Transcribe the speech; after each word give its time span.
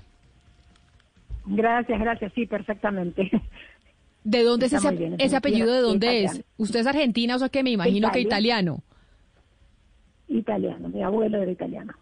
Gracias, 1.47 1.99
gracias. 1.99 2.33
Sí, 2.35 2.47
perfectamente. 2.47 3.31
¿De 4.25 4.43
dónde 4.43 4.67
es 4.67 4.73
ese, 4.75 5.15
ese 5.19 5.37
apellido? 5.37 5.73
¿De 5.73 5.81
dónde 5.81 6.25
es? 6.25 6.45
¿Usted 6.59 6.81
es 6.81 6.87
argentina 6.87 7.37
o 7.37 7.39
sea 7.39 7.49
que 7.49 7.63
me 7.63 7.71
imagino 7.71 8.11
que 8.11 8.21
italiano? 8.21 8.83
Italiano, 10.29 10.89
mi 10.91 11.03
abuelo 11.03 11.41
era 11.41 11.51
italiano. 11.51 11.95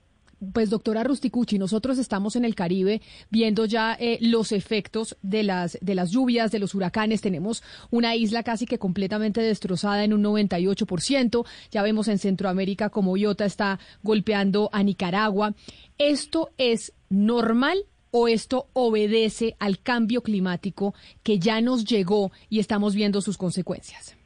Pues 0.52 0.70
doctora 0.70 1.04
Rusticucci, 1.04 1.58
nosotros 1.58 1.98
estamos 1.98 2.36
en 2.36 2.44
el 2.44 2.54
Caribe 2.54 3.00
viendo 3.30 3.64
ya 3.64 3.96
eh, 3.98 4.18
los 4.20 4.52
efectos 4.52 5.16
de 5.22 5.42
las, 5.42 5.78
de 5.80 5.94
las 5.94 6.10
lluvias, 6.10 6.50
de 6.50 6.58
los 6.58 6.74
huracanes. 6.74 7.20
Tenemos 7.20 7.62
una 7.90 8.14
isla 8.16 8.42
casi 8.42 8.66
que 8.66 8.78
completamente 8.78 9.40
destrozada 9.40 10.04
en 10.04 10.12
un 10.12 10.22
98%. 10.22 11.46
Ya 11.70 11.82
vemos 11.82 12.08
en 12.08 12.18
Centroamérica 12.18 12.90
como 12.90 13.16
Iota 13.16 13.44
está 13.44 13.78
golpeando 14.02 14.70
a 14.72 14.82
Nicaragua. 14.82 15.54
¿Esto 15.98 16.50
es 16.58 16.92
normal 17.08 17.84
o 18.10 18.28
esto 18.28 18.68
obedece 18.72 19.56
al 19.58 19.80
cambio 19.80 20.22
climático 20.22 20.94
que 21.22 21.38
ya 21.38 21.60
nos 21.60 21.84
llegó 21.84 22.32
y 22.48 22.60
estamos 22.60 22.94
viendo 22.94 23.20
sus 23.20 23.36
consecuencias? 23.38 24.16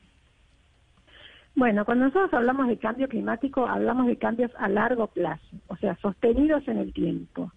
Bueno, 1.60 1.84
cuando 1.84 2.06
nosotros 2.06 2.32
hablamos 2.32 2.69
de 2.69 2.78
cambio 2.78 3.06
climático, 3.06 3.66
hablamos 3.66 4.06
de 4.06 4.16
cambios 4.16 4.50
a 4.56 4.66
largo 4.66 5.09
plazo, 5.09 5.59
o 5.66 5.76
sea, 5.76 5.94
sostenidos 5.97 6.66
en 6.69 6.78
el 6.78 6.94
tiempo, 6.94 7.53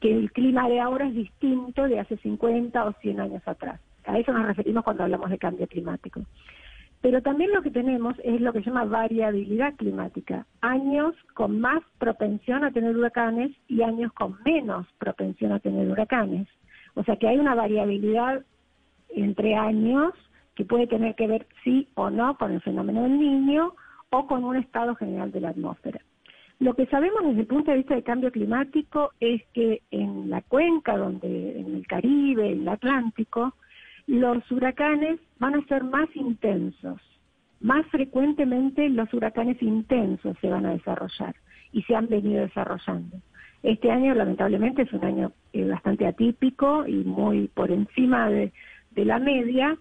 que 0.00 0.10
el 0.10 0.32
clima 0.32 0.66
de 0.70 0.80
ahora 0.80 1.06
es 1.06 1.14
distinto 1.14 1.86
de 1.86 2.00
hace 2.00 2.16
50 2.16 2.82
o 2.82 2.94
100 2.94 3.20
años 3.20 3.42
atrás. 3.46 3.78
A 4.06 4.18
eso 4.18 4.32
nos 4.32 4.46
referimos 4.46 4.84
cuando 4.84 5.02
hablamos 5.02 5.28
de 5.28 5.36
cambio 5.36 5.66
climático. 5.66 6.22
Pero 7.02 7.20
también 7.20 7.52
lo 7.52 7.60
que 7.60 7.70
tenemos 7.70 8.16
es 8.24 8.40
lo 8.40 8.54
que 8.54 8.60
se 8.60 8.70
llama 8.70 8.86
variabilidad 8.86 9.74
climática, 9.74 10.46
años 10.62 11.14
con 11.34 11.60
más 11.60 11.82
propensión 11.98 12.64
a 12.64 12.70
tener 12.70 12.96
huracanes 12.96 13.52
y 13.68 13.82
años 13.82 14.14
con 14.14 14.38
menos 14.46 14.86
propensión 14.96 15.52
a 15.52 15.60
tener 15.60 15.86
huracanes. 15.90 16.48
O 16.94 17.04
sea 17.04 17.16
que 17.16 17.28
hay 17.28 17.38
una 17.38 17.54
variabilidad 17.54 18.46
entre 19.10 19.56
años 19.56 20.14
que 20.56 20.64
puede 20.64 20.88
tener 20.88 21.14
que 21.14 21.28
ver 21.28 21.46
sí 21.62 21.86
o 21.94 22.10
no 22.10 22.36
con 22.36 22.50
el 22.50 22.62
fenómeno 22.62 23.02
del 23.02 23.20
niño 23.20 23.74
o 24.10 24.26
con 24.26 24.42
un 24.42 24.56
estado 24.56 24.96
general 24.96 25.30
de 25.30 25.40
la 25.40 25.50
atmósfera. 25.50 26.00
Lo 26.58 26.74
que 26.74 26.86
sabemos 26.86 27.22
desde 27.22 27.42
el 27.42 27.46
punto 27.46 27.70
de 27.70 27.76
vista 27.76 27.94
del 27.94 28.02
cambio 28.02 28.32
climático 28.32 29.12
es 29.20 29.42
que 29.52 29.82
en 29.90 30.30
la 30.30 30.40
cuenca, 30.40 30.96
donde 30.96 31.60
en 31.60 31.74
el 31.76 31.86
Caribe, 31.86 32.50
en 32.50 32.62
el 32.62 32.68
Atlántico, 32.68 33.54
los 34.06 34.50
huracanes 34.50 35.20
van 35.38 35.54
a 35.54 35.64
ser 35.66 35.84
más 35.84 36.08
intensos. 36.16 37.00
Más 37.60 37.86
frecuentemente 37.88 38.88
los 38.88 39.12
huracanes 39.12 39.60
intensos 39.62 40.36
se 40.40 40.48
van 40.48 40.64
a 40.64 40.72
desarrollar 40.72 41.36
y 41.72 41.82
se 41.82 41.94
han 41.94 42.08
venido 42.08 42.40
desarrollando. 42.40 43.18
Este 43.62 43.90
año, 43.90 44.14
lamentablemente, 44.14 44.82
es 44.82 44.92
un 44.92 45.04
año 45.04 45.32
eh, 45.52 45.64
bastante 45.64 46.06
atípico 46.06 46.86
y 46.86 47.04
muy 47.04 47.48
por 47.48 47.70
encima 47.70 48.30
de 48.30 48.52
la 48.94 49.18
media, 49.18 49.76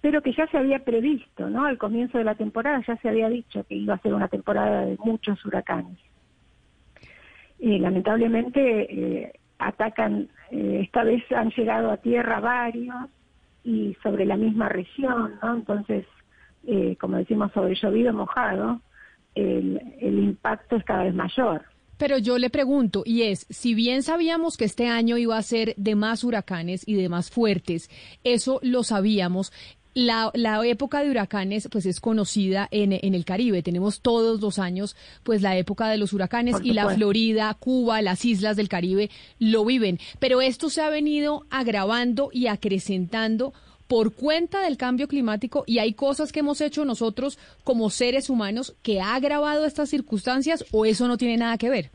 pero 0.00 0.22
que 0.22 0.32
ya 0.32 0.46
se 0.48 0.58
había 0.58 0.84
previsto, 0.84 1.48
¿no? 1.50 1.64
Al 1.64 1.78
comienzo 1.78 2.18
de 2.18 2.24
la 2.24 2.34
temporada 2.34 2.82
ya 2.86 2.96
se 2.96 3.08
había 3.08 3.28
dicho 3.28 3.64
que 3.64 3.74
iba 3.74 3.94
a 3.94 3.98
ser 3.98 4.14
una 4.14 4.28
temporada 4.28 4.82
de 4.86 4.96
muchos 4.98 5.44
huracanes. 5.44 5.98
Y 7.58 7.78
lamentablemente 7.78 9.22
eh, 9.22 9.32
atacan, 9.58 10.28
eh, 10.50 10.80
esta 10.84 11.04
vez 11.04 11.22
han 11.32 11.50
llegado 11.50 11.90
a 11.90 11.96
tierra 11.96 12.40
varios 12.40 12.96
y 13.64 13.96
sobre 14.02 14.26
la 14.26 14.36
misma 14.36 14.68
región, 14.68 15.34
¿no? 15.42 15.54
Entonces, 15.54 16.06
eh, 16.66 16.96
como 17.00 17.16
decimos, 17.16 17.50
sobre 17.52 17.74
llovido 17.74 18.12
mojado, 18.12 18.80
el, 19.34 19.80
el 20.00 20.18
impacto 20.18 20.76
es 20.76 20.84
cada 20.84 21.04
vez 21.04 21.14
mayor. 21.14 21.62
Pero 21.98 22.18
yo 22.18 22.36
le 22.36 22.50
pregunto, 22.50 23.02
y 23.06 23.22
es, 23.22 23.46
si 23.48 23.74
bien 23.74 24.02
sabíamos 24.02 24.58
que 24.58 24.66
este 24.66 24.86
año 24.86 25.16
iba 25.16 25.38
a 25.38 25.42
ser 25.42 25.74
de 25.76 25.94
más 25.94 26.24
huracanes 26.24 26.86
y 26.86 26.94
de 26.94 27.08
más 27.08 27.30
fuertes, 27.30 27.88
eso 28.22 28.60
lo 28.62 28.82
sabíamos, 28.82 29.50
la, 29.96 30.30
la, 30.34 30.62
época 30.66 31.00
de 31.00 31.10
huracanes 31.10 31.68
pues 31.72 31.86
es 31.86 32.00
conocida 32.00 32.68
en, 32.70 32.92
en, 32.92 33.14
el 33.14 33.24
Caribe. 33.24 33.62
Tenemos 33.62 34.00
todos 34.00 34.42
los 34.42 34.58
años 34.58 34.94
pues 35.22 35.40
la 35.40 35.56
época 35.56 35.88
de 35.88 35.96
los 35.96 36.12
huracanes 36.12 36.56
y 36.62 36.74
la 36.74 36.90
Florida, 36.90 37.56
Cuba, 37.58 38.02
las 38.02 38.26
islas 38.26 38.56
del 38.56 38.68
Caribe 38.68 39.10
lo 39.38 39.64
viven. 39.64 39.98
Pero 40.18 40.42
esto 40.42 40.68
se 40.68 40.82
ha 40.82 40.90
venido 40.90 41.46
agravando 41.48 42.28
y 42.30 42.48
acrecentando 42.48 43.54
por 43.86 44.12
cuenta 44.12 44.60
del 44.60 44.76
cambio 44.76 45.08
climático 45.08 45.64
y 45.66 45.78
hay 45.78 45.94
cosas 45.94 46.30
que 46.30 46.40
hemos 46.40 46.60
hecho 46.60 46.84
nosotros 46.84 47.38
como 47.64 47.88
seres 47.88 48.28
humanos 48.28 48.74
que 48.82 49.00
ha 49.00 49.14
agravado 49.14 49.64
estas 49.64 49.88
circunstancias 49.88 50.62
o 50.72 50.84
eso 50.84 51.08
no 51.08 51.16
tiene 51.16 51.38
nada 51.38 51.56
que 51.56 51.70
ver. 51.70 51.90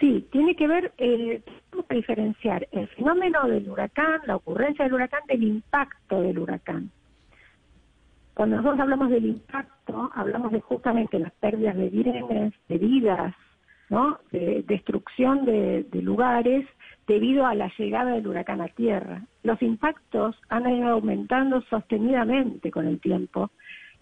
Sí, 0.00 0.26
tiene 0.30 0.54
que 0.54 0.68
ver, 0.68 0.92
eh, 0.98 1.42
tenemos 1.70 1.86
que 1.88 1.96
diferenciar 1.96 2.68
el 2.72 2.86
fenómeno 2.88 3.46
del 3.48 3.68
huracán, 3.68 4.20
la 4.26 4.36
ocurrencia 4.36 4.84
del 4.84 4.94
huracán, 4.94 5.20
del 5.26 5.42
impacto 5.42 6.20
del 6.20 6.38
huracán. 6.38 6.90
Cuando 8.34 8.56
nosotros 8.56 8.80
hablamos 8.80 9.08
del 9.08 9.24
impacto, 9.24 10.10
hablamos 10.14 10.52
de 10.52 10.60
justamente 10.60 11.18
las 11.18 11.32
pérdidas 11.32 11.76
de 11.76 11.88
bienes, 11.88 12.52
de 12.68 12.78
vidas, 12.78 13.34
¿no? 13.88 14.18
de 14.30 14.62
destrucción 14.66 15.46
de 15.46 15.86
lugares 16.02 16.66
debido 17.06 17.46
a 17.46 17.54
la 17.54 17.72
llegada 17.78 18.12
del 18.12 18.26
huracán 18.26 18.60
a 18.60 18.68
tierra. 18.68 19.22
Los 19.42 19.62
impactos 19.62 20.36
han 20.48 20.68
ido 20.68 20.88
aumentando 20.88 21.62
sostenidamente 21.62 22.70
con 22.70 22.86
el 22.86 23.00
tiempo 23.00 23.50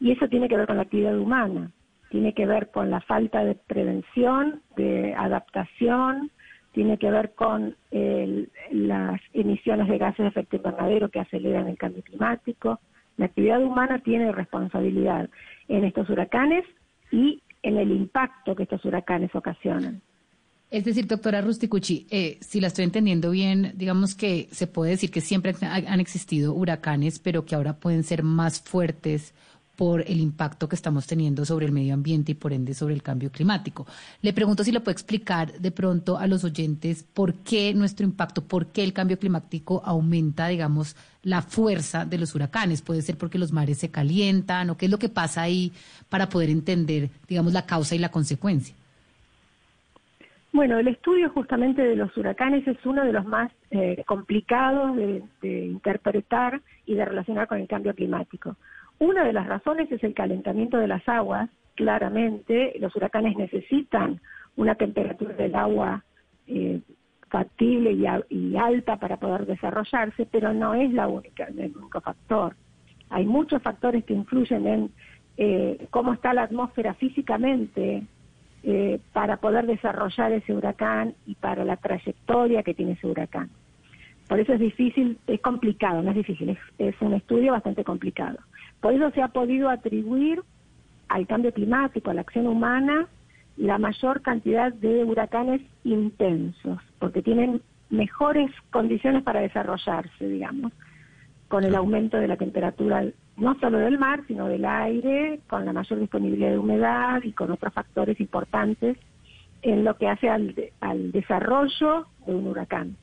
y 0.00 0.10
eso 0.12 0.28
tiene 0.28 0.48
que 0.48 0.56
ver 0.56 0.66
con 0.66 0.76
la 0.76 0.82
actividad 0.82 1.16
humana, 1.16 1.70
tiene 2.14 2.32
que 2.32 2.46
ver 2.46 2.70
con 2.70 2.92
la 2.92 3.00
falta 3.00 3.44
de 3.44 3.56
prevención, 3.56 4.62
de 4.76 5.14
adaptación, 5.14 6.30
tiene 6.70 6.96
que 6.96 7.10
ver 7.10 7.34
con 7.34 7.74
las 7.90 9.20
emisiones 9.32 9.88
de 9.88 9.98
gases 9.98 10.18
de 10.18 10.28
efecto 10.28 10.54
invernadero 10.54 11.08
que 11.08 11.18
aceleran 11.18 11.66
el 11.66 11.76
cambio 11.76 12.04
climático. 12.04 12.78
La 13.16 13.26
actividad 13.26 13.60
humana 13.60 13.98
tiene 13.98 14.30
responsabilidad 14.30 15.28
en 15.66 15.82
estos 15.82 16.08
huracanes 16.08 16.64
y 17.10 17.42
en 17.64 17.78
el 17.78 17.90
impacto 17.90 18.54
que 18.54 18.62
estos 18.62 18.84
huracanes 18.84 19.34
ocasionan. 19.34 20.00
Es 20.70 20.84
decir, 20.84 21.08
doctora 21.08 21.40
Rusticucci, 21.40 22.06
eh, 22.10 22.38
si 22.40 22.60
la 22.60 22.68
estoy 22.68 22.84
entendiendo 22.84 23.32
bien, 23.32 23.72
digamos 23.74 24.14
que 24.14 24.46
se 24.52 24.68
puede 24.68 24.92
decir 24.92 25.10
que 25.10 25.20
siempre 25.20 25.52
han 25.62 25.98
existido 25.98 26.54
huracanes, 26.54 27.18
pero 27.18 27.44
que 27.44 27.56
ahora 27.56 27.80
pueden 27.80 28.04
ser 28.04 28.22
más 28.22 28.60
fuertes 28.60 29.34
por 29.76 30.02
el 30.02 30.20
impacto 30.20 30.68
que 30.68 30.76
estamos 30.76 31.06
teniendo 31.06 31.44
sobre 31.44 31.66
el 31.66 31.72
medio 31.72 31.94
ambiente 31.94 32.32
y 32.32 32.34
por 32.34 32.52
ende 32.52 32.74
sobre 32.74 32.94
el 32.94 33.02
cambio 33.02 33.30
climático. 33.30 33.86
Le 34.22 34.32
pregunto 34.32 34.64
si 34.64 34.72
le 34.72 34.80
puede 34.80 34.92
explicar 34.92 35.52
de 35.52 35.70
pronto 35.70 36.18
a 36.18 36.26
los 36.26 36.44
oyentes 36.44 37.02
por 37.02 37.34
qué 37.34 37.74
nuestro 37.74 38.04
impacto, 38.04 38.42
por 38.42 38.66
qué 38.66 38.84
el 38.84 38.92
cambio 38.92 39.18
climático 39.18 39.82
aumenta, 39.84 40.48
digamos, 40.48 40.96
la 41.22 41.42
fuerza 41.42 42.04
de 42.04 42.18
los 42.18 42.34
huracanes. 42.34 42.82
Puede 42.82 43.02
ser 43.02 43.16
porque 43.16 43.38
los 43.38 43.52
mares 43.52 43.78
se 43.78 43.90
calientan 43.90 44.70
o 44.70 44.76
qué 44.76 44.86
es 44.86 44.90
lo 44.90 44.98
que 44.98 45.08
pasa 45.08 45.42
ahí 45.42 45.72
para 46.08 46.28
poder 46.28 46.50
entender, 46.50 47.10
digamos, 47.28 47.52
la 47.52 47.66
causa 47.66 47.94
y 47.94 47.98
la 47.98 48.10
consecuencia. 48.10 48.74
Bueno, 50.54 50.78
el 50.78 50.86
estudio 50.86 51.30
justamente 51.30 51.82
de 51.82 51.96
los 51.96 52.16
huracanes 52.16 52.64
es 52.68 52.76
uno 52.86 53.04
de 53.04 53.12
los 53.12 53.26
más 53.26 53.50
eh, 53.72 54.04
complicados 54.06 54.94
de, 54.94 55.24
interpretar 55.42 56.60
y 56.86 56.94
de 56.94 57.04
relacionar 57.04 57.48
con 57.48 57.58
el 57.58 57.66
cambio 57.66 57.92
climático. 57.92 58.56
Una 58.98 59.24
de 59.24 59.32
las 59.32 59.46
razones 59.46 59.90
es 59.90 60.02
el 60.04 60.14
calentamiento 60.14 60.78
de 60.78 60.88
las 60.88 61.06
aguas. 61.08 61.50
Claramente, 61.74 62.74
los 62.78 62.94
huracanes 62.94 63.36
necesitan 63.36 64.20
una 64.56 64.76
temperatura 64.76 65.34
del 65.34 65.54
agua 65.54 66.04
eh, 66.46 66.80
factible 67.28 67.92
y, 67.92 68.56
alta 68.56 68.96
para 68.96 69.16
poder 69.16 69.46
desarrollarse, 69.46 70.26
pero 70.30 70.52
no 70.52 70.74
es 70.74 70.92
la 70.92 71.08
única, 71.08 71.46
el 71.46 71.76
único 71.76 72.00
factor. 72.00 72.54
Hay 73.10 73.26
muchos 73.26 73.60
factores 73.60 74.04
que 74.04 74.14
influyen 74.14 74.66
en 74.66 74.90
eh, 75.36 75.86
cómo 75.90 76.12
está 76.12 76.32
la 76.32 76.44
atmósfera 76.44 76.94
físicamente 76.94 78.04
eh, 78.62 79.00
para 79.12 79.38
poder 79.38 79.66
desarrollar 79.66 80.32
ese 80.32 80.54
huracán 80.54 81.14
y 81.26 81.34
para 81.34 81.64
la 81.64 81.76
trayectoria 81.76 82.62
que 82.62 82.74
tiene 82.74 82.92
ese 82.92 83.08
huracán. 83.08 83.50
Por 84.28 84.40
eso 84.40 84.54
es 84.54 84.60
difícil, 84.60 85.18
es 85.26 85.40
complicado, 85.40 86.02
no 86.02 86.10
es 86.10 86.16
difícil, 86.16 86.56
es, 86.78 86.94
un 87.02 87.14
estudio 87.14 87.52
bastante 87.52 87.84
complicado. 87.84 88.38
Por 88.84 88.92
eso 88.92 89.10
se 89.12 89.22
ha 89.22 89.28
podido 89.28 89.70
atribuir 89.70 90.42
al 91.08 91.26
cambio 91.26 91.54
climático, 91.54 92.10
a 92.10 92.14
la 92.14 92.20
acción 92.20 92.46
humana, 92.46 93.08
la 93.56 93.78
mayor 93.78 94.20
cantidad 94.20 94.74
de 94.74 95.04
huracanes 95.04 95.62
intensos, 95.84 96.82
porque 96.98 97.22
tienen 97.22 97.62
mejores 97.88 98.50
condiciones 98.70 99.22
para 99.22 99.40
desarrollarse, 99.40 100.28
digamos, 100.28 100.70
con 101.48 101.64
el 101.64 101.74
aumento 101.74 102.18
de 102.18 102.28
la 102.28 102.36
temperatura 102.36 103.06
no 103.38 103.58
solo 103.58 103.78
del 103.78 103.98
mar, 103.98 104.20
sino 104.26 104.48
del 104.48 104.66
aire, 104.66 105.40
con 105.48 105.64
la 105.64 105.72
mayor 105.72 106.00
disponibilidad 106.00 106.50
de 106.50 106.58
humedad 106.58 107.22
y 107.22 107.32
con 107.32 107.52
otros 107.52 107.72
factores 107.72 108.20
importantes 108.20 108.98
en 109.62 109.82
lo 109.82 109.96
que 109.96 110.08
hace 110.08 110.28
al, 110.28 110.54
al 110.82 111.10
desarrollo 111.10 112.06
de 112.26 112.34
un 112.34 112.48
huracán. 112.48 112.98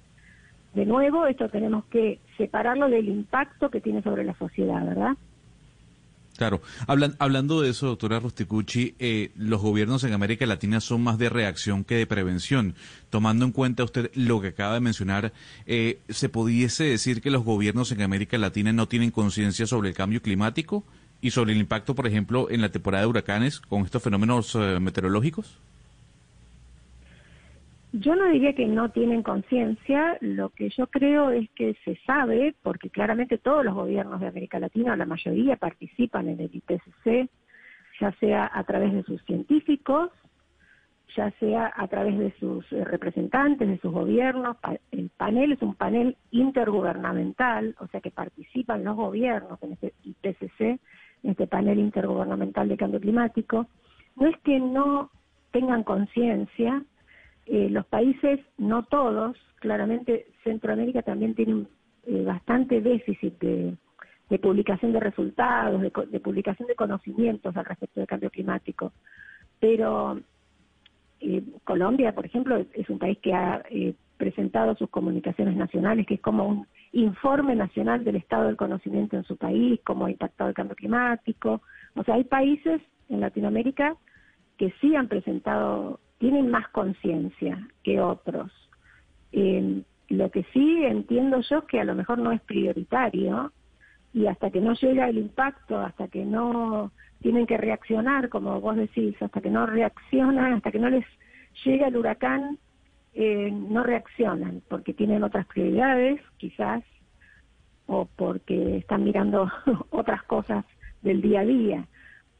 De 0.75 0.85
nuevo, 0.85 1.25
esto 1.25 1.49
tenemos 1.49 1.85
que 1.85 2.19
separarlo 2.37 2.87
del 2.87 3.09
impacto 3.09 3.71
que 3.71 3.81
tiene 3.81 4.03
sobre 4.03 4.23
la 4.23 4.35
sociedad, 4.35 4.85
¿verdad? 4.85 5.17
Claro, 6.41 6.59
hablando 6.87 7.61
de 7.61 7.69
eso, 7.69 7.85
doctora 7.85 8.19
Rosticucci, 8.19 8.95
eh, 8.97 9.29
los 9.35 9.61
gobiernos 9.61 10.03
en 10.05 10.13
América 10.13 10.47
Latina 10.47 10.79
son 10.79 11.03
más 11.03 11.19
de 11.19 11.29
reacción 11.29 11.83
que 11.83 11.93
de 11.93 12.07
prevención. 12.07 12.73
Tomando 13.11 13.45
en 13.45 13.51
cuenta 13.51 13.83
usted 13.83 14.09
lo 14.15 14.41
que 14.41 14.47
acaba 14.47 14.73
de 14.73 14.79
mencionar, 14.79 15.33
eh, 15.67 15.99
¿se 16.09 16.29
pudiese 16.29 16.85
decir 16.85 17.21
que 17.21 17.29
los 17.29 17.43
gobiernos 17.43 17.91
en 17.91 18.01
América 18.01 18.39
Latina 18.39 18.73
no 18.73 18.87
tienen 18.87 19.11
conciencia 19.11 19.67
sobre 19.67 19.89
el 19.89 19.95
cambio 19.95 20.23
climático 20.23 20.83
y 21.21 21.29
sobre 21.29 21.53
el 21.53 21.59
impacto, 21.59 21.93
por 21.93 22.07
ejemplo, 22.07 22.49
en 22.49 22.61
la 22.61 22.71
temporada 22.71 23.03
de 23.03 23.09
huracanes 23.09 23.59
con 23.59 23.85
estos 23.85 24.01
fenómenos 24.01 24.55
eh, 24.55 24.79
meteorológicos? 24.79 25.59
Yo 27.93 28.15
no 28.15 28.25
diría 28.27 28.53
que 28.53 28.67
no 28.67 28.89
tienen 28.91 29.21
conciencia, 29.21 30.17
lo 30.21 30.49
que 30.49 30.69
yo 30.69 30.87
creo 30.87 31.31
es 31.31 31.49
que 31.51 31.75
se 31.83 31.97
sabe, 32.05 32.55
porque 32.63 32.89
claramente 32.89 33.37
todos 33.37 33.65
los 33.65 33.73
gobiernos 33.73 34.21
de 34.21 34.27
América 34.27 34.59
Latina, 34.59 34.95
la 34.95 35.05
mayoría 35.05 35.57
participan 35.57 36.29
en 36.29 36.39
el 36.39 36.49
IPCC, 36.53 37.29
ya 37.99 38.11
sea 38.13 38.49
a 38.53 38.63
través 38.63 38.93
de 38.93 39.03
sus 39.03 39.21
científicos, 39.25 40.09
ya 41.17 41.31
sea 41.39 41.71
a 41.75 41.87
través 41.87 42.17
de 42.17 42.33
sus 42.39 42.71
eh, 42.71 42.85
representantes, 42.85 43.67
de 43.67 43.77
sus 43.79 43.91
gobiernos. 43.91 44.55
El 44.91 45.09
panel 45.09 45.51
es 45.51 45.61
un 45.61 45.75
panel 45.75 46.15
intergubernamental, 46.31 47.75
o 47.79 47.87
sea 47.87 47.99
que 47.99 48.11
participan 48.11 48.85
los 48.85 48.95
gobiernos 48.95 49.61
en 49.63 49.73
este 49.73 49.93
IPCC, 50.03 50.61
en 50.61 50.79
este 51.31 51.47
panel 51.47 51.79
intergubernamental 51.79 52.69
de 52.69 52.77
cambio 52.77 53.01
climático. 53.01 53.67
No 54.15 54.27
es 54.27 54.37
que 54.39 54.59
no 54.59 55.11
tengan 55.51 55.83
conciencia, 55.83 56.83
eh, 57.45 57.69
los 57.69 57.85
países, 57.85 58.39
no 58.57 58.83
todos, 58.83 59.37
claramente 59.59 60.27
Centroamérica 60.43 61.01
también 61.01 61.35
tiene 61.35 61.65
eh, 62.05 62.23
bastante 62.23 62.81
déficit 62.81 63.39
de, 63.39 63.77
publicación 64.39 64.93
de 64.93 64.99
resultados, 64.99 65.81
de, 65.81 66.19
publicación 66.19 66.67
de 66.67 66.75
conocimientos 66.75 67.55
al 67.57 67.65
respecto 67.65 67.99
del 67.99 68.07
cambio 68.07 68.29
climático. 68.29 68.93
Pero 69.59 70.19
eh, 71.19 71.43
Colombia, 71.63 72.13
por 72.13 72.25
ejemplo, 72.25 72.57
es, 72.73 72.89
un 72.89 72.97
país 72.97 73.17
que 73.19 73.33
ha 73.33 73.61
presentado 74.17 74.75
sus 74.75 74.89
comunicaciones 74.89 75.55
nacionales, 75.57 76.07
que 76.07 76.13
es 76.13 76.21
como 76.21 76.47
un 76.47 76.67
informe 76.93 77.55
nacional 77.55 78.03
del 78.03 78.17
estado 78.17 78.45
del 78.45 78.55
conocimiento 78.55 79.17
en 79.17 79.23
su 79.23 79.35
país, 79.35 79.79
cómo 79.83 80.05
ha 80.05 80.11
impactado 80.11 80.49
el 80.49 80.55
cambio 80.55 80.75
climático. 80.75 81.61
O 81.95 82.03
sea, 82.03 82.15
hay 82.15 82.23
países 82.23 82.81
en 83.09 83.19
Latinoamérica 83.19 83.95
que 84.57 84.73
sí 84.79 84.95
han 84.95 85.07
presentado 85.07 85.99
tienen 86.21 86.51
más 86.51 86.69
conciencia 86.69 87.67
que 87.83 87.99
otros. 87.99 88.51
lo 89.33 90.29
que 90.29 90.43
sí 90.53 90.83
entiendo 90.85 91.41
yo 91.41 91.59
es 91.59 91.63
que 91.65 91.79
a 91.79 91.83
lo 91.83 91.95
mejor 91.95 92.19
no 92.19 92.31
es 92.31 92.41
prioritario 92.41 93.51
y 94.13 94.27
hasta 94.27 94.51
que 94.51 94.61
no 94.61 94.73
llega 94.73 95.09
el 95.09 95.17
impacto, 95.17 95.79
hasta 95.79 96.07
que 96.09 96.23
no 96.23 96.91
tienen 97.21 97.47
que 97.47 97.57
reaccionar, 97.57 98.29
como 98.29 98.61
vos 98.61 98.75
decís, 98.75 99.15
hasta 99.21 99.41
que 99.41 99.49
no 99.49 99.65
reaccionan, 99.65 100.53
hasta 100.53 100.71
que 100.71 100.79
no 100.79 100.89
les 100.89 101.05
llega 101.65 101.87
el 101.87 101.97
huracán, 101.97 102.59
eh, 103.13 103.49
no 103.51 103.83
reaccionan 103.83 104.61
porque 104.69 104.93
tienen 104.93 105.23
otras 105.23 105.47
prioridades, 105.47 106.21
quizás, 106.37 106.83
o 107.87 108.05
porque 108.15 108.77
están 108.77 109.03
mirando 109.05 109.49
otras 109.89 110.21
cosas 110.23 110.65
del 111.01 111.21
día 111.21 111.39
a 111.39 111.45
día. 111.45 111.87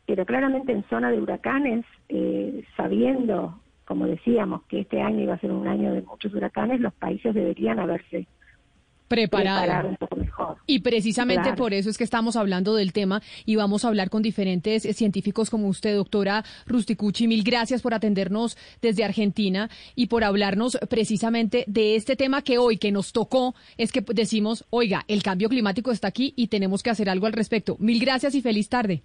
Pero 0.05 0.25
claramente 0.25 0.71
en 0.71 0.83
zona 0.83 1.09
de 1.09 1.19
huracanes, 1.19 1.85
eh, 2.09 2.63
sabiendo 2.75 3.61
como 3.91 4.07
decíamos, 4.07 4.63
que 4.69 4.79
este 4.79 5.01
año 5.01 5.19
iba 5.19 5.33
a 5.33 5.39
ser 5.39 5.51
un 5.51 5.67
año 5.67 5.91
de 5.91 6.01
muchos 6.01 6.33
huracanes, 6.33 6.79
los 6.79 6.93
países 6.93 7.33
deberían 7.35 7.77
haberse 7.77 8.25
preparar 9.09 9.85
un 9.85 9.97
poco 9.97 10.15
mejor. 10.15 10.55
Y 10.65 10.79
precisamente 10.79 11.51
por 11.51 11.73
eso 11.73 11.89
es 11.89 11.97
que 11.97 12.05
estamos 12.05 12.37
hablando 12.37 12.73
del 12.73 12.93
tema 12.93 13.21
y 13.45 13.57
vamos 13.57 13.83
a 13.83 13.89
hablar 13.89 14.09
con 14.09 14.21
diferentes 14.21 14.85
eh, 14.85 14.93
científicos 14.93 15.49
como 15.49 15.67
usted, 15.67 15.93
doctora 15.93 16.45
Rusticucci. 16.65 17.27
Mil 17.27 17.43
gracias 17.43 17.81
por 17.81 17.93
atendernos 17.93 18.55
desde 18.81 19.03
Argentina 19.03 19.67
y 19.93 20.07
por 20.07 20.23
hablarnos 20.23 20.77
precisamente 20.89 21.65
de 21.67 21.97
este 21.97 22.15
tema 22.15 22.43
que 22.43 22.59
hoy 22.59 22.77
que 22.77 22.93
nos 22.93 23.11
tocó 23.11 23.55
es 23.77 23.91
que 23.91 23.99
decimos, 23.99 24.65
oiga, 24.69 25.03
el 25.09 25.21
cambio 25.21 25.49
climático 25.49 25.91
está 25.91 26.07
aquí 26.07 26.33
y 26.37 26.47
tenemos 26.47 26.81
que 26.81 26.91
hacer 26.91 27.09
algo 27.09 27.25
al 27.25 27.33
respecto. 27.33 27.75
Mil 27.77 27.99
gracias 27.99 28.35
y 28.35 28.41
feliz 28.41 28.69
tarde. 28.69 29.01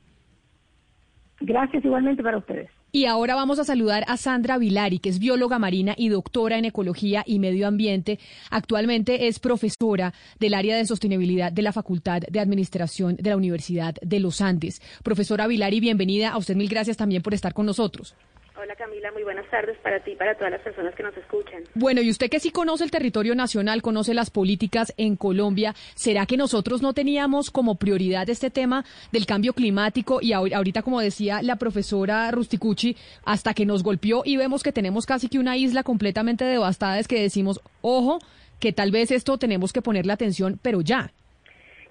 Gracias 1.41 1.85
igualmente 1.85 2.23
para 2.23 2.39
ustedes. 2.39 2.71
Y 2.97 3.05
ahora 3.05 3.35
vamos 3.35 3.59
a 3.59 3.65
saludar 3.65 4.05
a 4.09 4.17
Sandra 4.17 4.57
Vilari, 4.57 5.01
que 5.01 5.11
es 5.11 5.19
bióloga 5.19 5.59
marina 5.59 5.95
y 5.99 6.09
doctora 6.09 6.57
en 6.57 6.65
ecología 6.65 7.23
y 7.27 7.39
medio 7.39 7.69
ambiente. 7.69 8.19
Actualmente 8.49 9.29
es 9.29 9.39
profesora 9.39 10.15
del 10.41 10.55
área 10.55 10.79
de 10.79 10.87
sostenibilidad 10.87 11.53
de 11.53 11.61
la 11.61 11.75
Facultad 11.75 12.23
de 12.23 12.41
Administración 12.41 13.17
de 13.17 13.29
la 13.29 13.37
Universidad 13.37 13.97
de 14.01 14.19
los 14.19 14.41
Andes. 14.41 14.81
Profesora 15.03 15.47
Vilari, 15.47 15.79
bienvenida. 15.79 16.31
A 16.31 16.39
usted 16.39 16.57
mil 16.57 16.71
gracias 16.71 16.97
también 16.97 17.21
por 17.21 17.35
estar 17.35 17.53
con 17.53 17.67
nosotros. 17.67 18.15
Hola 18.59 18.75
Camila, 18.75 19.13
muy 19.13 19.23
buenas 19.23 19.45
tardes 19.51 19.77
para 19.83 20.03
ti 20.03 20.13
y 20.13 20.17
para 20.17 20.35
todas 20.35 20.51
las 20.51 20.63
personas 20.63 20.95
que 20.95 21.03
nos 21.03 21.15
escuchan. 21.15 21.65
Bueno, 21.75 22.01
y 22.01 22.09
usted 22.09 22.31
que 22.31 22.41
sí 22.41 22.51
conoce 22.51 22.85
el 22.85 22.91
territorio 22.91 23.35
nacional, 23.35 23.83
conoce 23.83 24.15
las 24.15 24.31
políticas 24.31 24.95
en 24.97 25.17
Colombia, 25.17 25.75
¿será 25.95 26.25
que 26.25 26.39
nosotros 26.39 26.81
no 26.81 26.95
teníamos 26.95 27.51
como 27.51 27.75
prioridad 27.75 28.31
este 28.31 28.51
tema 28.51 28.87
del 29.13 29.27
cambio 29.27 29.53
climático? 29.53 30.21
Y 30.23 30.33
ahorita, 30.33 30.81
como 30.81 31.03
decía 31.03 31.43
la 31.43 31.57
profesora 31.57 32.31
Rusticucci, 32.31 32.97
hasta 33.25 33.53
que 33.53 33.67
nos 33.67 33.83
golpeó 33.83 34.23
y 34.25 34.39
vemos 34.39 34.63
que 34.63 34.73
tenemos 34.73 35.05
casi 35.05 35.29
que 35.29 35.39
una 35.39 35.59
isla 35.59 35.83
completamente 35.83 36.47
devastada, 36.47 36.99
es 36.99 37.09
que 37.09 37.21
decimos, 37.21 37.61
ojo, 37.83 38.21
que 38.59 38.73
tal 38.73 38.91
vez 38.91 39.11
esto 39.11 39.37
tenemos 39.37 39.75
que 39.75 39.83
ponerle 39.83 40.15
atención, 40.15 40.59
pero 40.63 40.81
ya. 40.81 41.13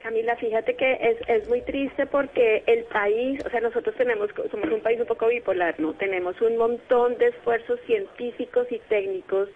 Camila, 0.06 0.36
fíjate 0.36 0.76
que 0.76 1.00
es, 1.02 1.18
es 1.28 1.48
muy 1.48 1.64
triste 1.64 2.06
porque 2.06 2.62
el 2.68 2.84
país, 2.84 3.44
o 3.44 3.50
sea, 3.50 3.60
nosotros 3.60 3.96
tenemos, 3.96 4.30
somos 4.52 4.70
un 4.70 4.82
país 4.82 5.00
un 5.00 5.08
poco 5.08 5.26
bipolar, 5.26 5.80
¿no? 5.80 5.96
Tenemos 5.96 6.40
un 6.42 6.58
montón 6.58 7.18
de 7.18 7.30
esfuerzos 7.30 7.80
científicos 7.88 8.68
y 8.72 8.78
técnicos 8.88 9.50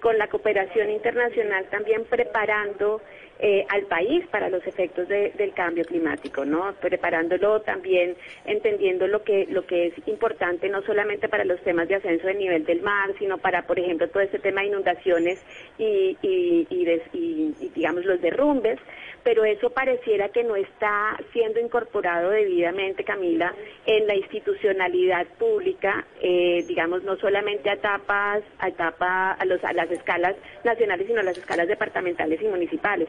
con 0.00 0.16
la 0.16 0.28
cooperación 0.28 0.90
internacional 0.90 1.66
también 1.66 2.06
preparando 2.06 3.02
eh, 3.42 3.64
al 3.68 3.82
país 3.86 4.26
para 4.30 4.48
los 4.48 4.66
efectos 4.66 5.08
del 5.08 5.52
cambio 5.54 5.84
climático, 5.84 6.44
¿no? 6.44 6.74
Preparándolo 6.80 7.62
también, 7.62 8.16
entendiendo 8.44 9.06
lo 9.06 9.22
que 9.22 9.46
lo 9.48 9.66
que 9.66 9.86
es 9.86 9.94
importante 10.06 10.68
no 10.68 10.82
solamente 10.82 11.28
para 11.28 11.44
los 11.44 11.60
temas 11.62 11.88
de 11.88 11.96
ascenso 11.96 12.26
del 12.26 12.38
nivel 12.38 12.64
del 12.64 12.82
mar, 12.82 13.14
sino 13.18 13.38
para, 13.38 13.66
por 13.66 13.78
ejemplo, 13.78 14.08
todo 14.08 14.22
este 14.22 14.38
tema 14.38 14.60
de 14.60 14.68
inundaciones 14.68 15.42
y, 15.78 16.16
y, 16.22 16.66
y 16.70 17.70
digamos 17.74 18.04
los 18.04 18.20
derrumbes 18.20 18.78
pero 19.22 19.44
eso 19.44 19.70
pareciera 19.70 20.30
que 20.30 20.44
no 20.44 20.56
está 20.56 21.18
siendo 21.32 21.60
incorporado 21.60 22.30
debidamente, 22.30 23.04
Camila, 23.04 23.54
en 23.86 24.06
la 24.06 24.14
institucionalidad 24.14 25.26
pública, 25.38 26.06
eh, 26.20 26.64
digamos, 26.66 27.02
no 27.02 27.16
solamente 27.16 27.68
a 27.70 27.74
etapas, 27.74 28.42
a, 28.58 28.68
etapa, 28.68 29.32
a, 29.32 29.44
los, 29.44 29.62
a 29.64 29.72
las 29.72 29.90
escalas 29.90 30.36
nacionales, 30.64 31.06
sino 31.06 31.20
a 31.20 31.24
las 31.24 31.36
escalas 31.36 31.68
departamentales 31.68 32.40
y 32.40 32.46
municipales. 32.46 33.08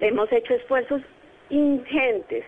Hemos 0.00 0.30
hecho 0.32 0.54
esfuerzos 0.54 1.02
ingentes 1.48 2.44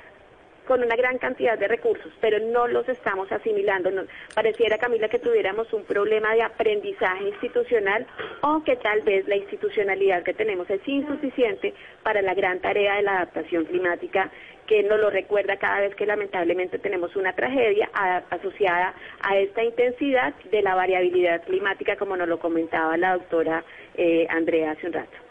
con 0.68 0.82
una 0.82 0.96
gran 0.96 1.16
cantidad 1.16 1.58
de 1.58 1.66
recursos, 1.66 2.12
pero 2.20 2.38
no 2.38 2.68
los 2.68 2.86
estamos 2.90 3.32
asimilando. 3.32 3.90
pareciera, 4.34 4.76
Camila, 4.76 5.08
que 5.08 5.18
tuviéramos 5.18 5.72
un 5.72 5.84
problema 5.84 6.34
de 6.34 6.42
aprendizaje 6.42 7.24
institucional 7.24 8.06
o 8.42 8.62
que 8.62 8.76
tal 8.76 9.00
vez 9.00 9.26
la 9.26 9.36
institucionalidad 9.36 10.22
que 10.24 10.34
tenemos 10.34 10.68
es 10.68 10.86
insuficiente 10.86 11.72
para 12.02 12.20
la 12.20 12.34
gran 12.34 12.60
tarea 12.60 12.96
de 12.96 13.02
la 13.02 13.16
adaptación 13.16 13.64
climática 13.64 14.30
que 14.66 14.82
nos 14.82 15.00
lo 15.00 15.08
recuerda 15.08 15.56
cada 15.56 15.80
vez 15.80 15.94
que 15.94 16.04
lamentablemente 16.04 16.78
tenemos 16.78 17.16
una 17.16 17.32
tragedia 17.32 17.88
asociada 18.28 18.94
a 19.22 19.38
esta 19.38 19.64
intensidad 19.64 20.34
de 20.50 20.60
la 20.60 20.74
variabilidad 20.74 21.42
climática, 21.44 21.96
como 21.96 22.14
nos 22.14 22.28
lo 22.28 22.38
comentaba 22.38 22.98
la 22.98 23.14
doctora 23.14 23.64
eh, 23.96 24.26
Andrea 24.28 24.72
hace 24.72 24.86
un 24.86 24.92
rato. 24.92 25.27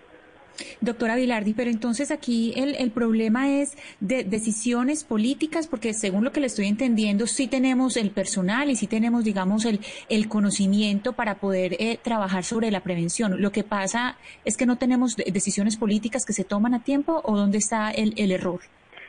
Doctora 0.81 1.15
Vilardi, 1.15 1.53
pero 1.53 1.69
entonces 1.69 2.11
aquí 2.11 2.53
el, 2.55 2.75
el, 2.75 2.91
problema 2.91 3.59
es 3.59 3.77
de 3.99 4.23
decisiones 4.23 5.03
políticas, 5.03 5.67
porque 5.67 5.93
según 5.93 6.23
lo 6.23 6.31
que 6.31 6.39
le 6.39 6.47
estoy 6.47 6.67
entendiendo, 6.67 7.27
sí 7.27 7.47
tenemos 7.47 7.97
el 7.97 8.11
personal 8.11 8.69
y 8.69 8.75
sí 8.75 8.87
tenemos, 8.87 9.23
digamos, 9.23 9.65
el, 9.65 9.79
el 10.09 10.27
conocimiento 10.27 11.13
para 11.13 11.35
poder 11.35 11.73
eh, 11.79 11.97
trabajar 12.01 12.43
sobre 12.43 12.71
la 12.71 12.81
prevención. 12.81 13.41
Lo 13.41 13.51
que 13.51 13.63
pasa 13.63 14.17
es 14.45 14.57
que 14.57 14.65
no 14.65 14.77
tenemos 14.77 15.15
decisiones 15.15 15.77
políticas 15.77 16.25
que 16.25 16.33
se 16.33 16.43
toman 16.43 16.73
a 16.73 16.83
tiempo 16.83 17.21
o 17.23 17.37
dónde 17.37 17.57
está 17.57 17.91
el, 17.91 18.13
el 18.17 18.31
error. 18.31 18.61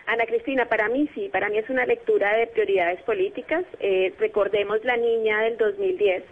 Ana 0.07 0.25
Cristina, 0.25 0.65
para 0.67 0.89
mí 0.89 1.09
sí, 1.15 1.29
para 1.31 1.51
mí 1.51 1.59
es 1.59 1.69
una 1.69 1.85
lectura 1.85 2.35
de 2.35 2.47
prioridades 2.47 3.03
políticas. 3.03 3.65
Eh, 3.79 4.15
recordemos 4.19 4.83
la 4.83 4.97
niña 4.97 5.43
del 5.43 5.59
2010 5.59 6.25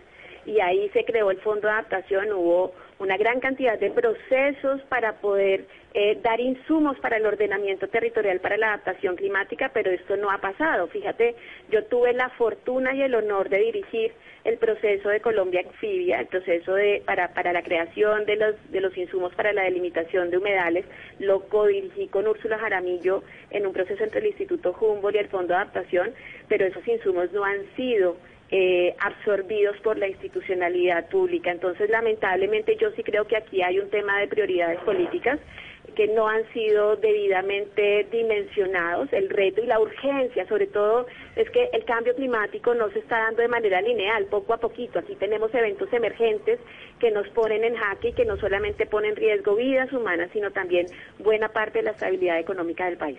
y 0.47 0.61
ahí 0.61 0.89
se 0.95 1.05
creó 1.05 1.31
el 1.31 1.39
Fondo 1.41 1.69
de 1.69 1.75
Adaptación, 1.75 2.33
hubo 2.33 2.73
una 2.99 3.17
gran 3.17 3.41
cantidad 3.41 3.79
de 3.79 3.91
procesos 3.91 4.81
para 4.89 5.15
poder 5.21 5.67
eh, 5.93 6.19
dar 6.23 6.41
insumos 6.41 6.99
para 7.01 7.17
el 7.17 7.27
ordenamiento 7.27 7.89
territorial 7.89 8.41
para 8.41 8.57
la 8.57 8.69
adaptación 8.69 9.17
climática, 9.17 9.71
pero 9.73 9.91
esto 9.91 10.17
no 10.17 10.31
ha 10.31 10.39
pasado. 10.39 10.89
Fíjate, 10.89 11.35
yo 11.71 11.85
tuve 11.85 12.13
la 12.13 12.29
fortuna 12.31 12.95
y 12.95 13.03
el 13.03 13.15
honor 13.15 13.49
de 13.49 13.59
dirigir 13.59 14.13
el 14.45 14.59
proceso 14.59 15.09
de 15.09 15.21
Colombia 15.21 15.63
Anfibia, 15.67 16.21
el 16.21 16.27
proceso 16.27 16.75
de, 16.75 17.03
para, 17.05 17.35
para 17.35 17.53
la 17.53 17.63
creación 17.63 18.27
de 18.27 18.37
los, 18.37 18.55
de 18.71 18.81
los 18.81 18.97
insumos 18.97 19.35
para 19.35 19.53
la 19.53 19.63
delimitación 19.63 20.31
de 20.31 20.39
humedales, 20.39 20.85
lo 21.19 21.41
codirigí 21.49 22.09
con 22.09 22.27
Úrsula 22.29 22.59
Jaramillo 22.59 23.25
en 23.51 23.67
un 23.67 23.73
proceso 23.73 24.05
entre 24.05 24.21
el 24.21 24.27
Instituto 24.27 24.77
Humboldt 24.79 25.17
y 25.17 25.19
el 25.19 25.29
Fondo 25.29 25.49
de 25.49 25.61
Adaptación, 25.61 26.13
pero 26.49 26.65
esos 26.65 26.87
insumos 26.87 27.33
no 27.33 27.45
han 27.45 27.65
sido 27.75 28.17
eh, 28.51 28.95
absorbidos 29.01 29.77
por 29.79 29.99
la 29.99 30.09
institucionalidad 30.09 31.09
pública. 31.09 31.51
Entonces, 31.51 31.91
lamentablemente, 31.91 32.77
yo 32.77 32.91
sí 32.93 33.03
creo 33.03 33.27
que 33.27 33.37
aquí 33.37 33.63
hay 33.63 33.79
un 33.79 33.91
tema 33.91 34.21
de 34.21 34.29
prioridades 34.29 34.79
políticas 34.81 35.41
que 35.97 36.07
no 36.09 36.29
han 36.29 36.47
sido 36.53 36.97
debidamente 36.97 38.07
dimensionados. 38.13 39.13
El 39.13 39.31
reto 39.31 39.63
y 39.63 39.67
la 39.67 39.81
urgencia, 39.81 40.47
sobre 40.47 40.67
todo, 40.67 41.07
es 41.35 41.49
que 41.51 41.71
el 41.73 41.85
cambio 41.85 42.15
climático 42.15 42.75
no 42.75 42.91
se 42.91 42.99
está 42.99 43.19
dando 43.19 43.43
de 43.43 43.49
manera 43.49 43.81
lineal, 43.81 44.27
poco 44.27 44.53
a 44.53 44.59
poquito. 44.59 44.99
Aquí 44.99 45.17
tenemos 45.17 45.53
eventos 45.55 45.91
emergentes 45.93 46.61
que 47.01 47.11
nos 47.11 47.29
ponen 47.31 47.65
en 47.65 47.77
jaque 47.77 48.09
y 48.09 48.13
que 48.13 48.27
no 48.27 48.37
solamente 48.37 48.87
ponen 48.87 49.13
en 49.13 49.17
riesgo 49.17 49.57
vidas 49.57 49.93
humanas, 49.93 50.31
sino 50.33 50.51
también 50.51 50.87
buena 51.19 51.49
parte 51.49 51.79
de 51.79 51.85
la 51.85 51.91
estabilidad 51.93 52.39
económica 52.39 52.85
del 52.85 52.99
país. 52.99 53.19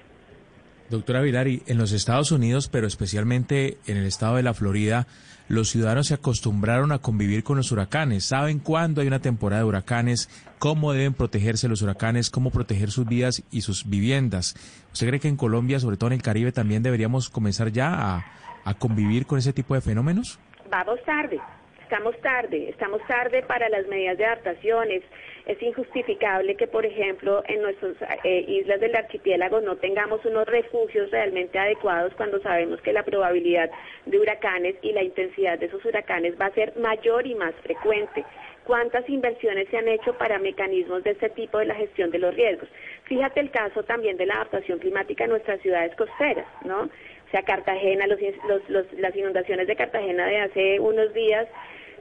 Doctora 0.89 1.21
Vilari, 1.21 1.63
en 1.67 1.77
los 1.77 1.91
Estados 1.91 2.31
Unidos, 2.31 2.69
pero 2.69 2.87
especialmente 2.87 3.77
en 3.87 3.97
el 3.97 4.05
estado 4.05 4.37
de 4.37 4.43
la 4.43 4.53
Florida, 4.53 5.05
los 5.49 5.69
ciudadanos 5.69 6.07
se 6.07 6.13
acostumbraron 6.13 6.93
a 6.93 6.99
convivir 6.99 7.43
con 7.43 7.57
los 7.57 7.71
huracanes. 7.71 8.25
Saben 8.25 8.59
cuándo 8.59 9.01
hay 9.01 9.07
una 9.07 9.19
temporada 9.19 9.63
de 9.63 9.67
huracanes, 9.67 10.29
cómo 10.59 10.93
deben 10.93 11.13
protegerse 11.13 11.67
los 11.67 11.81
huracanes, 11.81 12.29
cómo 12.29 12.51
proteger 12.51 12.91
sus 12.91 13.05
vidas 13.05 13.43
y 13.51 13.61
sus 13.61 13.89
viviendas. 13.89 14.55
¿Usted 14.93 15.07
cree 15.07 15.19
que 15.19 15.27
en 15.27 15.35
Colombia, 15.35 15.79
sobre 15.79 15.97
todo 15.97 16.07
en 16.07 16.13
el 16.13 16.21
Caribe, 16.21 16.53
también 16.53 16.83
deberíamos 16.83 17.29
comenzar 17.29 17.71
ya 17.71 17.93
a, 17.93 18.25
a 18.63 18.73
convivir 18.73 19.25
con 19.25 19.39
ese 19.39 19.51
tipo 19.51 19.75
de 19.75 19.81
fenómenos? 19.81 20.39
Vamos 20.71 20.99
tarde. 21.05 21.39
Estamos 21.83 22.19
tarde, 22.21 22.69
estamos 22.69 23.01
tarde 23.07 23.43
para 23.43 23.69
las 23.69 23.87
medidas 23.87 24.17
de 24.17 24.25
adaptaciones. 24.25 25.03
Es 25.47 25.63
injustificable 25.63 26.57
que, 26.57 26.67
por 26.67 26.85
ejemplo, 26.85 27.41
en 27.47 27.61
nuestras 27.61 27.95
eh, 28.25 28.43
islas 28.49 28.81
del 28.81 28.93
archipiélago 28.93 29.61
no 29.61 29.77
tengamos 29.77 30.23
unos 30.25 30.45
refugios 30.45 31.09
realmente 31.09 31.57
adecuados 31.57 32.13
cuando 32.15 32.41
sabemos 32.41 32.81
que 32.81 32.91
la 32.91 33.03
probabilidad 33.03 33.71
de 34.05 34.19
huracanes 34.19 34.75
y 34.81 34.91
la 34.91 35.03
intensidad 35.03 35.57
de 35.57 35.67
esos 35.67 35.85
huracanes 35.85 36.35
va 36.39 36.47
a 36.47 36.53
ser 36.53 36.75
mayor 36.75 37.25
y 37.25 37.33
más 37.33 37.55
frecuente. 37.63 38.25
¿Cuántas 38.65 39.07
inversiones 39.07 39.69
se 39.69 39.77
han 39.77 39.87
hecho 39.87 40.17
para 40.17 40.37
mecanismos 40.37 41.01
de 41.05 41.11
este 41.11 41.29
tipo 41.29 41.59
de 41.59 41.67
la 41.67 41.75
gestión 41.75 42.11
de 42.11 42.19
los 42.19 42.35
riesgos? 42.35 42.67
Fíjate 43.05 43.39
el 43.39 43.49
caso 43.49 43.83
también 43.83 44.17
de 44.17 44.25
la 44.25 44.35
adaptación 44.35 44.79
climática 44.79 45.23
en 45.23 45.29
nuestras 45.29 45.61
ciudades 45.61 45.95
costeras, 45.95 46.45
¿no? 46.65 46.81
O 46.81 47.31
sea, 47.31 47.43
Cartagena, 47.43 48.05
las 48.05 49.15
inundaciones 49.15 49.67
de 49.67 49.75
Cartagena 49.77 50.25
de 50.25 50.39
hace 50.39 50.79
unos 50.81 51.13
días 51.13 51.47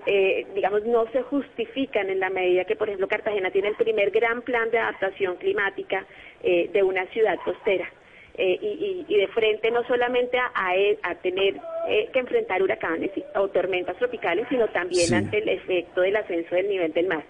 eh, 0.07 0.47
digamos, 0.55 0.85
no 0.85 1.11
se 1.11 1.23
justifican 1.23 2.09
en 2.11 2.21
la 2.21 2.31
medida 2.31 2.65
que, 2.65 2.77
por 2.77 2.89
ejemplo, 2.89 3.09
Cartagena 3.09 3.51
tiene 3.51 3.69
el 3.69 3.75
primer 3.75 4.11
gran 4.11 4.43
plan 4.43 4.71
de 4.71 4.79
adaptación 4.79 5.37
climática 5.37 6.07
eh, 6.43 6.71
de 6.73 6.83
una 6.83 7.07
ciudad 7.07 7.37
costera. 7.45 7.91
Eh, 8.39 8.59
y, 9.09 9.17
de 9.17 9.29
frente 9.29 9.71
no 9.71 9.83
solamente 9.85 10.37
a, 10.39 10.53
a, 11.03 11.15
tener 11.17 11.55
que 12.13 12.19
enfrentar 12.19 12.63
huracanes 12.63 13.11
o 13.35 13.49
tormentas 13.49 13.97
tropicales, 13.97 14.47
sino 14.51 14.69
también 14.69 15.15
ante 15.15 15.39
el 15.39 15.49
efecto 15.49 16.03
del 16.03 16.17
ascenso 16.17 16.55
del 16.55 16.69
nivel 16.69 16.93
del 16.93 17.07
mar. 17.07 17.25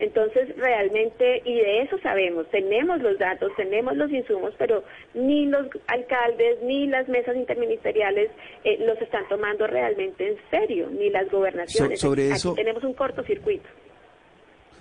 Entonces, 0.00 0.56
realmente, 0.56 1.42
y 1.44 1.56
de 1.56 1.82
eso 1.82 1.98
sabemos, 2.02 2.48
tenemos 2.50 3.00
los 3.00 3.18
datos, 3.18 3.50
tenemos 3.56 3.96
los 3.96 4.10
insumos, 4.12 4.54
pero 4.56 4.84
ni 5.14 5.46
los 5.46 5.66
alcaldes 5.88 6.62
ni 6.62 6.86
las 6.86 7.08
mesas 7.08 7.34
interministeriales 7.36 8.30
eh, 8.62 8.78
los 8.86 9.00
están 9.02 9.26
tomando 9.28 9.66
realmente 9.66 10.28
en 10.28 10.36
serio, 10.50 10.88
ni 10.90 11.10
las 11.10 11.28
gobernaciones. 11.30 11.98
sobre 11.98 12.30
eso, 12.30 12.54
tenemos 12.54 12.84
un 12.84 12.94
cortocircuito. 12.94 13.68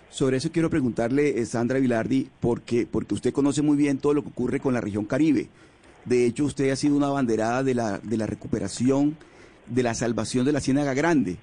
Sobre 0.10 0.38
eso 0.38 0.52
quiero 0.52 0.70
preguntarle, 0.70 1.40
eh, 1.40 1.46
Sandra 1.46 1.80
Vilardi, 1.80 2.30
porque, 2.40 2.88
porque 2.90 3.16
usted 3.16 3.34
conoce 3.34 3.62
muy 3.62 3.76
bien 3.76 3.98
todo 3.98 4.14
lo 4.14 4.22
que 4.22 4.30
ocurre 4.30 4.60
con 4.60 4.74
la 4.74 4.82
región 4.82 5.06
Caribe. 5.06 5.48
De 6.06 6.26
hecho, 6.26 6.46
usted 6.46 6.70
ha 6.70 6.76
sido 6.76 6.96
una 6.96 7.10
banderada 7.10 7.64
de 7.64 7.74
la, 7.74 7.98
de 7.98 8.18
la 8.18 8.28
recuperación, 8.28 9.18
de 9.66 9.84
la 9.84 9.94
salvación 9.94 10.46
de 10.46 10.54
la 10.54 10.62
Ciénaga 10.62 10.94
Grande, 10.94 11.38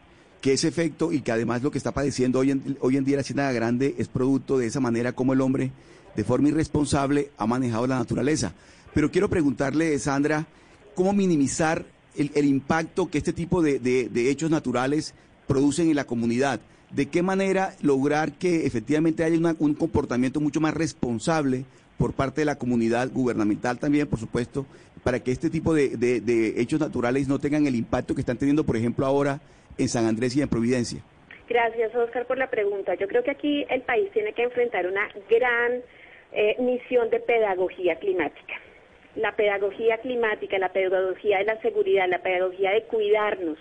que 0.44 0.52
ese 0.52 0.68
efecto 0.68 1.10
y 1.10 1.22
que 1.22 1.32
además 1.32 1.62
lo 1.62 1.70
que 1.70 1.78
está 1.78 1.92
padeciendo 1.92 2.40
hoy 2.40 2.50
en, 2.50 2.76
hoy 2.80 2.98
en 2.98 3.04
día 3.06 3.18
la 3.34 3.52
Grande 3.52 3.94
es 3.96 4.08
producto 4.08 4.58
de 4.58 4.66
esa 4.66 4.78
manera 4.78 5.12
como 5.12 5.32
el 5.32 5.40
hombre, 5.40 5.70
de 6.14 6.22
forma 6.22 6.50
irresponsable, 6.50 7.30
ha 7.38 7.46
manejado 7.46 7.86
la 7.86 7.96
naturaleza. 7.96 8.52
Pero 8.92 9.10
quiero 9.10 9.30
preguntarle, 9.30 9.98
Sandra, 9.98 10.46
¿cómo 10.94 11.14
minimizar 11.14 11.86
el, 12.14 12.44
impacto 12.44 13.08
que 13.08 13.16
este 13.16 13.32
tipo 13.32 13.62
de, 13.62 13.78
de, 13.78 14.30
hechos 14.30 14.50
naturales 14.50 15.14
producen 15.46 15.88
en 15.88 15.96
la 15.96 16.04
comunidad? 16.04 16.60
¿De 16.90 17.06
qué 17.06 17.22
manera 17.22 17.74
lograr 17.80 18.32
que 18.32 18.66
efectivamente 18.66 19.24
haya 19.24 19.54
un 19.58 19.72
comportamiento 19.72 20.42
mucho 20.42 20.60
más 20.60 20.74
responsable 20.74 21.64
por 21.96 22.12
parte 22.12 22.42
de 22.42 22.44
la 22.44 22.58
comunidad 22.58 23.10
gubernamental 23.10 23.78
también, 23.78 24.06
por 24.08 24.20
supuesto, 24.20 24.66
para 25.02 25.20
que 25.20 25.32
este 25.32 25.48
tipo 25.48 25.72
de, 25.72 25.96
de, 25.96 26.60
hechos 26.60 26.80
naturales 26.80 27.28
no 27.28 27.38
tengan 27.38 27.66
el 27.66 27.76
impacto 27.76 28.14
que 28.14 28.20
están 28.20 28.36
teniendo, 28.36 28.64
por 28.64 28.76
ejemplo, 28.76 29.06
ahora 29.06 29.40
en 29.78 29.88
San 29.88 30.06
Andrés 30.06 30.36
y 30.36 30.42
en 30.42 30.48
Providencia? 30.48 31.00
Gracias, 31.48 31.94
Oscar, 31.94 32.26
por 32.26 32.38
la 32.38 32.48
pregunta. 32.48 32.94
Yo 32.94 33.06
creo 33.06 33.22
que 33.22 33.30
aquí 33.30 33.66
el 33.68 33.82
país 33.82 34.10
tiene 34.12 34.32
que 34.32 34.42
enfrentar 34.42 34.86
una 34.86 35.08
gran 35.28 35.82
eh, 36.32 36.56
misión 36.58 37.10
de 37.10 37.20
pedagogía 37.20 37.96
climática. 37.96 38.54
La 39.16 39.36
pedagogía 39.36 39.98
climática, 39.98 40.58
la 40.58 40.72
pedagogía 40.72 41.38
de 41.38 41.44
la 41.44 41.60
seguridad, 41.60 42.08
la 42.08 42.22
pedagogía 42.22 42.72
de 42.72 42.82
cuidarnos, 42.84 43.58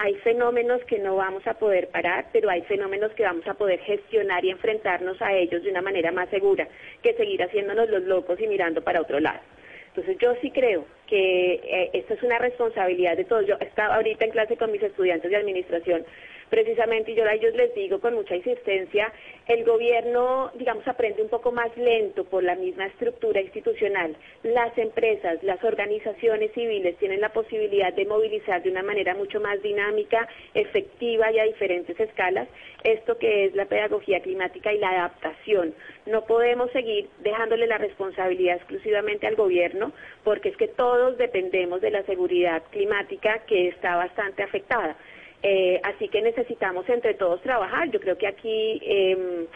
hay 0.00 0.14
fenómenos 0.18 0.80
que 0.84 1.00
no 1.00 1.16
vamos 1.16 1.44
a 1.48 1.54
poder 1.54 1.88
parar, 1.88 2.26
pero 2.32 2.48
hay 2.48 2.62
fenómenos 2.62 3.12
que 3.14 3.24
vamos 3.24 3.44
a 3.48 3.54
poder 3.54 3.80
gestionar 3.80 4.44
y 4.44 4.50
enfrentarnos 4.50 5.20
a 5.20 5.32
ellos 5.32 5.64
de 5.64 5.70
una 5.70 5.82
manera 5.82 6.12
más 6.12 6.28
segura 6.30 6.68
que 7.02 7.14
seguir 7.14 7.42
haciéndonos 7.42 7.90
los 7.90 8.04
locos 8.04 8.40
y 8.40 8.46
mirando 8.46 8.80
para 8.82 9.00
otro 9.00 9.18
lado. 9.18 9.40
Entonces 9.88 10.16
yo 10.18 10.36
sí 10.40 10.52
creo 10.52 10.86
que 11.08 11.54
eh, 11.54 11.90
esto 11.94 12.14
es 12.14 12.22
una 12.22 12.38
responsabilidad 12.38 13.16
de 13.16 13.24
todos. 13.24 13.46
Yo 13.46 13.56
estaba 13.60 13.96
ahorita 13.96 14.24
en 14.24 14.30
clase 14.30 14.56
con 14.56 14.70
mis 14.70 14.82
estudiantes 14.82 15.30
de 15.30 15.36
administración 15.36 16.04
precisamente, 16.48 17.12
y 17.12 17.14
yo 17.14 17.24
a 17.24 17.34
ellos 17.34 17.54
les 17.54 17.74
digo 17.74 18.00
con 18.00 18.14
mucha 18.14 18.36
insistencia, 18.36 19.12
el 19.46 19.64
gobierno, 19.64 20.50
digamos, 20.54 20.86
aprende 20.88 21.22
un 21.22 21.28
poco 21.28 21.52
más 21.52 21.74
lento 21.76 22.24
por 22.24 22.42
la 22.42 22.54
misma 22.54 22.86
estructura 22.86 23.40
institucional. 23.40 24.16
Las 24.42 24.76
empresas, 24.78 25.42
las 25.42 25.62
organizaciones 25.62 26.52
civiles 26.52 26.96
tienen 26.98 27.20
la 27.20 27.30
posibilidad 27.30 27.92
de 27.92 28.06
movilizar 28.06 28.62
de 28.62 28.70
una 28.70 28.82
manera 28.82 29.14
mucho 29.14 29.40
más 29.40 29.60
dinámica, 29.62 30.28
efectiva 30.54 31.30
y 31.32 31.38
a 31.38 31.44
diferentes 31.44 31.98
escalas 31.98 32.48
esto 32.84 33.18
que 33.18 33.46
es 33.46 33.54
la 33.54 33.66
pedagogía 33.66 34.20
climática 34.20 34.72
y 34.72 34.78
la 34.78 34.90
adaptación. 34.90 35.74
No 36.06 36.24
podemos 36.24 36.70
seguir 36.72 37.08
dejándole 37.20 37.66
la 37.66 37.78
responsabilidad 37.78 38.56
exclusivamente 38.56 39.26
al 39.26 39.36
gobierno, 39.36 39.92
porque 40.24 40.50
es 40.50 40.56
que 40.56 40.68
todos 40.68 40.97
dependemos 41.16 41.80
de 41.80 41.90
la 41.90 42.02
seguridad 42.04 42.62
climática 42.70 43.40
que 43.46 43.68
está 43.68 43.96
bastante 43.96 44.42
afectada. 44.42 44.96
Eh, 45.42 45.80
así 45.84 46.08
que 46.08 46.20
necesitamos 46.20 46.88
entre 46.88 47.14
todos 47.14 47.40
trabajar. 47.42 47.90
Yo 47.90 48.00
creo 48.00 48.18
que 48.18 48.26
aquí 48.26 48.80
eh, 48.82 49.46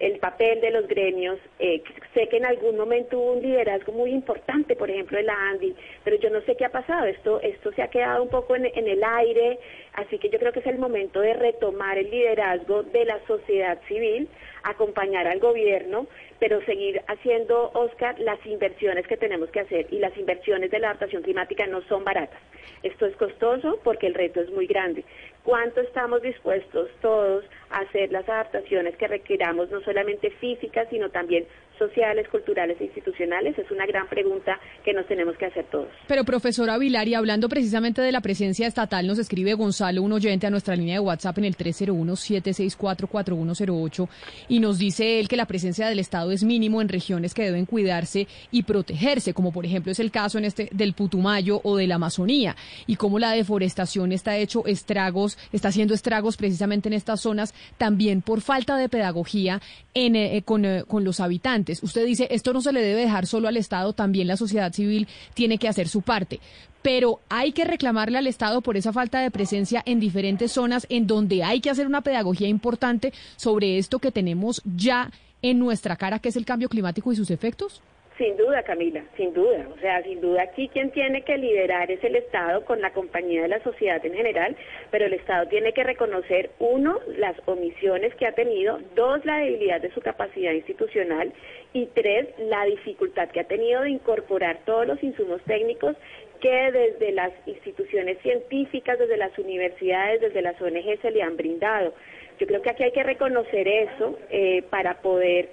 el 0.00 0.18
papel 0.18 0.60
de 0.60 0.70
los 0.70 0.88
gremios, 0.88 1.38
eh, 1.58 1.82
sé 2.14 2.28
que 2.28 2.38
en 2.38 2.46
algún 2.46 2.76
momento 2.76 3.18
hubo 3.18 3.34
un 3.34 3.42
liderazgo 3.42 3.92
muy 3.92 4.10
importante, 4.10 4.74
por 4.74 4.90
ejemplo, 4.90 5.18
de 5.18 5.24
la 5.24 5.34
ANDI, 5.50 5.76
pero 6.02 6.16
yo 6.16 6.30
no 6.30 6.40
sé 6.42 6.56
qué 6.56 6.64
ha 6.64 6.70
pasado. 6.70 7.04
Esto, 7.04 7.40
esto 7.42 7.70
se 7.72 7.82
ha 7.82 7.88
quedado 7.88 8.22
un 8.22 8.30
poco 8.30 8.56
en, 8.56 8.66
en 8.66 8.88
el 8.88 9.04
aire, 9.04 9.58
así 9.94 10.18
que 10.18 10.30
yo 10.30 10.38
creo 10.38 10.52
que 10.52 10.60
es 10.60 10.66
el 10.66 10.78
momento 10.78 11.20
de 11.20 11.34
retomar 11.34 11.98
el 11.98 12.10
liderazgo 12.10 12.82
de 12.82 13.04
la 13.04 13.20
sociedad 13.26 13.78
civil, 13.86 14.28
acompañar 14.62 15.26
al 15.26 15.38
gobierno 15.38 16.06
pero 16.40 16.64
seguir 16.64 17.02
haciendo, 17.06 17.70
Oscar, 17.74 18.18
las 18.18 18.44
inversiones 18.46 19.06
que 19.06 19.18
tenemos 19.18 19.50
que 19.50 19.60
hacer. 19.60 19.86
Y 19.90 19.98
las 19.98 20.16
inversiones 20.16 20.70
de 20.70 20.78
la 20.78 20.88
adaptación 20.88 21.22
climática 21.22 21.66
no 21.66 21.82
son 21.82 22.02
baratas. 22.02 22.40
Esto 22.82 23.04
es 23.04 23.14
costoso 23.16 23.78
porque 23.84 24.06
el 24.06 24.14
reto 24.14 24.40
es 24.40 24.50
muy 24.50 24.66
grande. 24.66 25.04
¿Cuánto 25.44 25.80
estamos 25.80 26.22
dispuestos 26.22 26.88
todos 27.00 27.44
a 27.70 27.78
hacer 27.78 28.12
las 28.12 28.28
adaptaciones 28.28 28.94
que 28.96 29.08
requiramos, 29.08 29.70
no 29.70 29.80
solamente 29.80 30.30
físicas, 30.32 30.86
sino 30.90 31.08
también 31.10 31.46
sociales, 31.78 32.28
culturales 32.28 32.78
e 32.80 32.84
institucionales? 32.84 33.58
Es 33.58 33.70
una 33.70 33.86
gran 33.86 34.06
pregunta 34.06 34.60
que 34.84 34.92
nos 34.92 35.06
tenemos 35.06 35.34
que 35.38 35.46
hacer 35.46 35.64
todos. 35.70 35.88
Pero, 36.06 36.24
profesora 36.24 36.76
Vilar, 36.76 37.08
y 37.08 37.14
hablando 37.14 37.48
precisamente 37.48 38.02
de 38.02 38.12
la 38.12 38.20
presencia 38.20 38.66
estatal, 38.66 39.06
nos 39.06 39.18
escribe 39.18 39.54
Gonzalo, 39.54 40.02
un 40.02 40.12
oyente 40.12 40.46
a 40.46 40.50
nuestra 40.50 40.76
línea 40.76 40.96
de 40.96 41.00
WhatsApp 41.00 41.38
en 41.38 41.46
el 41.46 41.56
301-764-4108, 41.56 44.08
y 44.48 44.60
nos 44.60 44.78
dice 44.78 45.20
él 45.20 45.28
que 45.28 45.36
la 45.36 45.46
presencia 45.46 45.88
del 45.88 46.00
Estado 46.00 46.32
es 46.32 46.44
mínimo 46.44 46.82
en 46.82 46.90
regiones 46.90 47.32
que 47.32 47.44
deben 47.44 47.64
cuidarse 47.64 48.28
y 48.50 48.64
protegerse, 48.64 49.32
como 49.32 49.52
por 49.52 49.64
ejemplo 49.64 49.90
es 49.90 50.00
el 50.00 50.10
caso 50.10 50.36
en 50.36 50.44
este 50.44 50.68
del 50.72 50.92
Putumayo 50.92 51.62
o 51.64 51.78
de 51.78 51.86
la 51.86 51.94
Amazonía, 51.94 52.56
y 52.86 52.96
cómo 52.96 53.18
la 53.18 53.32
deforestación 53.32 54.12
está 54.12 54.36
hecho 54.36 54.66
estragos, 54.66 55.29
está 55.52 55.68
haciendo 55.68 55.94
estragos 55.94 56.36
precisamente 56.36 56.88
en 56.88 56.94
estas 56.94 57.20
zonas, 57.20 57.54
también 57.78 58.22
por 58.22 58.40
falta 58.40 58.76
de 58.76 58.88
pedagogía 58.88 59.60
en, 59.94 60.16
eh, 60.16 60.42
con, 60.44 60.64
eh, 60.64 60.84
con 60.86 61.04
los 61.04 61.20
habitantes. 61.20 61.82
Usted 61.82 62.06
dice, 62.06 62.28
esto 62.30 62.52
no 62.52 62.60
se 62.60 62.72
le 62.72 62.82
debe 62.82 63.02
dejar 63.02 63.26
solo 63.26 63.48
al 63.48 63.56
Estado, 63.56 63.92
también 63.92 64.28
la 64.28 64.36
sociedad 64.36 64.72
civil 64.72 65.08
tiene 65.34 65.58
que 65.58 65.68
hacer 65.68 65.88
su 65.88 66.02
parte. 66.02 66.40
Pero 66.82 67.20
hay 67.28 67.52
que 67.52 67.64
reclamarle 67.64 68.18
al 68.18 68.26
Estado 68.26 68.62
por 68.62 68.76
esa 68.76 68.92
falta 68.92 69.20
de 69.20 69.30
presencia 69.30 69.82
en 69.84 70.00
diferentes 70.00 70.52
zonas 70.52 70.86
en 70.88 71.06
donde 71.06 71.44
hay 71.44 71.60
que 71.60 71.70
hacer 71.70 71.86
una 71.86 72.00
pedagogía 72.00 72.48
importante 72.48 73.12
sobre 73.36 73.78
esto 73.78 73.98
que 73.98 74.12
tenemos 74.12 74.62
ya 74.64 75.10
en 75.42 75.58
nuestra 75.58 75.96
cara, 75.96 76.18
que 76.18 76.30
es 76.30 76.36
el 76.36 76.44
cambio 76.44 76.68
climático 76.68 77.12
y 77.12 77.16
sus 77.16 77.30
efectos. 77.30 77.82
Sin 78.20 78.36
duda, 78.36 78.62
Camila, 78.64 79.02
sin 79.16 79.32
duda. 79.32 79.66
O 79.74 79.78
sea, 79.78 80.02
sin 80.02 80.20
duda 80.20 80.42
aquí 80.42 80.68
quien 80.68 80.90
tiene 80.90 81.22
que 81.22 81.38
liderar 81.38 81.90
es 81.90 82.04
el 82.04 82.16
Estado 82.16 82.66
con 82.66 82.82
la 82.82 82.92
compañía 82.92 83.40
de 83.40 83.48
la 83.48 83.62
sociedad 83.62 84.04
en 84.04 84.12
general, 84.12 84.54
pero 84.90 85.06
el 85.06 85.14
Estado 85.14 85.48
tiene 85.48 85.72
que 85.72 85.84
reconocer, 85.84 86.50
uno, 86.58 87.00
las 87.16 87.34
omisiones 87.46 88.14
que 88.16 88.26
ha 88.26 88.32
tenido, 88.32 88.78
dos, 88.94 89.24
la 89.24 89.38
debilidad 89.38 89.80
de 89.80 89.90
su 89.92 90.02
capacidad 90.02 90.52
institucional 90.52 91.32
y 91.72 91.86
tres, 91.86 92.28
la 92.40 92.66
dificultad 92.66 93.30
que 93.30 93.40
ha 93.40 93.44
tenido 93.44 93.80
de 93.80 93.88
incorporar 93.92 94.58
todos 94.66 94.86
los 94.86 95.02
insumos 95.02 95.40
técnicos 95.44 95.96
que 96.42 96.72
desde 96.72 97.12
las 97.12 97.32
instituciones 97.46 98.18
científicas, 98.18 98.98
desde 98.98 99.16
las 99.16 99.38
universidades, 99.38 100.20
desde 100.20 100.42
las 100.42 100.60
ONG 100.60 101.00
se 101.00 101.10
le 101.10 101.22
han 101.22 101.38
brindado. 101.38 101.94
Yo 102.38 102.46
creo 102.46 102.60
que 102.60 102.68
aquí 102.68 102.82
hay 102.82 102.92
que 102.92 103.02
reconocer 103.02 103.66
eso 103.66 104.18
eh, 104.28 104.62
para 104.68 105.00
poder 105.00 105.48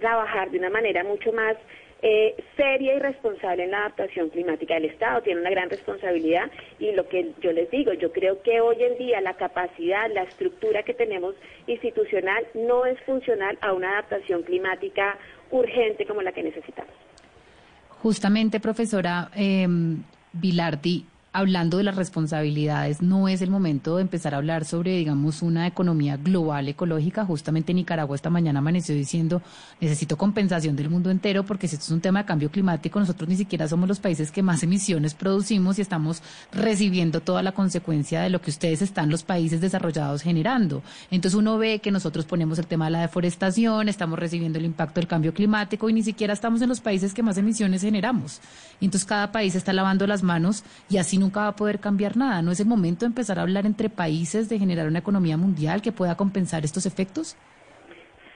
trabajar 0.00 0.50
de 0.50 0.58
una 0.58 0.70
manera 0.70 1.04
mucho 1.04 1.32
más 1.32 1.56
eh, 2.02 2.34
seria 2.56 2.94
y 2.94 2.98
responsable 2.98 3.64
en 3.64 3.70
la 3.70 3.78
adaptación 3.78 4.28
climática. 4.30 4.74
del 4.74 4.86
Estado 4.86 5.22
tiene 5.22 5.40
una 5.40 5.50
gran 5.50 5.70
responsabilidad 5.70 6.50
y 6.80 6.90
lo 6.92 7.08
que 7.08 7.32
yo 7.40 7.52
les 7.52 7.70
digo, 7.70 7.92
yo 7.92 8.12
creo 8.12 8.42
que 8.42 8.60
hoy 8.60 8.82
en 8.82 8.98
día 8.98 9.20
la 9.20 9.34
capacidad, 9.34 10.10
la 10.12 10.24
estructura 10.24 10.82
que 10.82 10.94
tenemos 10.94 11.36
institucional 11.68 12.44
no 12.54 12.86
es 12.86 13.00
funcional 13.02 13.56
a 13.60 13.72
una 13.72 13.92
adaptación 13.92 14.42
climática 14.42 15.16
urgente 15.52 16.04
como 16.04 16.22
la 16.22 16.32
que 16.32 16.42
necesitamos. 16.42 16.92
Justamente, 17.88 18.58
profesora 18.58 19.30
eh, 19.36 19.66
Vilardi, 20.32 21.06
hablando 21.32 21.78
de 21.78 21.84
las 21.84 21.96
responsabilidades, 21.96 23.00
no 23.00 23.26
es 23.26 23.40
el 23.40 23.50
momento 23.50 23.96
de 23.96 24.02
empezar 24.02 24.34
a 24.34 24.36
hablar 24.36 24.66
sobre, 24.66 24.98
digamos, 24.98 25.40
una 25.40 25.66
economía 25.66 26.18
global 26.18 26.68
ecológica. 26.68 27.24
Justamente 27.24 27.72
Nicaragua 27.72 28.14
esta 28.14 28.28
mañana 28.28 28.58
amaneció 28.58 28.94
diciendo, 28.94 29.40
necesito 29.80 30.18
compensación 30.18 30.76
del 30.76 30.90
mundo 30.90 31.10
entero 31.10 31.44
porque 31.44 31.68
si 31.68 31.76
esto 31.76 31.86
es 31.86 31.90
un 31.90 32.02
tema 32.02 32.20
de 32.20 32.26
cambio 32.26 32.50
climático, 32.50 33.00
nosotros 33.00 33.28
ni 33.28 33.36
siquiera 33.36 33.66
somos 33.66 33.88
los 33.88 33.98
países 33.98 34.30
que 34.30 34.42
más 34.42 34.62
emisiones 34.62 35.14
producimos 35.14 35.78
y 35.78 35.82
estamos 35.82 36.22
recibiendo 36.52 37.20
toda 37.20 37.42
la 37.42 37.52
consecuencia 37.52 38.20
de 38.20 38.28
lo 38.28 38.42
que 38.42 38.50
ustedes 38.50 38.82
están 38.82 39.08
los 39.08 39.22
países 39.22 39.62
desarrollados 39.62 40.20
generando. 40.20 40.82
Entonces 41.10 41.38
uno 41.38 41.56
ve 41.56 41.78
que 41.78 41.90
nosotros 41.90 42.26
ponemos 42.26 42.58
el 42.58 42.66
tema 42.66 42.86
de 42.86 42.90
la 42.90 43.00
deforestación, 43.00 43.88
estamos 43.88 44.18
recibiendo 44.18 44.58
el 44.58 44.66
impacto 44.66 45.00
del 45.00 45.08
cambio 45.08 45.32
climático 45.32 45.88
y 45.88 45.94
ni 45.94 46.02
siquiera 46.02 46.34
estamos 46.34 46.60
en 46.60 46.68
los 46.68 46.80
países 46.80 47.14
que 47.14 47.22
más 47.22 47.38
emisiones 47.38 47.80
generamos. 47.80 48.40
Entonces 48.82 49.06
cada 49.06 49.32
país 49.32 49.54
está 49.54 49.72
lavando 49.72 50.06
las 50.06 50.22
manos 50.22 50.62
y 50.90 50.98
así 50.98 51.21
nunca 51.22 51.40
va 51.40 51.48
a 51.48 51.56
poder 51.56 51.78
cambiar 51.78 52.16
nada. 52.16 52.42
¿No 52.42 52.52
es 52.52 52.60
el 52.60 52.66
momento 52.66 53.04
de 53.04 53.08
empezar 53.08 53.38
a 53.38 53.42
hablar 53.42 53.64
entre 53.64 53.88
países 53.88 54.48
de 54.48 54.58
generar 54.58 54.86
una 54.86 54.98
economía 54.98 55.36
mundial 55.36 55.80
que 55.80 55.92
pueda 55.92 56.16
compensar 56.16 56.64
estos 56.64 56.84
efectos? 56.84 57.36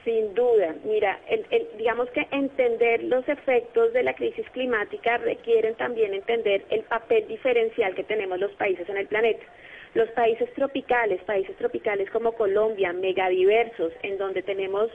Sin 0.03 0.33
duda, 0.33 0.73
mira, 0.85 1.19
el, 1.29 1.45
el, 1.51 1.67
digamos 1.77 2.09
que 2.11 2.25
entender 2.31 3.03
los 3.03 3.27
efectos 3.27 3.91
de 3.91 4.03
la 4.03 4.13
crisis 4.13 4.49
climática 4.51 5.17
requieren 5.17 5.75
también 5.75 6.13
entender 6.13 6.65
el 6.69 6.83
papel 6.83 7.27
diferencial 7.27 7.93
que 7.93 8.05
tenemos 8.05 8.39
los 8.39 8.51
países 8.53 8.87
en 8.87 8.97
el 8.97 9.07
planeta. 9.07 9.43
Los 9.93 10.09
países 10.11 10.51
tropicales, 10.53 11.21
países 11.23 11.55
tropicales 11.57 12.09
como 12.11 12.31
Colombia, 12.31 12.93
megadiversos, 12.93 13.91
en 14.03 14.17
donde 14.17 14.43
tenemos 14.43 14.89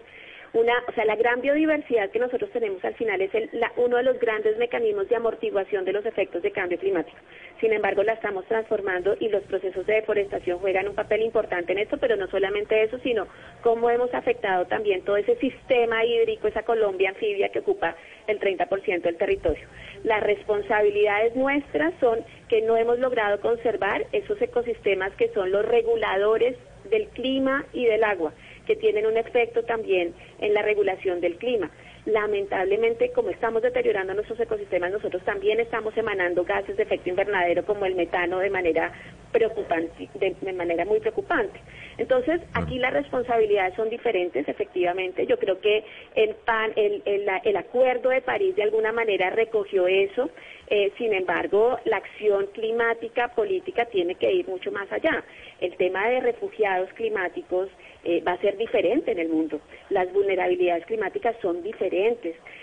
una, 0.54 0.84
o 0.86 0.92
sea, 0.92 1.06
la 1.06 1.16
gran 1.16 1.40
biodiversidad 1.40 2.10
que 2.10 2.18
nosotros 2.18 2.50
tenemos 2.50 2.84
al 2.84 2.94
final 2.94 3.20
es 3.22 3.34
el, 3.34 3.48
uno 3.76 3.96
de 3.96 4.02
los 4.02 4.18
grandes 4.18 4.58
mecanismos 4.58 5.08
de 5.08 5.16
amortiguación 5.16 5.86
de 5.86 5.92
los 5.94 6.04
efectos 6.04 6.42
de 6.42 6.50
cambio 6.50 6.78
climático. 6.78 7.16
Sin 7.58 7.72
embargo, 7.72 8.02
la 8.02 8.12
estamos 8.12 8.44
transformando 8.46 9.16
y 9.18 9.28
los 9.28 9.42
procesos 9.44 9.86
de 9.86 9.94
deforestación 9.94 10.58
juegan 10.58 10.88
un 10.88 10.94
papel 10.94 11.22
importante 11.22 11.72
en 11.72 11.78
esto, 11.78 11.96
pero 11.96 12.16
no 12.16 12.26
solamente 12.28 12.82
eso, 12.82 12.98
sino 12.98 13.26
cómo 13.62 13.88
hemos 13.88 14.12
afectado 14.12 14.66
también 14.66 15.02
todo 15.04 15.16
ese 15.16 15.36
sistema 15.36 16.04
hídrico, 16.04 16.48
esa 16.48 16.64
Colombia 16.64 17.10
anfibia 17.10 17.48
que 17.48 17.60
ocupa 17.60 17.96
el 18.26 18.38
30% 18.38 19.00
del 19.00 19.16
territorio. 19.16 19.66
Las 20.04 20.22
responsabilidades 20.22 21.34
nuestras 21.34 21.94
son 21.98 22.24
que 22.48 22.60
no 22.60 22.76
hemos 22.76 22.98
logrado 22.98 23.40
conservar 23.40 24.04
esos 24.12 24.40
ecosistemas 24.42 25.12
que 25.14 25.28
son 25.28 25.50
los 25.50 25.64
reguladores 25.64 26.56
del 26.90 27.08
clima 27.08 27.64
y 27.72 27.86
del 27.86 28.04
agua 28.04 28.34
que 28.66 28.76
tienen 28.76 29.06
un 29.06 29.16
efecto 29.16 29.62
también 29.64 30.14
en 30.40 30.54
la 30.54 30.62
regulación 30.62 31.20
del 31.20 31.36
clima. 31.36 31.70
Lamentablemente, 32.04 33.12
como 33.12 33.30
estamos 33.30 33.62
deteriorando 33.62 34.12
nuestros 34.12 34.40
ecosistemas, 34.40 34.90
nosotros 34.90 35.22
también 35.24 35.60
estamos 35.60 35.96
emanando 35.96 36.42
gases 36.42 36.76
de 36.76 36.82
efecto 36.82 37.08
invernadero 37.08 37.64
como 37.64 37.84
el 37.84 37.94
metano 37.94 38.40
de 38.40 38.50
manera 38.50 38.92
preocupante, 39.30 40.08
de, 40.14 40.52
manera 40.52 40.84
muy 40.84 40.98
preocupante. 40.98 41.60
Entonces, 41.98 42.40
aquí 42.54 42.80
las 42.80 42.92
responsabilidades 42.92 43.74
son 43.76 43.88
diferentes, 43.88 44.48
efectivamente. 44.48 45.26
Yo 45.26 45.38
creo 45.38 45.60
que 45.60 45.84
el, 46.16 46.34
PAN, 46.44 46.72
el, 46.74 47.02
el, 47.04 47.56
Acuerdo 47.56 48.08
de 48.08 48.20
París 48.20 48.56
de 48.56 48.64
alguna 48.64 48.90
manera 48.90 49.30
recogió 49.30 49.86
eso. 49.86 50.28
Eh, 50.68 50.90
sin 50.98 51.12
embargo, 51.12 51.78
la 51.84 51.98
acción 51.98 52.46
climática 52.52 53.28
política 53.28 53.84
tiene 53.86 54.16
que 54.16 54.32
ir 54.32 54.48
mucho 54.48 54.72
más 54.72 54.90
allá. 54.90 55.22
El 55.60 55.76
tema 55.76 56.08
de 56.08 56.20
refugiados 56.20 56.90
climáticos 56.94 57.68
eh, 58.04 58.22
va 58.26 58.32
a 58.32 58.40
ser 58.40 58.56
diferente 58.56 59.12
en 59.12 59.18
el 59.18 59.28
mundo. 59.28 59.60
Las 59.90 60.12
vulnerabilidades 60.12 60.84
climáticas 60.86 61.36
son 61.40 61.62
diferentes. 61.62 61.91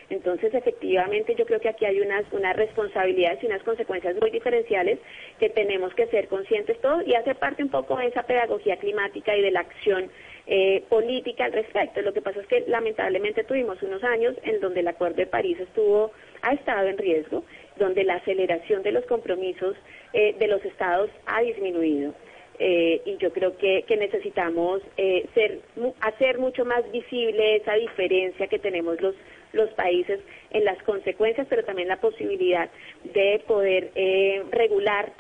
Entonces, 0.10 0.54
efectivamente, 0.54 1.36
yo 1.36 1.46
creo 1.46 1.60
que 1.60 1.70
aquí 1.70 1.86
hay 1.86 2.02
unas, 2.02 2.26
unas 2.32 2.56
responsabilidades 2.56 3.44
y 3.44 3.46
unas 3.46 3.62
consecuencias 3.64 4.16
muy 4.20 4.32
diferenciales 4.32 5.00
que 5.40 5.50
tenemos 5.50 5.94
que 5.94 6.08
ser 6.08 6.28
conscientes 6.28 6.80
todos 6.82 7.06
y 7.06 7.14
hace 7.14 7.36
parte 7.36 7.64
un 7.64 7.70
poco 7.70 7.98
de 7.98 8.08
esa 8.08 8.24
pedagogía 8.24 8.78
climática 8.78 9.36
y 9.36 9.42
de 9.42 9.52
la 9.52 9.62
acción 9.62 10.10
eh, 10.48 10.84
política 10.90 11.46
al 11.46 11.54
respecto. 11.54 12.02
Lo 12.02 12.14
que 12.14 12.22
pasa 12.22 12.42
es 12.42 12.48
que 12.48 12.64
lamentablemente 12.68 13.44
tuvimos 13.44 13.82
unos 13.84 14.04
años 14.04 14.36
en 14.44 14.60
donde 14.60 14.80
el 14.80 14.88
Acuerdo 14.88 15.18
de 15.18 15.28
París 15.28 15.60
estuvo 15.60 16.12
ha 16.42 16.54
estado 16.54 16.88
en 16.88 16.98
riesgo, 16.98 17.44
donde 17.78 18.04
la 18.04 18.16
aceleración 18.16 18.82
de 18.82 18.92
los 18.92 19.06
compromisos 19.06 19.76
eh, 20.14 20.36
de 20.40 20.48
los 20.48 20.64
estados 20.66 21.12
ha 21.28 21.42
disminuido. 21.42 22.14
Eh, 22.62 23.02
y 23.06 23.16
yo 23.18 23.32
creo 23.32 23.58
que, 23.58 23.86
necesitamos 23.98 24.82
eh, 24.98 25.26
ser, 25.34 25.62
hacer 26.02 26.40
mucho 26.40 26.66
más 26.66 26.90
visible 26.92 27.56
esa 27.56 27.74
diferencia 27.76 28.48
que 28.48 28.60
tenemos 28.60 29.00
los, 29.02 29.16
los 29.54 29.70
países 29.72 30.20
en 30.52 30.66
las 30.66 30.82
consecuencias, 30.84 31.48
pero 31.50 31.64
también 31.64 31.88
la 31.88 32.02
posibilidad 32.02 32.70
de 33.14 33.42
poder 33.48 33.92
eh, 33.96 34.44
regular 34.52 35.14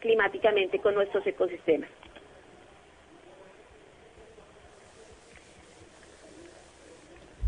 climáticamente 0.00 0.78
con 0.78 0.94
nuestros 0.94 1.26
ecosistemas. 1.26 1.90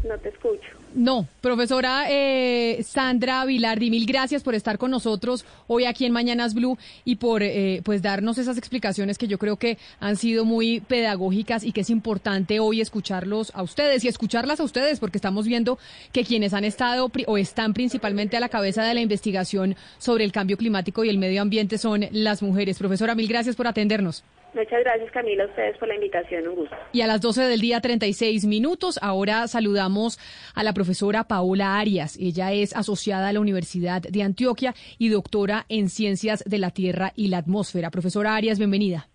No 0.04 0.16
te 0.18 0.28
escucho. 0.28 0.68
No, 0.94 1.26
profesora 1.40 2.06
eh, 2.08 2.82
Sandra 2.82 3.44
Vilardi, 3.44 3.90
mil 3.90 4.06
gracias 4.06 4.42
por 4.42 4.54
estar 4.54 4.78
con 4.78 4.90
nosotros 4.90 5.44
hoy 5.66 5.84
aquí 5.84 6.06
en 6.06 6.12
Mañanas 6.12 6.54
Blue 6.54 6.78
y 7.04 7.16
por 7.16 7.42
eh, 7.42 7.82
pues 7.84 8.00
darnos 8.00 8.38
esas 8.38 8.56
explicaciones 8.58 9.18
que 9.18 9.26
yo 9.26 9.38
creo 9.38 9.56
que 9.56 9.76
han 10.00 10.16
sido 10.16 10.44
muy 10.44 10.80
pedagógicas 10.80 11.64
y 11.64 11.72
que 11.72 11.82
es 11.82 11.90
importante 11.90 12.60
hoy 12.60 12.80
escucharlos 12.80 13.52
a 13.54 13.62
ustedes 13.62 14.04
y 14.04 14.08
escucharlas 14.08 14.60
a 14.60 14.64
ustedes 14.64 15.00
porque 15.00 15.18
estamos 15.18 15.46
viendo 15.46 15.78
que 16.12 16.24
quienes 16.24 16.54
han 16.54 16.64
estado 16.64 17.10
o 17.26 17.38
están 17.38 17.74
principalmente 17.74 18.36
a 18.36 18.40
la 18.40 18.48
cabeza 18.48 18.84
de 18.84 18.94
la 18.94 19.00
investigación 19.00 19.76
sobre 19.98 20.24
el 20.24 20.32
cambio 20.32 20.56
climático 20.56 21.04
y 21.04 21.10
el 21.10 21.18
medio 21.18 21.42
ambiente 21.42 21.76
son 21.76 22.06
las 22.12 22.40
mujeres. 22.42 22.78
Profesora, 22.78 23.14
mil 23.14 23.28
gracias 23.28 23.56
por 23.56 23.66
atendernos. 23.66 24.24
Muchas 24.54 24.80
gracias 24.80 25.10
Camila, 25.12 25.44
a 25.44 25.46
ustedes 25.46 25.76
por 25.78 25.88
la 25.88 25.94
invitación, 25.94 26.48
un 26.48 26.54
gusto. 26.56 26.76
Y 26.92 27.02
a 27.02 27.06
las 27.06 27.20
12 27.20 27.42
del 27.42 27.60
día 27.60 27.80
36 27.80 28.46
minutos, 28.46 28.98
ahora 29.02 29.46
saludamos 29.46 30.18
a 30.54 30.62
la 30.64 30.72
profesora 30.72 31.24
Paola 31.24 31.78
Arias. 31.78 32.16
Ella 32.18 32.52
es 32.52 32.74
asociada 32.74 33.28
a 33.28 33.32
la 33.32 33.40
Universidad 33.40 34.02
de 34.02 34.22
Antioquia 34.22 34.74
y 34.98 35.10
doctora 35.10 35.66
en 35.68 35.88
Ciencias 35.88 36.42
de 36.46 36.58
la 36.58 36.70
Tierra 36.70 37.12
y 37.14 37.28
la 37.28 37.38
Atmósfera. 37.38 37.90
Profesora 37.90 38.34
Arias, 38.34 38.58
bienvenida. 38.58 39.08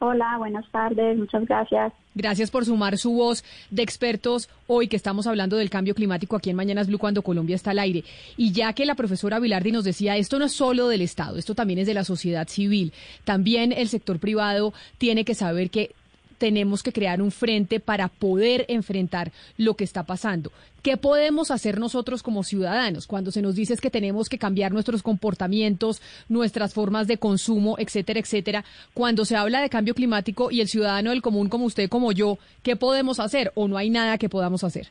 Hola, 0.00 0.36
buenas 0.38 0.64
tardes, 0.70 1.18
muchas 1.18 1.44
gracias. 1.44 1.92
Gracias 2.14 2.50
por 2.52 2.64
sumar 2.64 2.98
su 2.98 3.12
voz 3.12 3.44
de 3.70 3.82
expertos 3.82 4.48
hoy 4.68 4.86
que 4.86 4.96
estamos 4.96 5.26
hablando 5.26 5.56
del 5.56 5.70
cambio 5.70 5.94
climático 5.94 6.36
aquí 6.36 6.50
en 6.50 6.56
Mañanas 6.56 6.86
Blue 6.86 6.98
cuando 6.98 7.22
Colombia 7.22 7.56
está 7.56 7.72
al 7.72 7.80
aire. 7.80 8.04
Y 8.36 8.52
ya 8.52 8.72
que 8.72 8.86
la 8.86 8.94
profesora 8.94 9.40
Vilardi 9.40 9.72
nos 9.72 9.84
decía, 9.84 10.16
esto 10.16 10.38
no 10.38 10.44
es 10.44 10.52
solo 10.52 10.86
del 10.88 11.02
Estado, 11.02 11.36
esto 11.36 11.56
también 11.56 11.80
es 11.80 11.86
de 11.88 11.94
la 11.94 12.04
sociedad 12.04 12.46
civil. 12.46 12.92
También 13.24 13.72
el 13.72 13.88
sector 13.88 14.20
privado 14.20 14.72
tiene 14.98 15.24
que 15.24 15.34
saber 15.34 15.70
que 15.70 15.94
tenemos 16.38 16.82
que 16.82 16.92
crear 16.92 17.20
un 17.20 17.30
frente 17.30 17.80
para 17.80 18.08
poder 18.08 18.64
enfrentar 18.68 19.32
lo 19.56 19.74
que 19.74 19.84
está 19.84 20.04
pasando. 20.04 20.50
¿Qué 20.82 20.96
podemos 20.96 21.50
hacer 21.50 21.78
nosotros 21.78 22.22
como 22.22 22.44
ciudadanos 22.44 23.06
cuando 23.06 23.32
se 23.32 23.42
nos 23.42 23.56
dice 23.56 23.76
que 23.76 23.90
tenemos 23.90 24.28
que 24.28 24.38
cambiar 24.38 24.72
nuestros 24.72 25.02
comportamientos, 25.02 26.00
nuestras 26.28 26.72
formas 26.72 27.06
de 27.08 27.18
consumo, 27.18 27.76
etcétera, 27.78 28.20
etcétera? 28.20 28.64
Cuando 28.94 29.24
se 29.24 29.36
habla 29.36 29.60
de 29.60 29.68
cambio 29.68 29.94
climático 29.94 30.50
y 30.50 30.60
el 30.60 30.68
ciudadano 30.68 31.10
del 31.10 31.20
común 31.20 31.48
como 31.48 31.66
usted, 31.66 31.88
como 31.88 32.12
yo, 32.12 32.38
¿qué 32.62 32.76
podemos 32.76 33.18
hacer 33.18 33.52
o 33.54 33.68
no 33.68 33.76
hay 33.76 33.90
nada 33.90 34.18
que 34.18 34.28
podamos 34.28 34.62
hacer? 34.64 34.88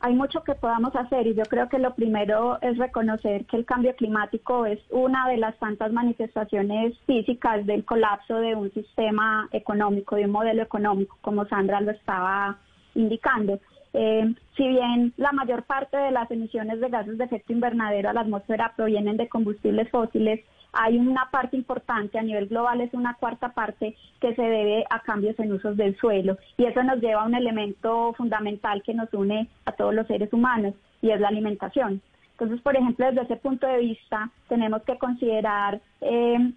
Hay 0.00 0.14
mucho 0.14 0.42
que 0.42 0.54
podamos 0.54 0.96
hacer 0.96 1.26
y 1.26 1.34
yo 1.34 1.44
creo 1.44 1.68
que 1.68 1.78
lo 1.78 1.94
primero 1.94 2.58
es 2.62 2.78
reconocer 2.78 3.44
que 3.44 3.58
el 3.58 3.66
cambio 3.66 3.94
climático 3.96 4.64
es 4.64 4.78
una 4.88 5.28
de 5.28 5.36
las 5.36 5.58
tantas 5.58 5.92
manifestaciones 5.92 6.98
físicas 7.06 7.66
del 7.66 7.84
colapso 7.84 8.36
de 8.36 8.54
un 8.54 8.72
sistema 8.72 9.46
económico, 9.52 10.16
de 10.16 10.24
un 10.24 10.30
modelo 10.30 10.62
económico, 10.62 11.18
como 11.20 11.44
Sandra 11.46 11.82
lo 11.82 11.90
estaba 11.90 12.58
indicando. 12.94 13.60
Eh, 13.92 14.34
si 14.56 14.68
bien 14.68 15.12
la 15.18 15.32
mayor 15.32 15.64
parte 15.64 15.98
de 15.98 16.12
las 16.12 16.30
emisiones 16.30 16.80
de 16.80 16.88
gases 16.88 17.18
de 17.18 17.24
efecto 17.24 17.52
invernadero 17.52 18.08
a 18.08 18.14
la 18.14 18.22
atmósfera 18.22 18.72
provienen 18.76 19.18
de 19.18 19.28
combustibles 19.28 19.90
fósiles, 19.90 20.40
hay 20.72 20.98
una 20.98 21.30
parte 21.30 21.56
importante 21.56 22.18
a 22.18 22.22
nivel 22.22 22.46
global, 22.46 22.80
es 22.80 22.92
una 22.94 23.14
cuarta 23.14 23.50
parte 23.50 23.96
que 24.20 24.34
se 24.34 24.42
debe 24.42 24.84
a 24.90 25.00
cambios 25.00 25.38
en 25.38 25.52
usos 25.52 25.76
del 25.76 25.96
suelo. 25.96 26.36
Y 26.56 26.64
eso 26.64 26.82
nos 26.82 27.00
lleva 27.00 27.22
a 27.22 27.26
un 27.26 27.34
elemento 27.34 28.12
fundamental 28.14 28.82
que 28.82 28.94
nos 28.94 29.12
une 29.12 29.48
a 29.64 29.72
todos 29.72 29.94
los 29.94 30.06
seres 30.06 30.32
humanos 30.32 30.74
y 31.02 31.10
es 31.10 31.20
la 31.20 31.28
alimentación. 31.28 32.00
Entonces, 32.32 32.60
por 32.62 32.76
ejemplo, 32.76 33.06
desde 33.06 33.22
ese 33.22 33.36
punto 33.36 33.66
de 33.66 33.78
vista, 33.78 34.30
tenemos 34.48 34.82
que 34.82 34.96
considerar 34.96 35.80
eh, 36.00 36.52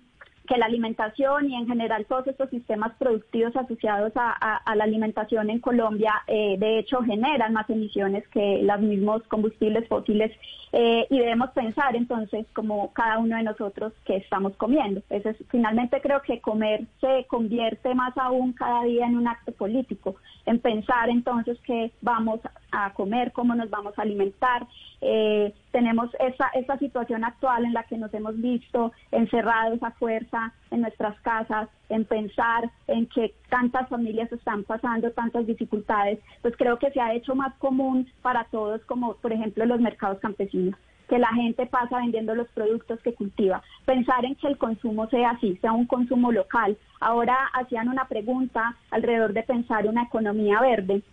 que 0.47 0.57
la 0.57 0.65
alimentación 0.65 1.49
y 1.49 1.55
en 1.55 1.67
general 1.67 2.05
todos 2.05 2.27
estos 2.27 2.49
sistemas 2.49 2.93
productivos 2.97 3.55
asociados 3.55 4.11
a, 4.15 4.61
la 4.75 4.83
alimentación 4.83 5.49
en 5.49 5.59
Colombia 5.59 6.13
eh, 6.27 6.57
de 6.57 6.79
hecho 6.79 7.01
generan 7.01 7.53
más 7.53 7.69
emisiones 7.69 8.27
que 8.29 8.61
los 8.63 8.81
mismos 8.81 9.23
combustibles 9.23 9.87
fósiles 9.87 10.31
eh, 10.71 11.05
y 11.09 11.19
debemos 11.19 11.51
pensar 11.51 11.95
entonces 11.95 12.45
como 12.53 12.91
cada 12.93 13.19
uno 13.19 13.37
de 13.37 13.43
nosotros 13.43 13.93
que 14.05 14.17
estamos 14.17 14.55
comiendo. 14.57 15.01
es, 15.09 15.23
finalmente 15.49 16.01
creo 16.01 16.21
que 16.21 16.41
comer 16.41 16.85
se 16.99 17.25
convierte 17.27 17.93
más 17.93 18.17
aún 18.17 18.53
cada 18.53 18.83
día 18.83 19.05
en 19.05 19.17
un 19.17 19.27
acto 19.27 19.51
político, 19.51 20.15
en 20.45 20.59
pensar 20.59 21.09
entonces 21.09 21.59
que 21.61 21.91
vamos 22.01 22.39
a 22.73 22.91
comer, 22.93 23.31
cómo 23.31 23.55
nos 23.55 23.69
vamos 23.69 23.97
a 23.97 24.01
alimentar. 24.01 24.67
Eh, 24.99 25.53
tenemos 25.71 26.09
esa, 26.19 26.47
esa 26.55 26.77
situación 26.79 27.23
actual 27.23 27.65
en 27.65 27.73
la 27.73 27.83
que 27.83 27.97
nos 27.97 28.13
hemos 28.13 28.35
visto 28.41 28.91
encerrados 29.11 29.81
a 29.83 29.91
fuerza 29.91 30.51
en 30.71 30.81
nuestras 30.81 31.19
casas, 31.21 31.69
en 31.89 32.05
pensar 32.05 32.69
en 32.87 33.05
que 33.07 33.33
tantas 33.49 33.87
familias 33.89 34.31
están 34.31 34.63
pasando 34.63 35.11
tantas 35.11 35.45
dificultades, 35.45 36.19
pues 36.41 36.55
creo 36.57 36.79
que 36.79 36.91
se 36.91 36.99
ha 36.99 37.13
hecho 37.13 37.35
más 37.35 37.53
común 37.55 38.09
para 38.21 38.45
todos, 38.45 38.81
como 38.85 39.15
por 39.15 39.31
ejemplo 39.31 39.65
los 39.65 39.79
mercados 39.79 40.19
campesinos 40.19 40.75
que 41.09 41.19
la 41.19 41.27
gente 41.27 41.65
pasa 41.65 41.97
vendiendo 41.97 42.33
los 42.33 42.47
productos 42.49 42.99
que 43.01 43.13
cultiva. 43.13 43.61
Pensar 43.85 44.25
en 44.25 44.35
que 44.35 44.47
el 44.47 44.57
consumo 44.57 45.07
sea 45.09 45.31
así, 45.31 45.57
sea 45.57 45.73
un 45.73 45.85
consumo 45.85 46.31
local. 46.31 46.77
Ahora 46.99 47.35
hacían 47.53 47.89
una 47.89 48.07
pregunta 48.07 48.75
alrededor 48.89 49.33
de 49.33 49.43
pensar 49.43 49.85
una 49.85 50.03
economía 50.03 50.59
verde 50.61 51.03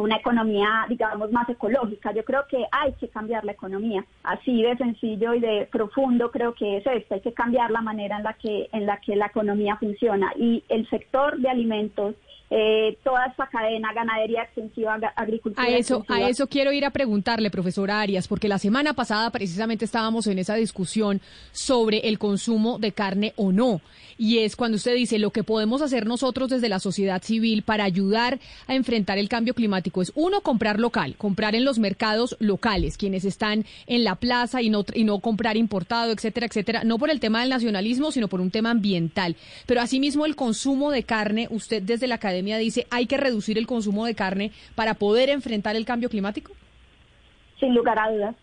una 0.00 0.16
economía, 0.16 0.86
digamos, 0.88 1.30
más 1.32 1.48
ecológica. 1.48 2.12
Yo 2.12 2.24
creo 2.24 2.46
que 2.48 2.64
hay 2.70 2.92
que 2.94 3.08
cambiar 3.08 3.44
la 3.44 3.52
economía. 3.52 4.04
Así 4.22 4.62
de 4.62 4.76
sencillo 4.76 5.34
y 5.34 5.40
de 5.40 5.68
profundo 5.70 6.30
creo 6.30 6.54
que 6.54 6.78
es 6.78 6.86
esto. 6.86 7.14
Hay 7.14 7.20
que 7.20 7.32
cambiar 7.32 7.70
la 7.70 7.80
manera 7.80 8.18
en 8.18 8.24
la 8.24 8.32
que, 8.34 8.68
en 8.72 8.86
la 8.86 8.98
que 8.98 9.16
la 9.16 9.26
economía 9.26 9.76
funciona. 9.76 10.32
Y 10.36 10.64
el 10.68 10.88
sector 10.88 11.38
de 11.38 11.48
alimentos 11.48 12.14
eh, 12.48 12.96
toda 13.02 13.26
esta 13.26 13.48
cadena, 13.48 13.92
ganadería 13.92 14.44
extensiva, 14.44 14.94
agricultura. 15.16 15.66
A 15.66 15.70
eso, 15.70 15.98
extensiva. 15.98 16.26
a 16.26 16.30
eso 16.30 16.46
quiero 16.46 16.72
ir 16.72 16.84
a 16.84 16.90
preguntarle, 16.90 17.50
profesora 17.50 18.00
Arias, 18.00 18.28
porque 18.28 18.48
la 18.48 18.58
semana 18.58 18.94
pasada 18.94 19.30
precisamente 19.30 19.84
estábamos 19.84 20.28
en 20.28 20.38
esa 20.38 20.54
discusión 20.54 21.20
sobre 21.50 22.08
el 22.08 22.20
consumo 22.20 22.78
de 22.78 22.92
carne 22.92 23.32
o 23.36 23.50
no. 23.50 23.80
Y 24.18 24.38
es 24.38 24.56
cuando 24.56 24.76
usted 24.76 24.94
dice 24.94 25.18
lo 25.18 25.30
que 25.30 25.44
podemos 25.44 25.82
hacer 25.82 26.06
nosotros 26.06 26.48
desde 26.48 26.68
la 26.68 26.78
sociedad 26.78 27.22
civil 27.22 27.62
para 27.62 27.84
ayudar 27.84 28.38
a 28.66 28.74
enfrentar 28.74 29.18
el 29.18 29.28
cambio 29.28 29.54
climático 29.54 30.02
es 30.02 30.12
uno, 30.14 30.40
comprar 30.40 30.80
local, 30.80 31.16
comprar 31.16 31.54
en 31.54 31.64
los 31.64 31.78
mercados 31.78 32.36
locales, 32.40 32.96
quienes 32.96 33.24
están 33.24 33.64
en 33.86 34.04
la 34.04 34.14
plaza 34.14 34.62
y 34.62 34.70
no, 34.70 34.84
y 34.94 35.04
no 35.04 35.20
comprar 35.20 35.56
importado, 35.56 36.12
etcétera, 36.12 36.46
etcétera, 36.46 36.84
no 36.84 36.98
por 36.98 37.10
el 37.10 37.20
tema 37.20 37.40
del 37.40 37.50
nacionalismo, 37.50 38.10
sino 38.10 38.28
por 38.28 38.40
un 38.40 38.50
tema 38.50 38.70
ambiental. 38.70 39.36
Pero 39.66 39.80
asimismo 39.80 40.24
el 40.26 40.36
consumo 40.36 40.90
de 40.90 41.02
carne, 41.02 41.48
usted 41.50 41.82
desde 41.82 42.06
la 42.06 42.16
academia 42.16 42.58
dice, 42.58 42.86
hay 42.90 43.06
que 43.06 43.16
reducir 43.16 43.58
el 43.58 43.66
consumo 43.66 44.06
de 44.06 44.14
carne 44.14 44.52
para 44.74 44.94
poder 44.94 45.28
enfrentar 45.28 45.76
el 45.76 45.84
cambio 45.84 46.08
climático. 46.08 46.52
Sin 47.60 47.74
lugar 47.74 47.98
a 47.98 48.10
dudas. 48.10 48.36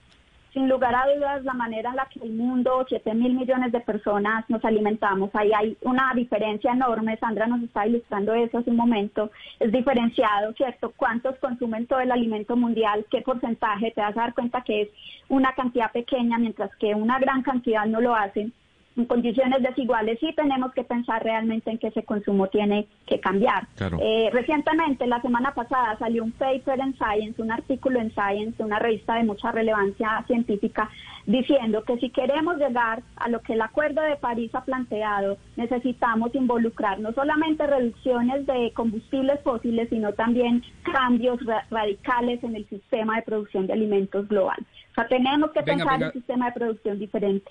Sin 0.54 0.70
lugar 0.70 0.94
a 0.94 1.12
dudas, 1.12 1.44
la 1.44 1.54
manera 1.54 1.90
en 1.90 1.96
la 1.96 2.06
que 2.06 2.20
el 2.20 2.32
mundo, 2.32 2.86
7 2.88 3.16
mil 3.16 3.34
millones 3.34 3.72
de 3.72 3.80
personas 3.80 4.48
nos 4.50 4.64
alimentamos, 4.64 5.32
ahí 5.34 5.52
hay 5.52 5.76
una 5.82 6.14
diferencia 6.14 6.72
enorme. 6.72 7.18
Sandra 7.18 7.48
nos 7.48 7.64
está 7.64 7.88
ilustrando 7.88 8.36
eso 8.36 8.60
hace 8.60 8.70
un 8.70 8.76
momento. 8.76 9.32
Es 9.60 9.72
diferenciado, 9.72 10.54
¿cierto? 10.54 10.94
¿Cuántos 10.96 11.36
consumen 11.38 11.88
todo 11.88 12.02
el 12.02 12.12
alimento 12.12 12.56
mundial? 12.56 13.04
¿Qué 13.10 13.22
porcentaje? 13.22 13.92
Te 13.92 14.02
vas 14.02 14.16
a 14.16 14.22
dar 14.22 14.36
cuenta 14.36 14.62
que 14.62 14.84
es 14.84 14.90
una 15.28 15.54
cantidad 15.54 15.92
pequeña, 15.92 16.38
mientras 16.38 16.70
que 16.76 16.94
una 16.94 17.18
gran 17.18 17.42
cantidad 17.42 17.88
no 17.88 18.00
lo 18.00 18.14
hacen 18.14 18.54
en 18.96 19.06
condiciones 19.06 19.62
desiguales 19.64 20.20
sí 20.20 20.34
tenemos 20.36 20.72
que 20.74 20.84
pensar 20.84 21.24
realmente 21.24 21.72
en 21.72 21.78
que 21.80 21.88
ese 21.88 22.04
consumo 22.04 22.48
tiene 22.48 22.88
que 23.08 23.20
cambiar. 23.20 23.68
Claro. 23.76 23.98
Eh, 24.02 24.30
recientemente, 24.32 25.08
la 25.08 25.22
semana 25.22 25.54
pasada, 25.54 25.98
salió 25.98 26.24
un 26.24 26.32
paper 26.32 26.80
en 26.80 26.96
Science, 26.96 27.42
un 27.42 27.52
artículo 27.52 28.00
en 28.00 28.12
Science, 28.12 28.62
una 28.62 28.78
revista 28.80 29.16
de 29.16 29.24
mucha 29.24 29.52
relevancia 29.52 30.24
científica, 30.28 30.90
diciendo 31.26 31.84
que 31.84 31.98
si 31.98 32.10
queremos 32.12 32.58
llegar 32.58 33.02
a 33.16 33.30
lo 33.30 33.40
que 33.42 33.54
el 33.54 33.62
Acuerdo 33.62 34.02
de 34.02 34.16
París 34.18 34.52
ha 34.54 34.64
planteado, 34.64 35.38
necesitamos 35.56 36.36
involucrar 36.36 37.00
no 37.00 37.14
solamente 37.14 37.66
reducciones 37.66 38.46
de 38.46 38.72
combustibles 38.76 39.40
fósiles, 39.42 39.90
sino 39.90 40.14
también 40.14 40.64
cambios 40.84 41.44
ra- 41.46 41.66
radicales 41.72 42.44
en 42.44 42.56
el 42.56 42.68
sistema 42.70 43.16
de 43.16 43.22
producción 43.24 43.66
de 43.66 43.74
alimentos 43.74 44.28
global. 44.28 44.58
O 44.92 44.94
sea, 44.96 45.08
tenemos 45.08 45.50
que 45.52 45.62
Venga, 45.62 45.74
pensar 45.78 45.94
venga. 45.94 46.08
un 46.08 46.14
sistema 46.14 46.46
de 46.48 46.52
producción 46.52 47.00
diferente. 47.00 47.50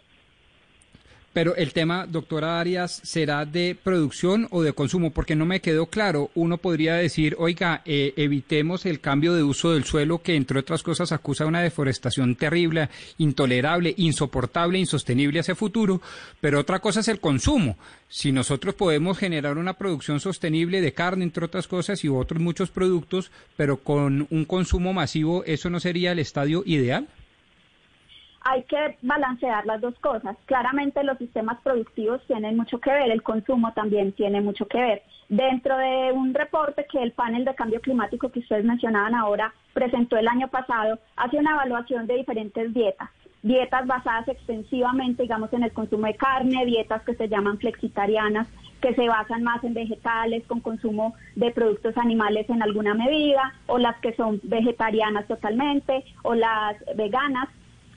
Pero 1.33 1.57
el 1.57 1.73
tema, 1.73 2.07
doctora 2.07 2.61
Arias, 2.61 3.01
¿será 3.05 3.47
de 3.47 3.77
producción 3.83 4.49
o 4.51 4.63
de 4.63 4.75
consumo? 4.75 5.13
Porque 5.13 5.35
no 5.35 5.47
me 5.47 5.61
quedó 5.61 5.87
claro. 5.87 6.31
Uno 6.35 6.59
podría 6.59 6.97
decir, 6.97 7.37
oiga, 7.39 7.81
eh, 7.87 8.13
evitemos 8.17 8.85
el 8.85 9.01
cambio 9.01 9.33
de 9.33 9.43
uso 9.43 9.73
del 9.73 9.85
suelo 9.85 10.23
que, 10.23 10.37
entre 10.37 10.59
otras 10.59 10.83
cosas, 10.83 11.11
acusa 11.11 11.47
una 11.47 11.63
deforestación 11.63 12.37
terrible, 12.37 12.91
intolerable, 13.17 13.95
insoportable, 13.97 14.79
insostenible 14.79 15.41
hacia 15.41 15.55
futuro. 15.55 16.03
Pero 16.41 16.61
otra 16.61 16.81
cosa 16.81 17.01
es 17.01 17.09
el 17.09 17.21
consumo. 17.21 17.79
Si 18.09 18.31
nosotros 18.31 18.75
podemos 18.75 19.17
generar 19.17 19.57
una 19.57 19.73
producción 19.73 20.21
sostenible 20.21 20.83
de 20.83 20.93
carne, 20.93 21.25
entre 21.25 21.47
otras 21.47 21.67
cosas, 21.67 22.05
y 22.05 22.09
otros 22.09 22.43
muchos 22.43 22.71
productos, 22.71 23.31
pero 23.57 23.79
con 23.79 24.27
un 24.29 24.45
consumo 24.45 24.93
masivo, 24.93 25.45
¿eso 25.45 25.71
no 25.71 25.81
sería 25.81 26.13
el 26.13 26.19
estadio 26.19 26.63
ideal? 26.67 27.09
Hay 28.45 28.63
que 28.65 28.97
balancear 29.03 29.65
las 29.67 29.81
dos 29.81 29.95
cosas. 30.01 30.37
Claramente 30.47 31.05
los 31.05 31.19
sistemas 31.19 31.61
productivos 31.63 32.21
tienen 32.27 32.57
mucho 32.57 32.81
que 32.81 32.91
ver, 32.91 33.11
el 33.11 33.23
consumo 33.23 33.73
también 33.73 34.13
tiene 34.13 34.41
mucho 34.41 34.67
que 34.67 34.79
ver. 34.79 35.03
Dentro 35.29 35.77
de 35.77 36.13
un 36.13 36.35
reporte 36.35 36.87
que 36.91 37.03
el 37.03 37.13
panel 37.13 37.45
de 37.45 37.55
cambio 37.55 37.81
climático 37.81 38.31
que 38.31 38.41
ustedes 38.41 38.65
mencionaban 38.65 39.15
ahora 39.15 39.55
presentó 39.73 40.17
el 40.17 40.29
año 40.29 40.49
pasado, 40.49 40.99
hace 41.17 41.39
una 41.39 41.53
evaluación 41.53 42.07
de 42.07 42.17
diferentes 42.17 42.75
dietas. 42.75 43.09
Dietas 43.43 43.87
basadas 43.87 44.29
extensivamente, 44.29 45.23
digamos, 45.23 45.53
en 45.53 45.65
el 45.65 45.73
consumo 45.73 46.07
de 46.07 46.15
carne, 46.15 46.65
dietas 46.65 47.03
que 47.03 47.15
se 47.15 47.29
llaman 47.29 47.59
flexitarianas, 47.59 48.47
que 48.81 48.95
se 48.95 49.09
basan 49.09 49.43
más 49.43 49.65
en 49.65 49.75
vegetales, 49.75 50.45
con 50.47 50.61
consumo 50.61 51.15
de 51.35 51.51
productos 51.51 51.97
animales 51.97 52.49
en 52.51 52.63
alguna 52.63 52.95
medida, 52.95 53.55
o 53.67 53.79
las 53.79 53.97
que 54.01 54.15
son 54.15 54.41
vegetarianas 54.45 55.27
totalmente, 55.27 56.05
o 56.23 56.35
las 56.35 56.77
veganas 56.95 57.49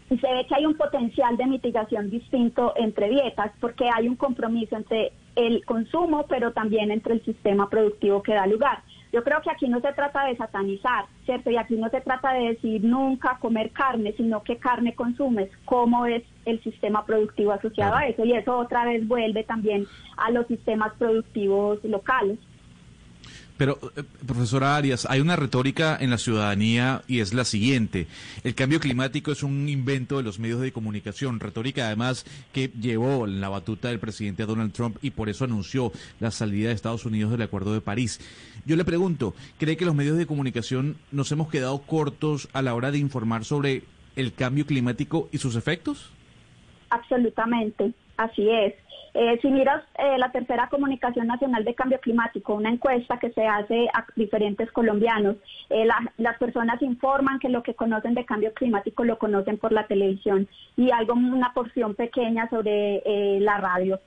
y 0.10 0.18
se 0.18 0.34
ve 0.34 0.46
que 0.48 0.56
hay 0.56 0.66
un 0.66 0.76
potencial 0.76 1.36
de 1.36 1.48
mitigación 1.48 2.10
distinto 2.10 2.74
entre 2.76 3.10
dietas 3.10 3.52
porque 3.60 3.90
hay 3.94 4.08
un 4.08 4.16
compromiso 4.16 4.76
entre 4.76 5.12
el 5.36 5.66
consumo, 5.66 6.26
pero 6.28 6.54
también 6.54 6.92
entre 6.92 7.16
el 7.16 7.26
sistema 7.26 7.70
productivo 7.70 8.22
que 8.22 8.34
da 8.34 8.46
lugar. 8.46 8.84
Yo 9.12 9.24
creo 9.24 9.42
que 9.42 9.50
aquí 9.50 9.68
no 9.68 9.80
se 9.80 9.94
trata 9.94 10.26
de 10.26 10.36
satanizar, 10.36 11.06
¿cierto? 11.26 11.50
Y 11.50 11.58
aquí 11.58 11.76
no 11.76 11.90
se 11.90 12.02
trata 12.02 12.34
de 12.34 12.50
decir 12.50 12.84
nunca 12.84 13.38
comer 13.40 13.72
carne, 13.72 14.14
sino 14.18 14.44
qué 14.44 14.58
carne 14.58 14.94
consumes, 14.94 15.50
cómo 15.64 16.06
es 16.06 16.24
el 16.46 16.62
sistema 16.64 17.06
productivo 17.06 17.54
asociado 17.54 17.96
a 17.96 18.08
eso. 18.08 18.26
Y 18.26 18.34
eso 18.34 18.58
otra 18.58 18.84
vez 18.84 19.08
vuelve 19.08 19.44
también 19.44 19.86
a 20.18 20.32
los 20.32 20.46
sistemas 20.48 20.94
productivos 20.98 21.84
locales. 21.86 22.38
Pero, 23.58 23.80
eh, 23.96 24.04
profesora 24.26 24.76
Arias, 24.76 25.08
hay 25.10 25.22
una 25.22 25.36
retórica 25.36 25.98
en 26.00 26.10
la 26.10 26.18
ciudadanía 26.18 27.04
y 27.08 27.20
es 27.20 27.34
la 27.34 27.46
siguiente. 27.46 28.08
El 28.44 28.54
cambio 28.54 28.80
climático 28.80 29.32
es 29.32 29.44
un 29.44 29.70
invento 29.70 30.18
de 30.18 30.24
los 30.24 30.40
medios 30.40 30.60
de 30.60 30.74
comunicación. 30.74 31.40
Retórica, 31.40 31.88
además, 31.88 32.26
que 32.52 32.70
llevó 32.80 33.28
la 33.28 33.50
batuta 33.50 33.88
del 33.88 34.00
presidente 34.00 34.46
Donald 34.46 34.74
Trump 34.74 34.98
y 35.02 35.12
por 35.12 35.30
eso 35.30 35.46
anunció 35.46 35.92
la 36.20 36.32
salida 36.32 36.70
de 36.70 36.76
Estados 36.76 37.06
Unidos 37.06 37.32
del 37.32 37.42
Acuerdo 37.44 37.74
de 37.74 37.82
París. 37.82 38.20
Yo 38.66 38.76
le 38.76 38.84
pregunto, 38.84 39.34
¿cree 39.58 39.78
que 39.78 39.86
los 39.86 39.96
medios 39.96 40.18
de 40.18 40.26
comunicación 40.26 40.98
nos 41.12 41.32
hemos 41.32 41.50
quedado 41.50 41.80
cortos 41.84 42.50
a 42.52 42.62
la 42.62 42.74
hora 42.74 42.92
de 42.92 42.98
informar 42.98 43.46
sobre 43.46 43.84
el 44.16 44.34
cambio 44.34 44.66
climático 44.66 45.30
y 45.32 45.38
sus 45.38 45.56
efectos? 45.56 46.12
Absolutamente, 46.90 47.94
así 48.18 48.50
es. 48.50 48.74
Eh, 49.18 49.40
si 49.42 49.48
miras 49.50 49.82
eh, 49.98 50.18
la 50.18 50.30
tercera 50.34 50.68
comunicación 50.68 51.28
nacional 51.28 51.64
de 51.64 51.74
cambio 51.74 52.02
climático, 52.02 52.54
una 52.54 52.70
encuesta 52.70 53.18
que 53.18 53.32
se 53.32 53.48
hace 53.48 53.88
a 53.94 54.06
diferentes 54.18 54.70
colombianos, 54.74 55.38
eh, 55.70 55.86
la- 55.86 56.12
las 56.18 56.38
personas 56.38 56.82
informan 56.82 57.40
que 57.40 57.48
lo 57.48 57.64
que 57.64 57.76
conocen 57.76 58.14
de 58.14 58.26
cambio 58.26 58.54
climático 58.54 59.06
lo 59.06 59.18
conocen 59.18 59.58
por 59.58 59.72
la 59.72 59.88
televisión 59.88 60.50
y 60.76 60.92
algo, 60.92 61.14
una 61.14 61.54
porción 61.54 61.96
pequeña 61.96 62.50
sobre 62.50 63.40
la 63.40 63.58
radio. 63.58 64.00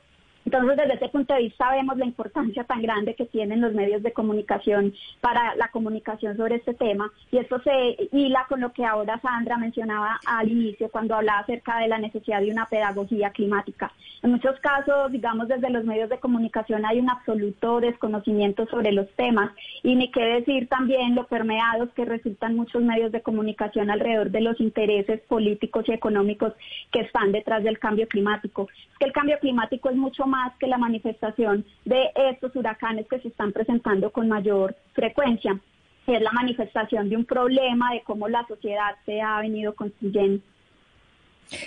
Entonces, 0.49 0.79
desde 0.79 0.95
ese 0.95 1.11
punto 1.11 1.35
de 1.35 1.41
vista 1.41 1.71
vemos 1.73 1.99
la 1.99 2.07
importancia 2.07 2.65
tan 2.65 2.81
grande 2.81 3.15
que 3.15 3.27
tienen 3.27 3.61
los 3.61 3.75
medios 3.75 4.03
de 4.03 4.15
comunicación 4.15 4.95
para 5.21 5.55
la 5.57 5.69
comunicación 5.69 6.39
sobre 6.39 6.55
este 6.55 6.73
tema 6.73 7.13
y 7.31 7.37
esto 7.37 7.61
se 7.61 8.09
hila 8.13 8.47
con 8.49 8.63
lo 8.63 8.73
que 8.73 8.83
ahora 8.83 9.21
Sandra 9.21 9.59
mencionaba 9.59 10.19
al 10.25 10.51
inicio 10.51 10.89
cuando 10.89 11.17
hablaba 11.17 11.41
acerca 11.41 11.81
de 11.81 11.89
la 11.89 11.99
necesidad 11.99 12.41
de 12.41 12.51
una 12.51 12.65
pedagogía 12.65 13.29
climática. 13.29 13.93
En 14.23 14.31
muchos 14.31 14.59
casos, 14.61 15.13
digamos, 15.13 15.49
desde 15.49 15.69
los 15.69 15.85
medios 15.85 16.09
de 16.09 16.19
comunicación 16.19 16.87
hay 16.87 16.99
un 16.99 17.11
absoluto 17.11 17.81
desconocimiento 17.81 18.65
sobre 18.69 18.93
los 18.93 19.07
temas 19.17 19.51
y 19.83 19.97
ni 19.97 20.11
qué 20.11 20.25
decir 20.25 20.67
también 20.69 21.15
lo 21.15 21.27
permeados 21.27 21.91
que 21.91 22.07
resultan 22.07 22.57
muchos 22.57 22.83
medios 22.83 23.13
de 23.13 23.21
comunicación 23.21 23.91
alrededor 23.91 24.31
de 24.31 24.41
los 24.41 24.59
intereses 24.61 25.21
políticos 25.29 25.85
y 25.89 25.93
económicos 25.93 26.55
que 26.91 27.01
están 27.01 27.33
detrás 27.33 27.63
del 27.65 27.79
cambio 27.79 28.09
climático. 28.09 28.67
Es 28.93 28.99
que 28.99 29.05
el 29.05 29.13
cambio 29.13 29.39
climático 29.41 29.91
es 29.91 29.97
mucho 29.97 30.27
más 30.27 30.38
que 30.59 30.67
la 30.67 30.79
manifestación 30.79 31.65
de 31.85 32.11
estos 32.15 32.55
huracanes 32.57 33.07
que 33.09 33.21
se 33.21 33.29
están 33.29 33.53
presentando 33.53 34.11
con 34.11 34.29
mayor 34.29 34.75
frecuencia. 34.93 35.59
Es 36.07 36.23
la 36.23 36.33
manifestación 36.33 37.11
de 37.11 37.17
un 37.17 37.25
problema 37.25 37.93
de 37.93 38.03
cómo 38.03 38.29
la 38.29 38.47
sociedad 38.47 38.97
se 39.05 39.21
ha 39.21 39.41
venido 39.41 39.75
construyendo. 39.75 40.43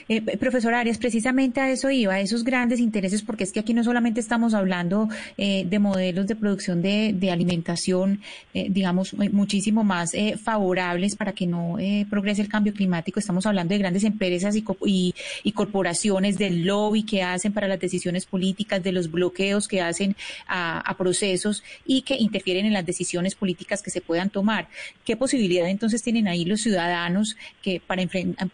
Eh, 0.08 0.22
profesor 0.38 0.74
Arias, 0.74 0.98
precisamente 0.98 1.60
a 1.60 1.72
eso 1.72 1.89
iba, 1.89 2.13
a 2.13 2.20
esos 2.20 2.44
grandes 2.44 2.80
intereses, 2.80 3.22
porque 3.24 3.44
es 3.44 3.52
que 3.52 3.60
aquí 3.60 3.74
no 3.74 3.84
solamente 3.84 4.20
estamos 4.20 4.54
hablando 4.54 5.10
eh, 5.38 5.65
de 5.67 5.80
modelos 5.80 6.28
de 6.28 6.36
producción 6.36 6.82
de, 6.82 7.32
alimentación, 7.32 8.22
eh, 8.54 8.67
digamos, 8.70 9.13
eh, 9.13 9.30
muchísimo 9.30 9.84
más 9.84 10.12
favorables 10.44 11.15
para 11.15 11.32
que 11.34 11.48
no 11.48 11.78
progrese 12.10 12.41
el 12.41 12.50
cambio 12.50 12.74
climático, 12.74 13.20
estamos 13.20 13.46
hablando 13.46 13.74
de 13.74 13.80
grandes 13.80 14.04
empresas 14.04 14.56
y, 14.56 14.62
co- 14.62 14.78
y, 14.86 15.13
y 15.44 15.52
corporaciones, 15.54 16.38
del 16.38 16.65
lobby 16.65 17.04
que 17.04 17.24
hacen 17.24 17.54
para 17.54 17.67
las 17.67 17.80
decisiones 17.80 18.26
políticas, 18.26 18.84
de 18.84 18.91
los 18.91 19.10
bloqueos 19.10 19.67
que 19.67 19.82
hacen 19.82 20.15
a, 20.48 20.96
procesos 20.98 21.63
y 21.86 22.02
que 22.04 22.15
interfieren 22.15 22.65
en 22.65 22.74
las 22.74 22.86
decisiones 22.86 23.34
políticas 23.34 23.82
que 23.82 23.89
se 23.89 24.02
puedan 24.02 24.30
tomar. 24.30 24.67
¿Qué 25.06 25.15
posibilidad 25.15 25.67
entonces 25.67 26.04
tienen 26.04 26.28
ahí 26.28 26.46
los 26.46 26.62
ciudadanos 26.62 27.38
que 27.63 27.80
para, 27.80 28.04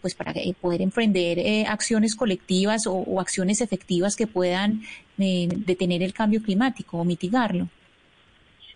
pues 0.00 0.14
para 0.14 0.32
poder 0.60 0.80
emprender 1.18 1.38
eh, 1.38 1.66
acciones 1.66 2.16
colectivas 2.16 2.86
o, 2.86 2.94
o 2.94 3.20
acciones 3.20 3.60
efectivas 3.60 4.16
que 4.16 4.26
puedan 4.26 4.80
eh, 5.18 5.48
detener 5.66 6.02
el 6.02 6.12
cambio 6.12 6.42
climático 6.42 6.98
o 6.98 7.04
mitigarlo? 7.04 7.68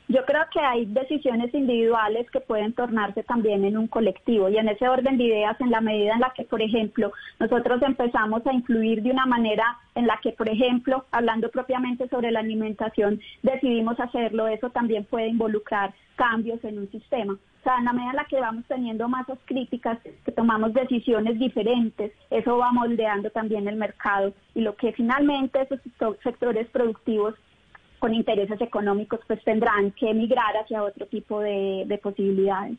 Yo 0.09 0.25
creo 0.27 0.43
que 0.53 0.61
hay 0.61 0.85
decisiones 0.87 1.55
individuales 1.55 2.31
que 2.31 2.41
pueden 2.41 2.75
tornarse 2.75 3.23
también 3.23 3.65
en 3.65 3.79
un 3.79 3.87
colectivo 3.87 4.49
y 4.51 4.59
en 4.59 4.69
ese 4.69 4.87
orden 4.87 5.17
de 5.17 5.25
ideas, 5.25 5.59
en 5.61 5.71
la 5.71 5.81
medida 5.81 6.13
en 6.13 6.21
la 6.21 6.33
que, 6.37 6.45
por 6.45 6.61
ejemplo, 6.61 7.13
nosotros 7.41 7.81
empezamos 7.83 8.47
a 8.47 8.53
influir 8.53 9.03
de 9.03 9.11
una 9.11 9.25
manera 9.25 9.65
en 9.95 10.07
la 10.07 10.19
que, 10.23 10.33
por 10.33 10.49
ejemplo, 10.51 11.07
hablando 11.13 11.49
propiamente 11.51 12.09
sobre 12.09 12.31
la 12.31 12.41
alimentación, 12.41 13.21
decidimos 13.43 13.99
hacerlo, 14.01 14.49
eso 14.49 14.69
también 14.71 15.05
puede 15.05 15.29
involucrar 15.29 15.95
cambios 16.17 16.63
en 16.65 16.81
un 16.81 16.91
sistema. 16.91 17.39
O 17.63 17.65
sea, 17.65 17.79
en 17.79 17.85
la 17.85 17.93
medida 17.93 18.11
en 18.11 18.17
la 18.17 18.25
que 18.25 18.41
vamos 18.41 18.65
teniendo 18.67 19.09
masas 19.09 19.39
críticas, 19.45 19.97
que 20.25 20.33
tomamos 20.33 20.75
decisiones 20.75 21.39
diferentes, 21.39 22.11
eso 22.29 22.59
va 22.59 22.73
moldeando 22.73 23.31
también 23.31 23.69
el 23.69 23.77
mercado 23.77 24.33
y 24.53 24.63
lo 24.63 24.75
que 24.75 24.93
finalmente 24.93 25.63
esos 25.63 25.79
sectores 26.25 26.69
productivos 26.71 27.37
con 28.01 28.15
intereses 28.15 28.61
económicos 28.61 29.21
pues 29.29 29.41
tendrán 29.45 29.93
que 29.93 30.11
emigrar 30.11 30.57
hacia 30.57 30.83
otro 30.83 31.07
tipo 31.07 31.39
de, 31.39 32.01
posibilidades. 32.03 32.79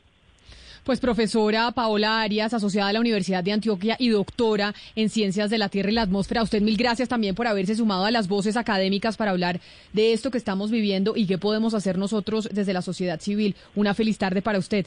Pues 0.84 1.00
profesora 1.00 1.72
Paola 1.72 2.22
Arias, 2.22 2.54
asociada 2.54 2.90
a 2.90 2.94
la 2.94 3.00
Universidad 3.00 3.42
de 3.42 3.54
Antioquia 3.54 3.96
y 4.00 4.10
doctora 4.10 4.74
en 4.96 5.10
Ciencias 5.10 5.50
de 5.50 5.58
la 5.58 5.70
Tierra 5.70 5.92
y 5.92 5.94
la 5.94 6.02
Atmósfera, 6.02 6.44
usted 6.44 6.62
mil 6.62 6.76
gracias 6.76 7.08
también 7.08 7.36
por 7.36 7.48
haberse 7.48 7.76
sumado 7.76 8.04
a 8.04 8.12
las 8.12 8.28
voces 8.28 8.58
académicas 8.58 9.16
para 9.16 9.32
hablar 9.32 9.62
de 9.94 10.12
esto 10.12 10.30
que 10.30 10.38
estamos 10.38 10.72
viviendo 10.72 11.14
y 11.16 11.26
qué 11.26 11.38
podemos 11.38 11.74
hacer 11.74 11.98
nosotros 11.98 12.50
desde 12.52 12.74
la 12.74 12.82
sociedad 12.82 13.22
civil. 13.22 13.56
Una 13.76 13.94
feliz 13.94 14.18
tarde 14.18 14.42
para 14.42 14.60
usted. 14.60 14.86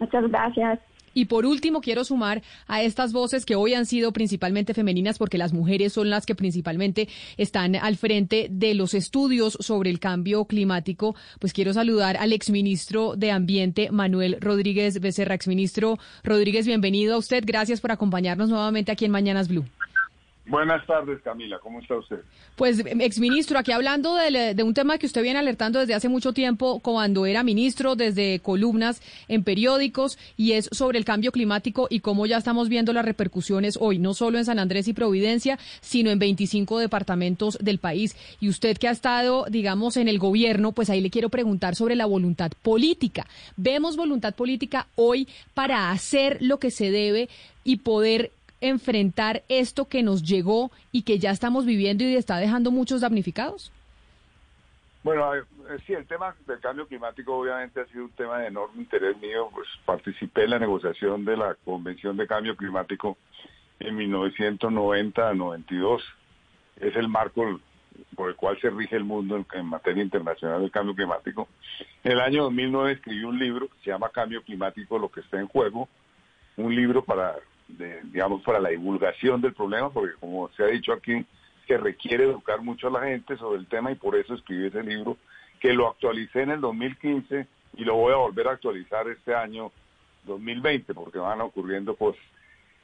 Muchas 0.00 0.28
gracias. 0.28 0.80
Y 1.16 1.24
por 1.24 1.46
último, 1.46 1.80
quiero 1.80 2.04
sumar 2.04 2.42
a 2.66 2.82
estas 2.82 3.14
voces 3.14 3.46
que 3.46 3.56
hoy 3.56 3.72
han 3.72 3.86
sido 3.86 4.12
principalmente 4.12 4.74
femeninas, 4.74 5.16
porque 5.16 5.38
las 5.38 5.54
mujeres 5.54 5.94
son 5.94 6.10
las 6.10 6.26
que 6.26 6.34
principalmente 6.34 7.08
están 7.38 7.74
al 7.74 7.96
frente 7.96 8.48
de 8.50 8.74
los 8.74 8.92
estudios 8.92 9.56
sobre 9.58 9.88
el 9.88 9.98
cambio 9.98 10.44
climático. 10.44 11.16
Pues 11.40 11.54
quiero 11.54 11.72
saludar 11.72 12.18
al 12.18 12.34
exministro 12.34 13.16
de 13.16 13.30
Ambiente, 13.30 13.90
Manuel 13.90 14.36
Rodríguez 14.40 15.00
Becerra. 15.00 15.34
Exministro 15.34 15.98
Rodríguez, 16.22 16.66
bienvenido 16.66 17.14
a 17.14 17.18
usted. 17.18 17.42
Gracias 17.46 17.80
por 17.80 17.92
acompañarnos 17.92 18.50
nuevamente 18.50 18.92
aquí 18.92 19.06
en 19.06 19.12
Mañanas 19.12 19.48
Blue. 19.48 19.64
Buenas 20.48 20.86
tardes, 20.86 21.20
Camila. 21.22 21.58
¿Cómo 21.58 21.80
está 21.80 21.96
usted? 21.96 22.20
Pues, 22.54 22.78
exministro, 23.00 23.58
aquí 23.58 23.72
hablando 23.72 24.14
de, 24.14 24.54
un 24.62 24.74
tema 24.74 24.96
que 24.96 25.06
usted 25.06 25.22
viene 25.22 25.40
alertando 25.40 25.80
desde 25.80 25.94
hace 25.94 26.08
mucho 26.08 26.32
tiempo, 26.32 26.78
cuando 26.78 27.26
era 27.26 27.42
ministro, 27.42 27.96
desde 27.96 28.38
columnas 28.38 29.02
en 29.26 29.42
periódicos, 29.42 30.18
y 30.36 30.52
es 30.52 30.68
sobre 30.70 30.98
el 30.98 31.04
cambio 31.04 31.32
climático 31.32 31.88
y 31.90 31.98
cómo 31.98 32.26
ya 32.26 32.36
estamos 32.36 32.68
viendo 32.68 32.92
las 32.92 33.04
repercusiones 33.04 33.76
hoy, 33.80 33.98
no 33.98 34.14
solo 34.14 34.38
en 34.38 34.44
San 34.44 34.60
Andrés 34.60 34.86
y 34.86 34.92
Providencia, 34.92 35.58
sino 35.80 36.10
en 36.10 36.20
25 36.20 36.78
departamentos 36.78 37.58
del 37.60 37.78
país. 37.78 38.16
Y 38.38 38.48
usted 38.48 38.78
que 38.78 38.86
ha 38.86 38.92
estado, 38.92 39.46
digamos, 39.50 39.96
en 39.96 40.06
el 40.06 40.20
gobierno, 40.20 40.70
pues 40.70 40.90
ahí 40.90 41.00
le 41.00 41.10
quiero 41.10 41.28
preguntar 41.28 41.74
sobre 41.74 41.96
la 41.96 42.06
voluntad 42.06 42.52
política. 42.62 43.26
¿Vemos 43.56 43.96
voluntad 43.96 44.32
política 44.32 44.86
hoy 44.94 45.26
para 45.54 45.90
hacer 45.90 46.38
lo 46.40 46.60
que 46.60 46.70
se 46.70 46.92
debe 46.92 47.28
y 47.64 47.78
poder 47.78 48.30
enfrentar 48.60 49.42
esto 49.48 49.86
que 49.86 50.02
nos 50.02 50.22
llegó 50.22 50.70
y 50.92 51.02
que 51.02 51.18
ya 51.18 51.30
estamos 51.30 51.66
viviendo 51.66 52.04
y 52.04 52.16
está 52.16 52.38
dejando 52.38 52.70
muchos 52.70 53.00
damnificados? 53.00 53.72
Bueno, 55.02 55.34
eh, 55.34 55.42
sí, 55.86 55.92
el 55.92 56.06
tema 56.06 56.34
del 56.46 56.58
cambio 56.58 56.88
climático 56.88 57.36
obviamente 57.36 57.80
ha 57.80 57.86
sido 57.86 58.06
un 58.06 58.10
tema 58.10 58.38
de 58.38 58.48
enorme 58.48 58.82
interés 58.82 59.16
mío, 59.18 59.48
pues 59.52 59.68
participé 59.84 60.44
en 60.44 60.50
la 60.50 60.58
negociación 60.58 61.24
de 61.24 61.36
la 61.36 61.54
Convención 61.64 62.16
de 62.16 62.26
Cambio 62.26 62.56
Climático 62.56 63.16
en 63.78 63.96
1990-92. 63.96 66.02
Es 66.80 66.96
el 66.96 67.08
marco 67.08 67.60
por 68.14 68.30
el 68.30 68.36
cual 68.36 68.58
se 68.60 68.70
rige 68.70 68.96
el 68.96 69.04
mundo 69.04 69.44
en, 69.52 69.66
materia 69.66 70.02
internacional 70.02 70.60
del 70.60 70.70
cambio 70.70 70.94
climático. 70.94 71.48
En 72.02 72.12
el 72.12 72.20
año 72.20 72.44
2009 72.44 72.92
escribí 72.92 73.24
un 73.24 73.38
libro 73.38 73.68
que 73.68 73.78
se 73.84 73.90
llama 73.90 74.10
Cambio 74.10 74.42
Climático, 74.42 74.98
lo 74.98 75.08
que 75.08 75.20
está 75.20 75.38
en 75.38 75.46
juego, 75.46 75.88
un 76.56 76.74
libro 76.74 77.04
para 77.04 77.36
digamos, 77.68 78.42
para 78.42 78.60
la 78.60 78.70
divulgación 78.70 79.40
del 79.40 79.54
problema, 79.54 79.90
porque 79.90 80.14
como 80.18 80.48
se 80.50 80.62
ha 80.62 80.66
dicho 80.66 80.92
aquí, 80.92 81.24
se 81.66 81.76
requiere 81.76 82.24
educar 82.24 82.62
mucho 82.62 82.88
a 82.88 82.92
la 82.92 83.02
gente 83.02 83.36
sobre 83.36 83.58
el 83.58 83.66
tema 83.66 83.90
y 83.90 83.96
por 83.96 84.16
eso 84.16 84.34
escribí 84.34 84.66
ese 84.66 84.82
libro, 84.82 85.16
que 85.60 85.72
lo 85.72 85.88
actualicé 85.88 86.42
en 86.42 86.50
el 86.50 86.60
2015 86.60 87.46
y 87.76 87.84
lo 87.84 87.96
voy 87.96 88.12
a 88.12 88.16
volver 88.16 88.48
a 88.48 88.52
actualizar 88.52 89.08
este 89.08 89.34
año 89.34 89.72
2020, 90.24 90.94
porque 90.94 91.18
van 91.18 91.40
ocurriendo 91.40 91.96
cosas. 91.96 92.22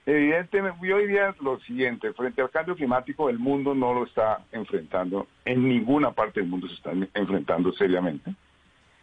Evidentemente, 0.05 0.79
yo 0.87 0.99
diría 0.99 1.35
lo 1.41 1.61
siguiente, 1.61 2.13
frente 2.13 2.43
al 2.43 2.51
cambio 2.51 2.75
climático, 2.75 3.31
el 3.31 3.39
mundo 3.39 3.75
no 3.75 3.95
lo 3.95 4.05
está 4.05 4.45
enfrentando, 4.51 5.29
en 5.45 5.69
ninguna 5.69 6.11
parte 6.11 6.41
del 6.41 6.49
mundo 6.49 6.67
se 6.67 6.75
está 6.75 6.91
enfrentando 7.15 7.73
seriamente. 7.73 8.35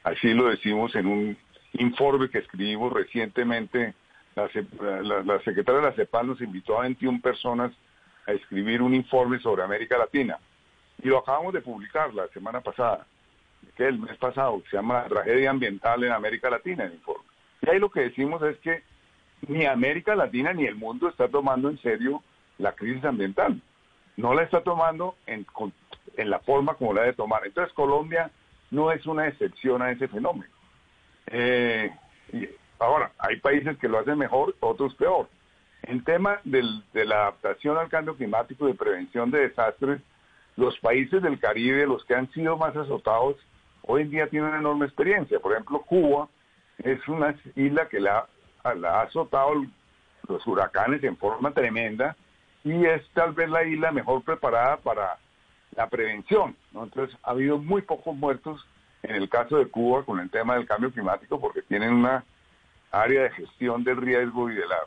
Así 0.04 0.34
lo 0.34 0.50
decimos 0.50 0.94
en 0.96 1.06
un 1.06 1.38
informe 1.74 2.30
que 2.30 2.40
escribimos 2.40 2.92
recientemente 2.92 3.94
la, 4.42 5.40
secretaria 5.40 5.82
de 5.82 5.88
la 5.88 5.94
CEPAL 5.94 6.28
nos 6.28 6.42
invitó 6.42 6.78
a 6.78 6.84
21 6.84 7.22
personas 7.22 7.72
a 8.26 8.34
escribir 8.34 8.82
un 8.82 8.94
informe 8.94 9.40
sobre 9.40 9.64
América 9.64 9.98
Latina. 9.98 10.38
Y 11.02 11.08
lo 11.08 11.20
acabamos 11.20 11.54
de 11.54 11.62
publicar 11.62 12.14
la 12.14 12.28
semana 12.30 12.62
pasada, 12.62 13.06
que 13.76 13.88
el 13.88 14.00
mes 14.00 14.18
pasado, 14.18 14.62
se 14.70 14.78
llama 14.78 15.06
Tragedia 15.06 15.50
Ambiental 15.50 16.04
en 16.04 16.12
América 16.12 16.50
Latina, 16.50 16.86
el 16.86 16.94
informe. 16.94 17.26
Y 17.62 17.70
ahí 17.70 17.80
lo 17.80 17.90
que 17.90 18.02
decimos 18.02 18.42
es 18.44 18.58
que 18.60 18.84
ni 19.48 19.66
América 19.66 20.16
Latina 20.16 20.54
ni 20.54 20.66
el 20.66 20.76
mundo 20.76 21.08
está 21.08 21.28
tomando 21.28 21.70
en 21.70 21.80
serio 21.82 22.22
la 22.58 22.74
crisis 22.74 23.04
ambiental. 23.06 23.62
No 24.18 24.34
la 24.34 24.44
está 24.44 24.62
tomando 24.62 25.16
en, 25.26 25.46
en 26.18 26.30
la 26.30 26.40
forma 26.40 26.74
como 26.74 26.94
la 26.94 27.02
debe 27.02 27.14
tomar. 27.14 27.46
Entonces 27.46 27.74
Colombia 27.74 28.32
no 28.72 28.92
es 28.92 29.06
una 29.06 29.28
excepción 29.28 29.82
a 29.82 29.92
ese 29.92 30.08
fenómeno. 30.08 30.52
Eh, 31.28 31.92
Ahora, 32.80 33.12
hay 33.20 33.38
países 33.40 33.78
que 33.78 33.90
lo 33.90 34.00
hacen 34.00 34.18
mejor, 34.18 34.56
otros 34.62 34.96
peor. 34.96 35.28
En 35.84 36.04
tema 36.04 36.40
de 36.44 37.06
la 37.06 37.16
adaptación 37.24 37.78
al 37.78 37.90
cambio 37.90 38.16
climático 38.16 38.68
y 38.68 38.72
de 38.72 38.78
prevención 38.78 39.32
de 39.32 39.50
desastres, 39.50 40.02
los 40.56 40.78
países 40.80 41.22
del 41.22 41.40
Caribe, 41.40 41.86
los 41.86 42.04
que 42.06 42.16
han 42.16 42.32
sido 42.32 42.58
más 42.58 42.76
azotados, 42.76 43.38
hoy 43.84 44.04
en 44.04 44.10
día 44.10 44.28
tienen 44.28 44.50
una 44.50 44.60
enorme 44.60 44.86
experiencia. 44.86 45.40
Por 45.40 45.54
ejemplo, 45.54 45.82
Cuba 45.82 46.28
es 46.78 47.06
una 47.08 47.36
isla 47.56 47.88
que 47.88 48.00
la, 48.00 48.28
ha 48.64 49.02
azotado 49.02 49.66
los 50.28 50.48
huracanes 50.48 51.04
en 51.04 51.18
forma 51.18 51.52
tremenda 51.52 52.16
y 52.64 52.86
es 52.86 53.02
tal 53.14 53.34
vez 53.34 53.50
la 53.50 53.64
isla 53.64 53.92
mejor 53.92 54.22
preparada 54.24 54.78
para 54.78 55.18
la 55.76 55.88
prevención. 55.88 56.56
Entonces, 56.74 57.18
ha 57.24 57.32
habido 57.32 57.58
muy 57.58 57.82
pocos 57.82 58.16
muertos 58.16 58.66
en 59.04 59.16
el 59.16 59.30
caso 59.30 59.58
de 59.58 59.68
Cuba 59.68 60.04
con 60.04 60.20
el 60.20 60.30
tema 60.30 60.56
del 60.56 60.68
cambio 60.68 60.92
climático 60.92 61.40
porque 61.40 61.62
tienen 61.62 61.94
una 61.94 62.24
área 62.92 63.24
de 63.24 63.32
gestión 63.32 63.84
del 63.84 63.98
riesgo 63.98 64.50
y 64.50 64.56
de 64.56 64.68
la 64.68 64.78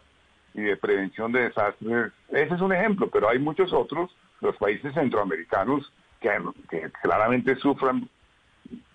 y 0.54 0.62
de 0.62 0.76
prevención 0.76 1.32
de 1.32 1.44
desastres. 1.44 2.12
Ese 2.28 2.54
es 2.54 2.60
un 2.60 2.72
ejemplo, 2.72 3.08
pero 3.10 3.28
hay 3.28 3.38
muchos 3.38 3.72
otros, 3.72 4.10
los 4.40 4.56
países 4.56 4.92
centroamericanos 4.94 5.90
que, 6.20 6.30
claramente 7.02 7.56
sufran 7.56 8.08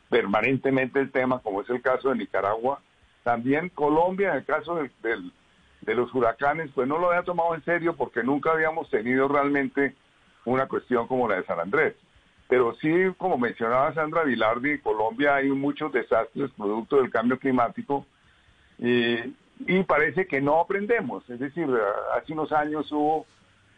permanentemente 0.10 1.00
el 1.00 1.12
tema, 1.12 1.40
como 1.40 1.62
es 1.62 1.70
el 1.70 1.82
caso 1.82 2.10
de 2.10 2.16
Nicaragua. 2.16 2.80
También 3.24 3.70
Colombia, 3.70 4.32
en 4.32 4.38
el 4.38 4.46
caso 4.46 4.76
del, 4.76 5.32
de 5.82 5.96
los 5.96 6.14
huracanes, 6.14 6.72
pues 6.74 6.88
no 6.88 6.98
lo 6.98 7.10
había 7.10 7.24
tomado 7.24 7.56
en 7.56 7.64
serio 7.66 7.96
porque 7.96 8.24
nunca 8.24 8.52
habíamos 8.52 8.90
tenido 8.90 9.28
realmente 9.28 9.96
una 10.46 10.68
cuestión 10.68 11.08
como 11.08 11.28
la 11.28 11.38
de 11.38 11.46
San 11.46 11.60
Andrés. 11.60 11.96
Pero 12.48 12.76
sí, 12.76 12.90
como 13.18 13.38
mencionaba 13.38 13.94
Sandra 13.94 14.24
Vilardi, 14.24 14.72
en 14.72 14.78
Colombia 14.78 15.36
hay 15.36 15.50
muchos 15.50 15.92
desastres 15.92 16.52
producto 16.52 16.98
del 16.98 17.10
cambio 17.10 17.38
climático 17.38 18.06
y 18.80 19.84
parece 19.84 20.28
que 20.28 20.42
no 20.42 20.60
aprendemos. 20.60 21.28
Es 21.30 21.40
decir, 21.40 21.68
hace 22.16 22.34
unos 22.34 22.52
años 22.52 22.92
hubo 22.92 23.26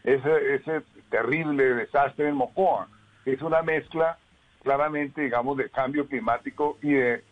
ese, 0.03 0.55
ese 0.55 0.81
terrible 1.09 1.63
desastre 1.75 2.29
en 2.29 2.35
Mocoa, 2.35 2.88
que 3.23 3.33
es 3.33 3.41
una 3.41 3.62
mezcla 3.62 4.17
claramente, 4.63 5.21
digamos, 5.21 5.57
de 5.57 5.69
cambio 5.69 6.07
climático 6.07 6.77
y 6.81 6.93
de, 6.93 7.23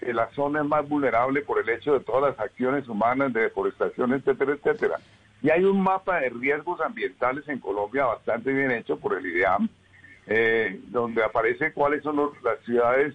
la 0.00 0.28
zona 0.32 0.62
más 0.62 0.86
vulnerable 0.86 1.40
por 1.40 1.58
el 1.58 1.68
hecho 1.70 1.94
de 1.94 2.00
todas 2.00 2.36
las 2.36 2.38
acciones 2.38 2.86
humanas 2.88 3.32
de 3.32 3.42
deforestación, 3.42 4.12
etcétera, 4.12 4.52
etcétera. 4.52 4.98
Y 5.40 5.48
hay 5.48 5.64
un 5.64 5.80
mapa 5.80 6.20
de 6.20 6.28
riesgos 6.28 6.78
ambientales 6.82 7.48
en 7.48 7.58
Colombia 7.58 8.04
bastante 8.04 8.52
bien 8.52 8.70
hecho 8.70 8.98
por 8.98 9.16
el 9.16 9.24
IDEAM, 9.24 9.66
eh, 10.26 10.78
donde 10.88 11.24
aparece 11.24 11.72
cuáles 11.72 12.02
son 12.02 12.16
las 12.42 12.58
ciudades 12.66 13.14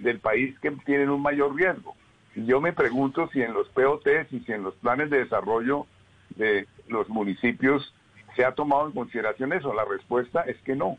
del 0.00 0.18
país 0.18 0.58
que 0.58 0.72
tienen 0.84 1.08
un 1.08 1.22
mayor 1.22 1.54
riesgo. 1.54 1.94
Yo 2.36 2.60
me 2.60 2.72
pregunto 2.72 3.28
si 3.32 3.42
en 3.42 3.52
los 3.52 3.68
POTs 3.68 4.32
y 4.32 4.40
si 4.40 4.52
en 4.52 4.62
los 4.62 4.74
planes 4.74 5.10
de 5.10 5.18
desarrollo 5.18 5.86
de 6.30 6.66
los 6.88 7.08
municipios 7.08 7.94
se 8.34 8.44
ha 8.44 8.52
tomado 8.52 8.86
en 8.86 8.92
consideración 8.92 9.52
eso. 9.52 9.72
La 9.72 9.84
respuesta 9.84 10.42
es 10.42 10.56
que 10.62 10.74
no. 10.74 10.98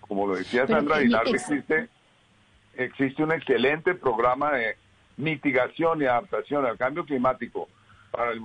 Como 0.00 0.26
lo 0.26 0.36
decía 0.36 0.66
Sandra 0.66 0.96
Aguilar, 0.96 1.26
existe, 1.26 1.88
existe 2.76 3.22
un 3.22 3.32
excelente 3.32 3.94
programa 3.94 4.52
de 4.52 4.76
mitigación 5.16 6.00
y 6.00 6.04
adaptación 6.04 6.64
al 6.64 6.78
cambio 6.78 7.04
climático 7.04 7.68
para 8.10 8.32
el, 8.32 8.40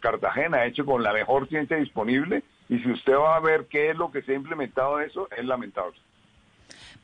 Cartagena, 0.00 0.66
hecho 0.66 0.84
con 0.84 1.02
la 1.02 1.12
mejor 1.12 1.48
ciencia 1.48 1.78
disponible. 1.78 2.42
Y 2.68 2.78
si 2.80 2.90
usted 2.90 3.14
va 3.14 3.36
a 3.36 3.40
ver 3.40 3.66
qué 3.66 3.90
es 3.90 3.96
lo 3.96 4.10
que 4.10 4.22
se 4.22 4.32
ha 4.32 4.36
implementado 4.36 5.00
eso, 5.00 5.28
es 5.36 5.44
lamentable. 5.44 5.96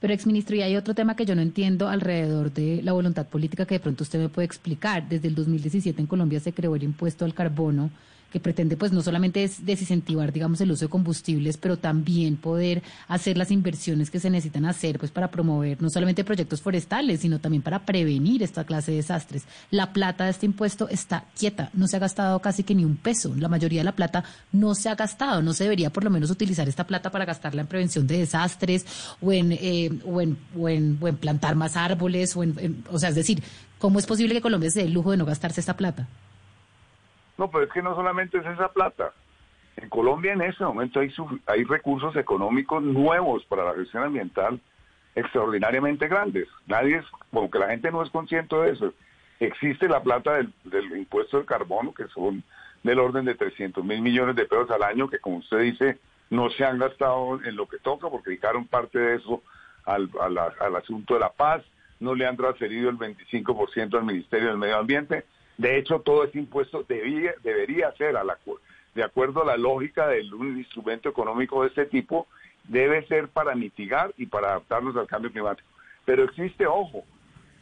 Pero, 0.00 0.12
exministro, 0.12 0.56
y 0.56 0.62
hay 0.62 0.76
otro 0.76 0.94
tema 0.94 1.16
que 1.16 1.24
yo 1.24 1.34
no 1.34 1.42
entiendo 1.42 1.88
alrededor 1.88 2.52
de 2.52 2.82
la 2.82 2.92
voluntad 2.92 3.26
política 3.26 3.64
que 3.64 3.76
de 3.76 3.80
pronto 3.80 4.04
usted 4.04 4.18
me 4.18 4.28
puede 4.28 4.46
explicar. 4.46 5.08
Desde 5.08 5.28
el 5.28 5.34
2017 5.34 6.00
en 6.00 6.06
Colombia 6.06 6.40
se 6.40 6.52
creó 6.52 6.76
el 6.76 6.82
impuesto 6.82 7.24
al 7.24 7.34
carbono 7.34 7.90
que 8.30 8.40
pretende 8.40 8.76
pues 8.76 8.92
no 8.92 9.02
solamente 9.02 9.44
es 9.44 9.64
desincentivar 9.64 10.32
digamos 10.32 10.60
el 10.60 10.70
uso 10.70 10.86
de 10.86 10.88
combustibles 10.90 11.56
pero 11.56 11.78
también 11.78 12.36
poder 12.36 12.82
hacer 13.08 13.38
las 13.38 13.50
inversiones 13.50 14.10
que 14.10 14.20
se 14.20 14.30
necesitan 14.30 14.66
hacer 14.66 14.98
pues 14.98 15.10
para 15.10 15.30
promover 15.30 15.80
no 15.80 15.90
solamente 15.90 16.24
proyectos 16.24 16.60
forestales 16.60 17.20
sino 17.20 17.38
también 17.38 17.62
para 17.62 17.84
prevenir 17.84 18.42
esta 18.42 18.64
clase 18.64 18.90
de 18.90 18.98
desastres. 18.98 19.44
La 19.70 19.92
plata 19.92 20.24
de 20.24 20.30
este 20.30 20.46
impuesto 20.46 20.88
está 20.88 21.24
quieta 21.38 21.70
no 21.72 21.86
se 21.86 21.96
ha 21.96 22.00
gastado 22.00 22.40
casi 22.40 22.62
que 22.62 22.74
ni 22.74 22.84
un 22.84 22.96
peso. 22.96 23.34
La 23.36 23.48
mayoría 23.48 23.80
de 23.80 23.84
la 23.84 23.96
plata 23.96 24.24
no 24.52 24.74
se 24.74 24.88
ha 24.88 24.94
gastado 24.94 25.42
no 25.42 25.52
se 25.52 25.64
debería 25.64 25.90
por 25.90 26.04
lo 26.04 26.10
menos 26.10 26.30
utilizar 26.30 26.68
esta 26.68 26.86
plata 26.86 27.10
para 27.10 27.24
gastarla 27.24 27.62
en 27.62 27.66
prevención 27.68 28.06
de 28.06 28.18
desastres 28.18 28.86
o 29.20 29.32
en 29.32 29.52
eh, 29.52 29.90
o 30.04 30.20
en, 30.20 30.36
o 30.56 30.68
en, 30.68 30.98
o 31.00 31.08
en 31.08 31.16
plantar 31.16 31.54
más 31.54 31.76
árboles 31.76 32.36
o 32.36 32.42
en, 32.42 32.84
o 32.90 32.98
sea 32.98 33.10
es 33.10 33.14
decir 33.14 33.42
cómo 33.78 33.98
es 33.98 34.06
posible 34.06 34.34
que 34.34 34.40
Colombia 34.40 34.70
se 34.70 34.80
dé 34.80 34.86
el 34.86 34.92
lujo 34.92 35.10
de 35.10 35.16
no 35.16 35.24
gastarse 35.24 35.60
esta 35.60 35.76
plata 35.76 36.08
no, 37.38 37.50
pero 37.50 37.64
es 37.64 37.72
que 37.72 37.82
no 37.82 37.94
solamente 37.94 38.38
es 38.38 38.46
esa 38.46 38.68
plata. 38.68 39.12
En 39.76 39.88
Colombia 39.90 40.32
en 40.32 40.42
ese 40.42 40.64
momento 40.64 41.00
hay, 41.00 41.12
hay 41.46 41.64
recursos 41.64 42.16
económicos 42.16 42.82
nuevos 42.82 43.44
para 43.44 43.64
la 43.64 43.74
gestión 43.74 44.04
ambiental 44.04 44.60
extraordinariamente 45.16 46.08
grandes. 46.08 46.48
Nadie 46.66 46.96
es, 46.96 47.04
como 47.32 47.50
que 47.50 47.58
la 47.58 47.68
gente 47.68 47.90
no 47.90 48.02
es 48.02 48.10
consciente 48.10 48.54
de 48.56 48.70
eso. 48.70 48.92
Existe 49.40 49.88
la 49.88 50.02
plata 50.02 50.34
del, 50.34 50.52
impuesto 50.96 51.38
del 51.38 51.46
carbono, 51.46 51.92
que 51.92 52.06
son 52.08 52.42
del 52.82 52.98
orden 53.00 53.24
de 53.24 53.34
300 53.34 53.84
mil 53.84 54.00
millones 54.00 54.36
de 54.36 54.44
pesos 54.44 54.70
al 54.70 54.82
año, 54.82 55.08
que 55.08 55.18
como 55.18 55.38
usted 55.38 55.60
dice, 55.60 55.98
no 56.30 56.50
se 56.50 56.64
han 56.64 56.78
gastado 56.78 57.40
en 57.42 57.56
lo 57.56 57.66
que 57.66 57.78
toca, 57.78 58.08
porque 58.08 58.30
dedicaron 58.30 58.66
parte 58.66 58.98
de 58.98 59.16
eso 59.16 59.42
al, 59.84 60.10
al 60.20 60.76
asunto 60.76 61.14
de 61.14 61.20
la 61.20 61.30
paz, 61.30 61.62
no 61.98 62.14
le 62.14 62.26
han 62.26 62.36
transferido 62.36 62.90
el 62.90 62.98
25% 62.98 63.94
al 63.94 64.04
Ministerio 64.04 64.48
del 64.48 64.58
Medio 64.58 64.78
Ambiente. 64.78 65.24
De 65.58 65.78
hecho, 65.78 66.00
todo 66.00 66.24
ese 66.24 66.38
impuesto 66.38 66.84
debía, 66.86 67.34
debería 67.42 67.90
ser, 67.92 68.16
a 68.16 68.24
la, 68.24 68.38
de 68.94 69.02
acuerdo 69.02 69.42
a 69.42 69.46
la 69.46 69.56
lógica 69.56 70.08
de 70.08 70.22
un 70.32 70.58
instrumento 70.58 71.08
económico 71.08 71.62
de 71.62 71.68
este 71.68 71.86
tipo, 71.86 72.26
debe 72.64 73.06
ser 73.06 73.28
para 73.28 73.54
mitigar 73.54 74.12
y 74.18 74.26
para 74.26 74.48
adaptarnos 74.48 74.96
al 74.96 75.06
cambio 75.06 75.32
climático. 75.32 75.68
Pero 76.04 76.24
existe, 76.24 76.66
ojo, 76.66 77.04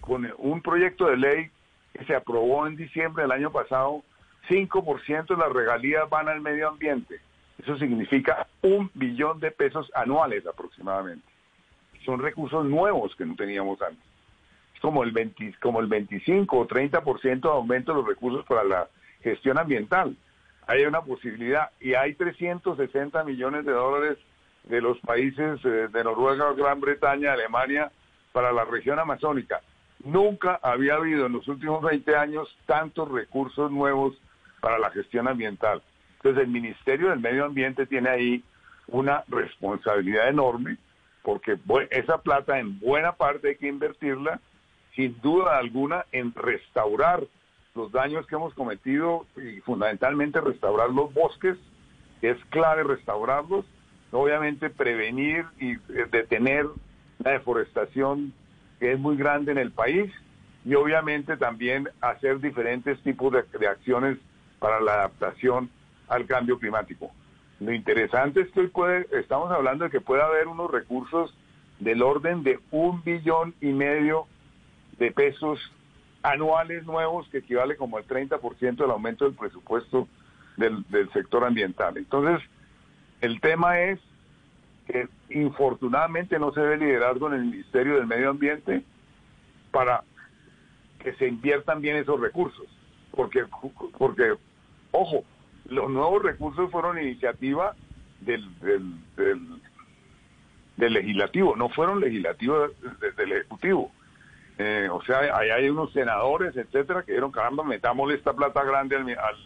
con 0.01 0.29
un 0.39 0.61
proyecto 0.61 1.07
de 1.07 1.17
ley 1.17 1.51
que 1.93 2.05
se 2.05 2.15
aprobó 2.15 2.67
en 2.67 2.77
diciembre 2.77 3.23
del 3.23 3.33
año 3.33 3.53
pasado, 3.53 4.03
5% 4.49 5.27
de 5.27 5.37
las 5.37 5.53
regalías 5.53 6.09
van 6.11 6.29
al 6.29 6.41
medio 6.41 6.69
ambiente. 6.69 7.21
Eso 7.63 7.79
significa 7.79 8.49
un 8.63 8.91
billón 8.95 9.39
de 9.41 9.53
pesos 9.53 9.91
anuales 9.95 10.47
aproximadamente. 10.47 11.27
Son 12.05 12.21
recursos 12.21 12.67
nuevos 12.67 13.15
que 13.17 13.25
no 13.25 13.37
teníamos 13.37 13.81
antes 13.81 14.14
como 14.85 15.03
el, 15.03 15.13
20, 15.13 15.55
como 15.63 15.81
el 15.81 15.87
25 15.87 16.59
o 16.59 16.69
30% 16.69 17.41
de 17.41 17.49
aumento 17.49 17.93
de 17.93 17.99
los 18.01 18.07
recursos 18.07 18.45
para 18.45 18.65
la 18.65 18.87
gestión 19.23 19.57
ambiental. 19.57 20.15
Hay 20.67 20.85
una 20.85 21.01
posibilidad 21.01 21.71
y 21.81 21.95
hay 21.95 22.13
360 22.13 23.25
millones 23.25 23.65
de 23.65 23.73
dólares 23.73 24.19
de 24.65 24.83
los 24.83 24.99
países 25.01 25.59
eh, 25.65 25.89
de 25.91 26.05
Noruega, 26.05 26.53
Gran 26.53 26.83
Bretaña, 26.83 27.33
Alemania 27.33 27.91
para 28.33 28.53
la 28.53 28.67
región 28.67 28.99
amazónica. 28.99 29.63
Nunca 30.05 30.61
había 30.63 30.97
habido 30.97 31.25
en 31.25 31.33
los 31.33 31.49
últimos 31.49 31.83
20 31.83 32.15
años 32.17 32.55
tantos 32.67 33.11
recursos 33.11 33.71
nuevos 33.71 34.15
para 34.61 34.79
la 34.79 34.91
gestión 34.91 35.29
ambiental. 35.29 35.83
Entonces 36.17 36.45
el 36.45 36.51
Ministerio 36.51 37.09
del 37.09 37.21
Medio 37.21 37.47
Ambiente 37.47 37.87
tiene 37.87 38.11
ahí 38.11 38.45
una 38.89 39.25
responsabilidad 39.29 40.29
enorme 40.29 40.77
porque 41.23 41.57
esa 41.89 42.19
plata 42.19 42.59
en 42.59 42.79
buena 42.81 43.13
parte 43.13 43.49
hay 43.49 43.57
que 43.57 43.69
invertirla 43.69 44.41
sin 44.95 45.21
duda 45.21 45.59
alguna 45.59 46.05
en 46.13 46.35
restaurar 46.35 47.25
los 47.75 47.91
daños 47.91 48.27
que 48.27 48.37
hemos 48.37 48.55
cometido 48.55 49.27
y 49.37 49.61
fundamentalmente 49.61 50.41
restaurar 50.41 50.91
los 50.91 51.13
bosques, 51.13 51.57
es 52.23 52.37
clave 52.51 52.85
restaurarlos, 52.85 53.65
obviamente 54.13 54.71
prevenir 54.71 55.45
y 55.59 55.73
eh, 55.73 56.07
detener 56.11 56.67
la 57.19 57.33
deforestación 57.33 58.33
que 58.79 58.93
es 58.93 58.99
muy 58.99 59.17
grande 59.17 59.53
en 59.53 59.59
el 59.59 59.73
país 59.73 60.13
y 60.65 60.75
obviamente 60.75 61.37
también 61.37 61.89
hacer 62.01 62.41
diferentes 62.41 62.99
tipos 63.03 63.33
de, 63.33 63.69
acciones 63.69 64.19
para 64.59 64.81
la 64.81 64.95
adaptación 64.95 65.69
al 66.09 66.27
cambio 66.27 66.59
climático. 66.59 67.11
Lo 67.61 67.73
interesante 67.73 68.41
es 68.41 68.51
que 68.51 68.61
hoy 68.61 68.69
puede, 68.69 69.07
estamos 69.13 69.51
hablando 69.51 69.85
de 69.85 69.91
que 69.91 70.01
puede 70.01 70.23
haber 70.23 70.49
unos 70.49 70.71
recursos 70.71 71.37
del 71.81 72.03
orden 72.03 72.43
de 72.43 72.61
un 72.71 73.03
billón 73.03 73.55
y 73.61 73.69
medio 73.69 74.27
de 74.99 75.11
pesos 75.11 75.61
anuales 76.23 76.85
nuevos 76.85 77.29
que 77.29 77.39
equivale 77.39 77.77
como 77.77 77.99
al 77.99 78.07
30% 78.07 78.77
del 78.77 78.91
aumento 78.91 79.27
del 79.27 79.35
presupuesto 79.35 80.09
del, 80.57 80.85
sector 81.13 81.45
ambiental. 81.45 81.97
Entonces, 81.97 82.41
el 83.21 83.41
tema 83.41 83.81
es 83.81 84.01
que 84.87 85.09
infortunadamente 85.31 86.39
no 86.39 86.53
se 86.53 86.61
ve 86.61 86.77
liderazgo 86.77 87.29
en 87.29 87.35
el 87.35 87.45
Ministerio 87.47 87.97
del 87.97 88.07
Medio 88.07 88.31
Ambiente 88.31 88.83
para 89.71 90.03
que 91.01 91.13
se 91.15 91.29
inviertan 91.29 91.81
bien 91.81 91.97
esos 91.97 92.21
recursos. 92.21 92.67
Porque, 93.11 93.45
porque 93.99 94.35
ojo, 94.93 95.25
los 95.69 95.91
nuevos 95.91 96.23
recursos 96.23 96.71
fueron 96.71 96.99
iniciativa 96.99 97.75
del, 98.21 98.49
del, 98.61 98.95
del, 100.77 100.93
legislativo, 100.93 101.57
no 101.57 101.69
fueron 101.69 102.01
legislativos 102.01 102.73
del 103.17 103.33
Ejecutivo. 103.33 103.93
Eh, 104.59 104.89
o 104.91 105.03
sea, 105.03 105.19
ahí 105.37 105.51
hay 105.51 105.69
unos 105.69 105.93
senadores, 105.93 106.57
etcétera, 106.57 107.03
que 107.03 107.13
dijeron, 107.13 107.33
caramba, 107.33 107.65
metámosle 107.65 108.15
esta 108.15 108.33
plata 108.33 108.63
grande 108.63 108.97
al, 108.97 109.37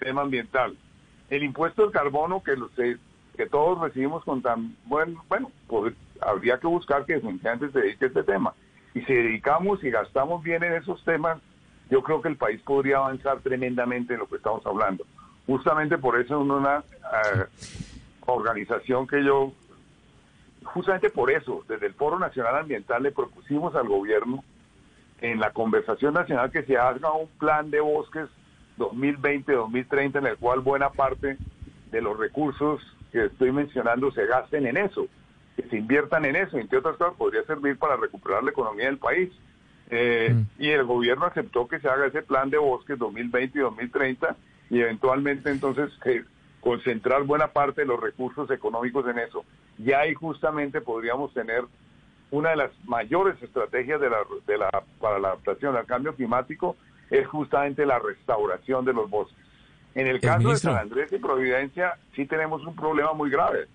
tema 0.00 0.22
ambiental. 0.22 0.76
El 1.30 1.42
impuesto 1.42 1.82
del 1.82 1.92
carbono 1.92 2.42
que, 2.42 2.56
los, 2.56 2.70
que 2.72 3.46
todos 3.50 3.80
recibimos 3.80 4.24
con 4.24 4.42
tan 4.42 4.76
bueno, 4.84 5.24
bueno, 5.28 5.50
pues 5.66 5.94
habría 6.20 6.58
que 6.58 6.66
buscar 6.66 7.04
que 7.04 7.20
antes 7.44 7.72
se 7.72 7.80
dedique 7.80 8.06
a 8.06 8.08
este 8.08 8.22
tema. 8.22 8.54
Y 8.94 9.02
si 9.02 9.14
dedicamos 9.14 9.82
y 9.84 9.90
gastamos 9.90 10.42
bien 10.42 10.64
en 10.64 10.74
esos 10.74 11.04
temas, 11.04 11.38
yo 11.90 12.02
creo 12.02 12.20
que 12.20 12.28
el 12.28 12.36
país 12.36 12.60
podría 12.62 12.98
avanzar 12.98 13.40
tremendamente 13.40 14.14
en 14.14 14.20
lo 14.20 14.28
que 14.28 14.36
estamos 14.36 14.64
hablando. 14.66 15.04
Justamente 15.46 15.98
por 15.98 16.18
eso 16.20 16.40
en 16.40 16.50
una 16.50 16.78
eh, 16.78 17.44
organización 18.26 19.06
que 19.06 19.24
yo 19.24 19.52
justamente 20.68 21.10
por 21.10 21.30
eso, 21.30 21.64
desde 21.68 21.86
el 21.86 21.94
Foro 21.94 22.18
Nacional 22.18 22.56
Ambiental 22.56 23.02
le 23.02 23.12
propusimos 23.12 23.74
al 23.74 23.88
gobierno 23.88 24.44
en 25.20 25.40
la 25.40 25.50
conversación 25.52 26.14
nacional 26.14 26.50
que 26.50 26.62
se 26.62 26.76
haga 26.76 27.12
un 27.12 27.28
plan 27.38 27.70
de 27.70 27.80
bosques 27.80 28.28
2020-2030 28.78 30.18
en 30.18 30.26
el 30.26 30.36
cual 30.36 30.60
buena 30.60 30.90
parte 30.90 31.36
de 31.90 32.00
los 32.00 32.18
recursos 32.18 32.80
que 33.10 33.26
estoy 33.26 33.50
mencionando 33.50 34.12
se 34.12 34.26
gasten 34.26 34.66
en 34.66 34.76
eso, 34.76 35.06
que 35.56 35.62
se 35.64 35.76
inviertan 35.76 36.24
en 36.24 36.36
eso, 36.36 36.58
entre 36.58 36.78
otras 36.78 36.96
cosas 36.96 37.14
podría 37.16 37.42
servir 37.44 37.78
para 37.78 37.96
recuperar 37.96 38.44
la 38.44 38.50
economía 38.50 38.86
del 38.86 38.98
país. 38.98 39.30
Eh, 39.90 40.34
mm. 40.34 40.62
Y 40.62 40.68
el 40.68 40.84
gobierno 40.84 41.24
aceptó 41.24 41.66
que 41.66 41.80
se 41.80 41.88
haga 41.88 42.06
ese 42.06 42.22
plan 42.22 42.50
de 42.50 42.58
bosques 42.58 42.98
2020-2030 42.98 44.36
y 44.70 44.80
eventualmente 44.80 45.50
entonces 45.50 45.90
que 46.04 46.24
concentrar 46.60 47.22
buena 47.22 47.48
parte 47.48 47.80
de 47.80 47.86
los 47.86 47.98
recursos 47.98 48.50
económicos 48.50 49.06
en 49.08 49.18
eso. 49.18 49.44
Y 49.78 49.92
ahí 49.92 50.14
justamente 50.14 50.80
podríamos 50.80 51.32
tener 51.32 51.64
una 52.30 52.50
de 52.50 52.56
las 52.56 52.70
mayores 52.84 53.40
estrategias 53.42 54.00
de 54.00 54.10
la, 54.10 54.18
de 54.46 54.58
la, 54.58 54.70
para 55.00 55.18
la 55.18 55.28
adaptación 55.28 55.76
al 55.76 55.86
cambio 55.86 56.14
climático 56.14 56.76
es 57.10 57.26
justamente 57.26 57.86
la 57.86 57.98
restauración 57.98 58.84
de 58.84 58.92
los 58.92 59.08
bosques. 59.08 59.38
En 59.94 60.06
el, 60.06 60.20
caso 60.20 60.50
de 60.50 60.56
San 60.56 60.76
Andrés 60.76 61.12
y 61.12 61.18
Providencia 61.18 61.94
sí 62.14 62.26
tenemos 62.26 62.64
un 62.66 62.76
problema 62.76 63.14
muy 63.14 63.30
grave 63.30 63.66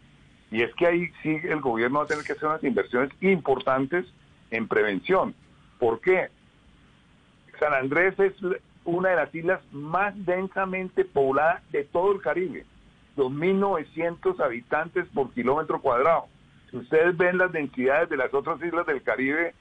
y 0.51 0.61
es 0.61 0.73
que 0.75 0.85
ahí 0.85 1.11
sí 1.23 1.39
el 1.43 1.59
gobierno 1.61 1.99
va 1.99 2.05
a 2.05 2.07
tener 2.07 2.23
que 2.23 2.33
hacer 2.33 2.47
unas 2.47 2.63
inversiones 2.63 3.09
importantes 3.21 4.05
en 4.51 4.67
prevención. 4.67 5.33
¿Por 5.79 5.99
qué? 5.99 6.29
San 7.59 7.73
Andrés 7.73 8.17
es 8.19 8.33
una 8.85 9.09
de 9.09 9.15
las 9.15 9.33
islas 9.33 9.61
más 9.71 10.13
densamente 10.25 11.05
pobladas 11.05 11.63
de 11.71 11.83
todo 11.85 12.11
el 12.13 12.21
Caribe. 12.21 12.65
2.900 13.17 14.39
habitantes 14.39 15.05
por 15.13 15.31
kilómetro 15.31 15.81
cuadrado. 15.81 16.25
Si 16.71 16.77
ustedes 16.77 17.15
ven 17.17 17.37
las 17.37 17.51
densidades 17.51 18.09
de 18.09 18.17
las 18.17 18.33
otras 18.33 18.61
islas 18.61 18.85
del 18.85 19.03
Caribe, 19.03 19.53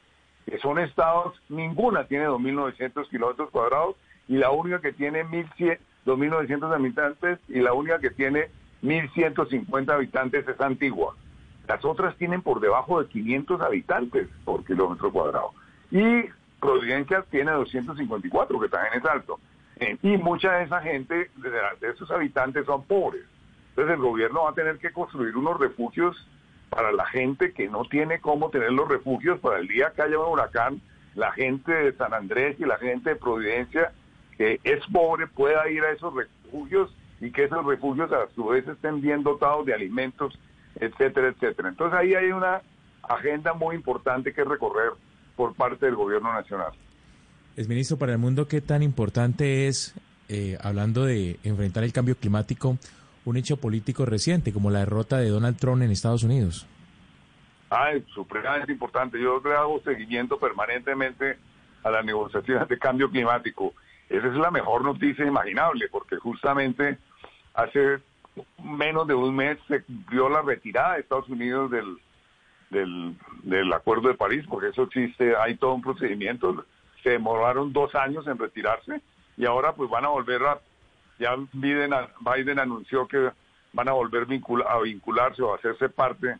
que 0.46 0.58
son 0.58 0.78
estados, 0.78 1.40
ninguna 1.48 2.04
tiene 2.04 2.26
2.900 2.26 3.08
kilómetros 3.08 3.50
cuadrados 3.50 3.96
y 4.28 4.36
la 4.36 4.50
única 4.50 4.80
que 4.80 4.92
tiene 4.92 5.24
2.900 5.24 6.74
habitantes 6.74 7.38
y 7.48 7.60
la 7.60 7.72
única 7.72 7.98
que 7.98 8.10
tiene 8.10 8.48
1.150 8.82 9.90
habitantes 9.92 10.48
es 10.48 10.60
Antigua. 10.60 11.14
Las 11.68 11.84
otras 11.84 12.16
tienen 12.16 12.42
por 12.42 12.60
debajo 12.60 13.02
de 13.02 13.08
500 13.08 13.60
habitantes 13.60 14.28
por 14.44 14.64
kilómetro 14.64 15.12
cuadrado. 15.12 15.52
Y 15.90 16.24
Providencia 16.60 17.24
tiene 17.28 17.50
254, 17.50 18.60
que 18.60 18.68
también 18.68 18.94
es 18.94 19.04
alto. 19.04 19.40
Eh, 19.76 19.96
y 20.00 20.16
mucha 20.16 20.52
de 20.52 20.64
esa 20.64 20.80
gente, 20.80 21.28
de 21.36 21.90
esos 21.90 22.08
habitantes, 22.12 22.64
son 22.66 22.84
pobres. 22.84 23.24
Entonces 23.72 23.94
el 23.94 24.02
gobierno 24.02 24.44
va 24.44 24.50
a 24.50 24.54
tener 24.54 24.78
que 24.78 24.92
construir 24.92 25.36
unos 25.36 25.58
refugios 25.58 26.16
para 26.68 26.92
la 26.92 27.06
gente 27.06 27.52
que 27.52 27.68
no 27.68 27.84
tiene 27.84 28.20
cómo 28.20 28.50
tener 28.50 28.72
los 28.72 28.88
refugios 28.88 29.38
para 29.40 29.58
el 29.58 29.68
día 29.68 29.92
que 29.94 30.02
haya 30.02 30.18
un 30.18 30.32
huracán, 30.32 30.80
la 31.14 31.32
gente 31.32 31.72
de 31.72 31.92
San 31.94 32.14
Andrés 32.14 32.56
y 32.58 32.64
la 32.64 32.78
gente 32.78 33.10
de 33.10 33.16
Providencia 33.16 33.92
que 34.36 34.60
es 34.64 34.80
pobre 34.90 35.26
pueda 35.26 35.68
ir 35.70 35.82
a 35.82 35.92
esos 35.92 36.14
refugios 36.14 36.90
y 37.20 37.30
que 37.30 37.44
esos 37.44 37.64
refugios 37.64 38.10
a 38.12 38.28
su 38.34 38.46
vez 38.46 38.66
estén 38.66 39.00
bien 39.00 39.22
dotados 39.22 39.64
de 39.66 39.74
alimentos, 39.74 40.38
etcétera, 40.76 41.28
etcétera. 41.28 41.68
Entonces 41.68 41.98
ahí 41.98 42.14
hay 42.14 42.32
una 42.32 42.62
agenda 43.02 43.52
muy 43.54 43.76
importante 43.76 44.32
que 44.32 44.44
recorrer 44.44 44.90
por 45.36 45.54
parte 45.54 45.86
del 45.86 45.94
gobierno 45.94 46.32
nacional. 46.32 46.72
Es 47.56 47.68
ministro 47.68 47.98
para 47.98 48.12
el 48.12 48.18
mundo, 48.18 48.48
¿qué 48.48 48.60
tan 48.60 48.82
importante 48.82 49.68
es, 49.68 49.94
eh, 50.28 50.56
hablando 50.62 51.04
de 51.04 51.38
enfrentar 51.44 51.84
el 51.84 51.92
cambio 51.92 52.16
climático, 52.16 52.78
un 53.24 53.36
hecho 53.36 53.56
político 53.56 54.04
reciente 54.04 54.52
como 54.52 54.70
la 54.70 54.80
derrota 54.80 55.18
de 55.18 55.28
Donald 55.28 55.56
Trump 55.58 55.82
en 55.82 55.90
Estados 55.90 56.24
Unidos? 56.24 56.66
Ah, 57.70 57.92
es 57.92 58.04
supremamente 58.14 58.72
importante. 58.72 59.20
Yo 59.20 59.40
le 59.44 59.54
hago 59.54 59.80
seguimiento 59.82 60.38
permanentemente 60.38 61.38
a 61.82 61.90
las 61.90 62.04
negociaciones 62.04 62.68
de 62.68 62.78
cambio 62.78 63.10
climático. 63.10 63.74
Esa 64.08 64.26
es 64.26 64.34
la 64.34 64.50
mejor 64.50 64.84
noticia 64.84 65.24
imaginable, 65.24 65.88
porque 65.90 66.16
justamente 66.16 66.98
hace 67.54 68.00
menos 68.62 69.06
de 69.06 69.14
un 69.14 69.34
mes 69.34 69.58
se 69.68 69.84
dio 70.10 70.28
la 70.28 70.42
retirada 70.42 70.94
de 70.94 71.00
Estados 71.00 71.28
Unidos 71.28 71.70
del, 71.70 71.98
del, 72.70 73.16
del 73.42 73.72
Acuerdo 73.72 74.08
de 74.08 74.14
París, 74.14 74.44
porque 74.48 74.68
eso 74.68 74.82
existe, 74.82 75.34
hay 75.36 75.56
todo 75.56 75.74
un 75.74 75.82
procedimiento. 75.82 76.64
Se 77.02 77.10
demoraron 77.10 77.72
dos 77.72 77.94
años 77.94 78.26
en 78.26 78.38
retirarse 78.38 79.00
y 79.36 79.44
ahora 79.44 79.72
pues 79.72 79.88
van 79.90 80.04
a 80.04 80.08
volver 80.08 80.42
a, 80.42 80.60
ya 81.22 81.36
Biden, 81.52 81.92
Biden 82.20 82.58
anunció 82.58 83.06
que 83.06 83.30
van 83.72 83.88
a 83.88 83.92
volver 83.92 84.26
a 84.66 84.80
vincularse 84.80 85.42
o 85.42 85.52
a 85.52 85.56
hacerse 85.56 85.88
parte 85.88 86.36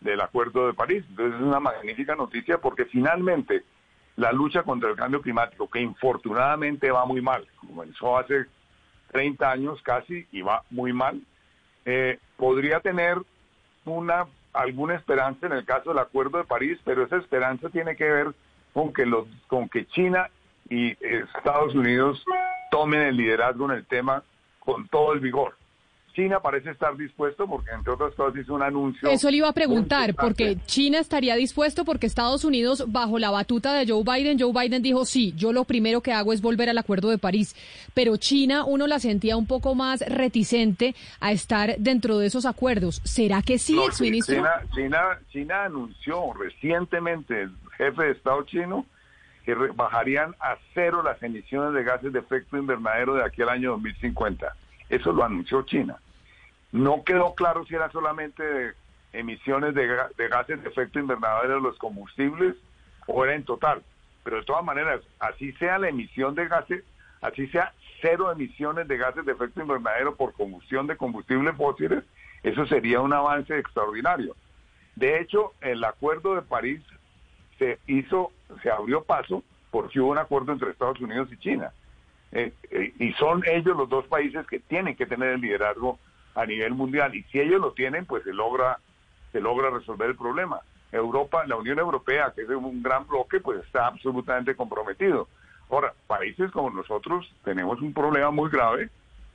del 0.00 0.20
Acuerdo 0.20 0.66
de 0.66 0.74
París. 0.74 1.04
Entonces 1.08 1.36
es 1.36 1.46
una 1.46 1.60
magnífica 1.60 2.16
noticia 2.16 2.58
porque 2.58 2.84
finalmente 2.84 3.62
la 4.16 4.32
lucha 4.32 4.62
contra 4.62 4.90
el 4.90 4.96
cambio 4.96 5.22
climático, 5.22 5.70
que 5.70 5.80
infortunadamente 5.80 6.90
va 6.90 7.06
muy 7.06 7.20
mal, 7.20 7.46
comenzó 7.66 8.18
hace 8.18 8.46
30 9.12 9.50
años 9.50 9.82
casi 9.82 10.26
y 10.30 10.42
va 10.42 10.62
muy 10.70 10.92
mal, 10.92 11.20
eh, 11.84 12.18
podría 12.36 12.80
tener 12.80 13.18
una 13.84 14.26
alguna 14.52 14.94
esperanza 14.94 15.46
en 15.46 15.52
el 15.52 15.64
caso 15.64 15.90
del 15.90 15.98
Acuerdo 15.98 16.38
de 16.38 16.44
París, 16.44 16.78
pero 16.84 17.04
esa 17.04 17.16
esperanza 17.16 17.70
tiene 17.70 17.96
que 17.96 18.04
ver 18.04 18.34
con 18.72 18.92
que 18.92 19.04
los 19.04 19.26
con 19.48 19.68
que 19.68 19.86
China 19.86 20.28
y 20.68 20.92
Estados 21.04 21.74
Unidos 21.74 22.24
tomen 22.74 23.02
el 23.02 23.16
liderazgo 23.16 23.70
en 23.70 23.76
el 23.78 23.86
tema 23.86 24.24
con 24.58 24.88
todo 24.88 25.12
el 25.12 25.20
vigor. 25.20 25.54
China 26.12 26.40
parece 26.40 26.70
estar 26.70 26.96
dispuesto 26.96 27.46
porque, 27.46 27.70
entre 27.70 27.92
otras 27.92 28.12
cosas, 28.14 28.40
hizo 28.40 28.52
un 28.52 28.62
anuncio. 28.62 29.08
Eso 29.08 29.30
le 29.30 29.36
iba 29.36 29.48
a 29.48 29.52
preguntar, 29.52 30.14
porque 30.14 30.58
China 30.66 30.98
estaría 30.98 31.36
dispuesto 31.36 31.84
porque 31.84 32.06
Estados 32.06 32.44
Unidos, 32.44 32.84
bajo 32.88 33.20
la 33.20 33.30
batuta 33.30 33.72
de 33.74 33.86
Joe 33.86 34.02
Biden, 34.02 34.40
Joe 34.40 34.52
Biden 34.52 34.82
dijo, 34.82 35.04
sí, 35.04 35.34
yo 35.36 35.52
lo 35.52 35.64
primero 35.64 36.00
que 36.00 36.12
hago 36.12 36.32
es 36.32 36.42
volver 36.42 36.68
al 36.68 36.78
Acuerdo 36.78 37.10
de 37.10 37.18
París. 37.18 37.54
Pero 37.94 38.16
China, 38.16 38.64
uno 38.64 38.88
la 38.88 38.98
sentía 38.98 39.36
un 39.36 39.46
poco 39.46 39.76
más 39.76 40.00
reticente 40.08 40.96
a 41.20 41.30
estar 41.30 41.76
dentro 41.78 42.18
de 42.18 42.26
esos 42.26 42.44
acuerdos. 42.44 43.00
¿Será 43.04 43.40
que 43.42 43.58
sí, 43.58 43.74
no, 43.74 43.86
exministro? 43.86 44.34
China, 44.34 44.62
China, 44.74 45.18
China 45.30 45.64
anunció 45.66 46.32
recientemente, 46.32 47.42
el 47.42 47.52
jefe 47.76 48.02
de 48.02 48.10
Estado 48.12 48.42
chino, 48.44 48.84
que 49.44 49.54
bajarían 49.54 50.34
a 50.40 50.56
cero 50.72 51.02
las 51.02 51.22
emisiones 51.22 51.74
de 51.74 51.84
gases 51.84 52.12
de 52.12 52.18
efecto 52.18 52.56
invernadero 52.56 53.14
de 53.14 53.24
aquí 53.24 53.42
al 53.42 53.50
año 53.50 53.72
2050. 53.72 54.54
Eso 54.88 55.12
lo 55.12 55.24
anunció 55.24 55.62
China. 55.62 55.96
No 56.72 57.04
quedó 57.04 57.34
claro 57.34 57.64
si 57.66 57.74
era 57.74 57.90
solamente 57.90 58.42
de 58.42 58.72
emisiones 59.12 59.74
de, 59.74 59.86
gases 60.28 60.62
de 60.62 60.68
efecto 60.68 60.98
invernadero 60.98 61.56
de 61.56 61.60
los 61.60 61.78
combustibles 61.78 62.56
o 63.06 63.24
era 63.24 63.34
en 63.34 63.44
total. 63.44 63.82
Pero 64.24 64.38
de 64.38 64.44
todas 64.44 64.64
maneras, 64.64 65.00
así 65.20 65.52
sea 65.52 65.78
la 65.78 65.88
emisión 65.88 66.34
de 66.34 66.48
gases, 66.48 66.82
así 67.20 67.46
sea 67.48 67.72
cero 68.00 68.32
emisiones 68.32 68.88
de 68.88 68.96
gases 68.96 69.24
de 69.24 69.32
efecto 69.32 69.60
invernadero 69.60 70.16
por 70.16 70.32
combustión 70.32 70.86
de 70.86 70.96
combustibles 70.96 71.56
fósiles, 71.56 72.02
eso 72.42 72.66
sería 72.66 73.00
un 73.00 73.12
avance 73.12 73.58
extraordinario. 73.58 74.34
De 74.96 75.20
hecho, 75.20 75.52
el 75.60 75.82
Acuerdo 75.84 76.34
de 76.34 76.42
París 76.42 76.82
se 77.58 77.78
hizo, 77.86 78.32
se 78.62 78.70
abrió 78.70 79.02
paso 79.02 79.42
porque 79.70 80.00
hubo 80.00 80.12
un 80.12 80.18
acuerdo 80.18 80.52
entre 80.52 80.70
Estados 80.70 81.00
Unidos 81.00 81.28
y 81.32 81.36
China. 81.38 81.72
Eh, 82.32 82.52
eh, 82.70 82.92
y 82.98 83.12
son 83.14 83.42
ellos 83.46 83.76
los 83.76 83.88
dos 83.88 84.06
países 84.06 84.46
que 84.46 84.58
tienen 84.58 84.96
que 84.96 85.06
tener 85.06 85.30
el 85.30 85.40
liderazgo 85.40 85.98
a 86.34 86.46
nivel 86.46 86.74
mundial. 86.74 87.14
Y 87.14 87.22
si 87.24 87.40
ellos 87.40 87.60
lo 87.60 87.72
tienen 87.72 88.06
pues 88.06 88.24
se 88.24 88.32
logra 88.32 88.78
se 89.32 89.40
logra 89.40 89.70
resolver 89.70 90.10
el 90.10 90.16
problema. 90.16 90.60
Europa 90.92 91.44
la 91.46 91.56
Unión 91.56 91.78
Europea 91.78 92.32
que 92.34 92.42
es 92.42 92.48
un 92.48 92.82
gran 92.82 93.06
bloque 93.06 93.40
pues 93.40 93.64
está 93.64 93.86
absolutamente 93.86 94.54
comprometido. 94.54 95.28
Ahora 95.70 95.92
países 96.06 96.50
como 96.50 96.70
nosotros 96.70 97.32
tenemos 97.44 97.80
un 97.80 97.92
problema 97.92 98.30
muy 98.30 98.50
grave. 98.50 98.90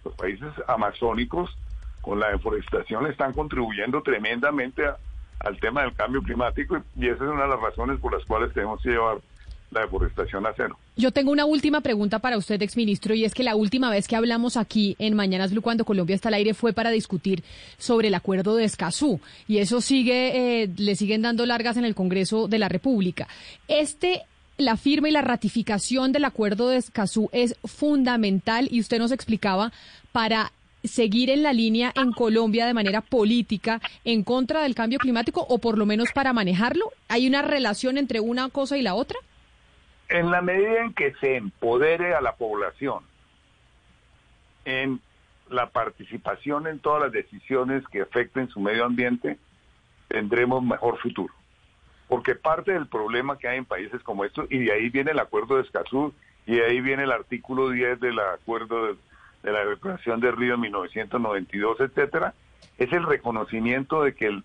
Los 0.05 0.13
países 0.15 0.51
amazónicos 0.67 1.57
con 2.01 2.19
la 2.19 2.29
deforestación 2.29 3.07
están 3.07 3.33
contribuyendo 3.33 4.01
tremendamente 4.01 4.83
al 5.39 5.59
tema 5.59 5.83
del 5.83 5.93
cambio 5.93 6.21
climático 6.21 6.81
y 6.97 7.07
esa 7.07 7.23
es 7.23 7.29
una 7.29 7.43
de 7.43 7.49
las 7.49 7.61
razones 7.61 7.99
por 7.99 8.13
las 8.13 8.25
cuales 8.25 8.53
tenemos 8.53 8.81
que 8.81 8.89
llevar 8.89 9.19
la 9.71 9.81
deforestación 9.81 10.45
a 10.45 10.53
cero. 10.55 10.77
Yo 10.95 11.11
tengo 11.11 11.31
una 11.31 11.45
última 11.45 11.81
pregunta 11.81 12.19
para 12.19 12.37
usted, 12.37 12.61
exministro, 12.61 13.13
y 13.13 13.23
es 13.23 13.33
que 13.33 13.43
la 13.43 13.55
última 13.55 13.89
vez 13.89 14.07
que 14.07 14.15
hablamos 14.15 14.57
aquí 14.57 14.95
en 14.99 15.15
Mañanas 15.15 15.51
Blue 15.51 15.61
cuando 15.61 15.85
Colombia 15.85 16.15
está 16.15 16.29
al 16.29 16.35
aire 16.35 16.53
fue 16.53 16.73
para 16.73 16.89
discutir 16.89 17.43
sobre 17.77 18.07
el 18.07 18.15
acuerdo 18.15 18.55
de 18.55 18.63
Escazú, 18.65 19.21
y 19.47 19.59
eso 19.59 19.79
sigue, 19.81 20.63
eh, 20.63 20.69
le 20.75 20.95
siguen 20.95 21.21
dando 21.21 21.45
largas 21.45 21.77
en 21.77 21.85
el 21.85 21.95
Congreso 21.95 22.47
de 22.47 22.59
la 22.59 22.67
República. 22.67 23.27
Este 23.67 24.23
la 24.57 24.75
firma 24.75 25.07
y 25.07 25.13
la 25.13 25.21
ratificación 25.21 26.11
del 26.11 26.25
acuerdo 26.25 26.67
de 26.67 26.75
Escazú 26.77 27.29
es 27.31 27.55
fundamental 27.63 28.67
y 28.69 28.81
usted 28.81 28.99
nos 28.99 29.13
explicaba 29.13 29.71
para 30.11 30.51
seguir 30.83 31.29
en 31.29 31.43
la 31.43 31.53
línea 31.53 31.91
en 31.95 32.11
Colombia 32.11 32.65
de 32.65 32.73
manera 32.73 33.01
política 33.01 33.81
en 34.03 34.23
contra 34.23 34.61
del 34.61 34.75
cambio 34.75 34.99
climático 34.99 35.45
o 35.47 35.59
por 35.59 35.77
lo 35.77 35.85
menos 35.85 36.11
para 36.13 36.33
manejarlo? 36.33 36.91
¿Hay 37.07 37.27
una 37.27 37.41
relación 37.41 37.97
entre 37.97 38.19
una 38.19 38.49
cosa 38.49 38.77
y 38.77 38.81
la 38.81 38.95
otra? 38.95 39.17
En 40.09 40.31
la 40.31 40.41
medida 40.41 40.83
en 40.83 40.93
que 40.93 41.13
se 41.21 41.35
empodere 41.35 42.15
a 42.15 42.21
la 42.21 42.35
población 42.35 43.03
en 44.65 45.01
la 45.49 45.69
participación 45.69 46.67
en 46.67 46.79
todas 46.79 47.01
las 47.01 47.11
decisiones 47.11 47.83
que 47.91 48.01
afecten 48.01 48.49
su 48.49 48.59
medio 48.59 48.85
ambiente, 48.85 49.37
tendremos 50.07 50.63
mejor 50.63 50.99
futuro. 50.99 51.33
Porque 52.07 52.35
parte 52.35 52.71
del 52.71 52.87
problema 52.87 53.37
que 53.37 53.47
hay 53.47 53.57
en 53.57 53.65
países 53.65 54.01
como 54.03 54.25
estos, 54.25 54.47
y 54.51 54.59
de 54.59 54.73
ahí 54.73 54.89
viene 54.89 55.11
el 55.11 55.19
acuerdo 55.19 55.55
de 55.55 55.63
Escazú, 55.63 56.13
y 56.45 56.55
de 56.55 56.65
ahí 56.65 56.81
viene 56.81 57.03
el 57.03 57.11
artículo 57.11 57.69
10 57.69 57.99
del 57.99 58.19
acuerdo 58.19 58.87
de, 58.87 58.95
de 59.43 59.51
la 59.51 59.65
Declaración 59.65 60.19
de 60.19 60.31
Río 60.31 60.55
en 60.55 60.61
1992, 60.61 61.79
etcétera, 61.81 62.33
es 62.77 62.91
el 62.93 63.03
reconocimiento 63.03 64.03
de 64.03 64.15
que 64.15 64.27
el, 64.27 64.43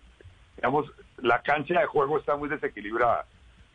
digamos, 0.55 0.91
la 1.17 1.41
cancha 1.41 1.79
de 1.79 1.85
juego 1.85 2.17
está 2.17 2.35
muy 2.35 2.49
desequilibrada 2.49 3.25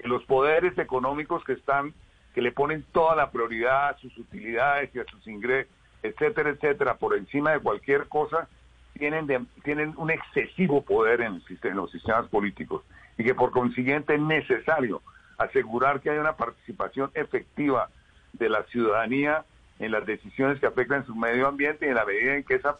los 0.04 0.24
poderes 0.24 0.76
económicos 0.78 1.44
que 1.44 1.52
están, 1.52 1.92
que 2.34 2.42
le 2.42 2.52
ponen 2.52 2.84
toda 2.92 3.16
la 3.16 3.30
prioridad 3.30 3.90
a 3.90 3.98
sus 3.98 4.16
utilidades 4.18 4.94
y 4.94 5.00
a 5.00 5.04
sus 5.04 5.26
ingresos, 5.26 5.72
etcétera, 6.02 6.50
etcétera, 6.50 6.94
por 6.94 7.16
encima 7.16 7.52
de 7.52 7.60
cualquier 7.60 8.08
cosa, 8.08 8.48
tienen, 8.94 9.26
tienen 9.64 9.94
un 9.96 10.10
excesivo 10.10 10.82
poder 10.82 11.20
en, 11.20 11.42
en 11.62 11.76
los 11.76 11.90
sistemas 11.90 12.26
políticos. 12.28 12.82
Y 13.18 13.24
que 13.24 13.34
por 13.34 13.50
consiguiente 13.50 14.14
es 14.14 14.20
necesario 14.20 15.02
asegurar 15.38 16.00
que 16.00 16.10
haya 16.10 16.20
una 16.20 16.36
participación 16.36 17.10
efectiva 17.14 17.88
de 18.32 18.48
la 18.48 18.62
ciudadanía 18.64 19.44
en 19.80 19.90
las 19.90 20.06
decisiones 20.06 20.60
que 20.60 20.66
afectan 20.66 21.04
su 21.06 21.14
medio 21.16 21.48
ambiente 21.48 21.86
y 21.86 21.88
en 21.88 21.94
la 21.96 22.04
medida 22.04 22.36
en 22.36 22.44
que 22.44 22.54
esa 22.54 22.78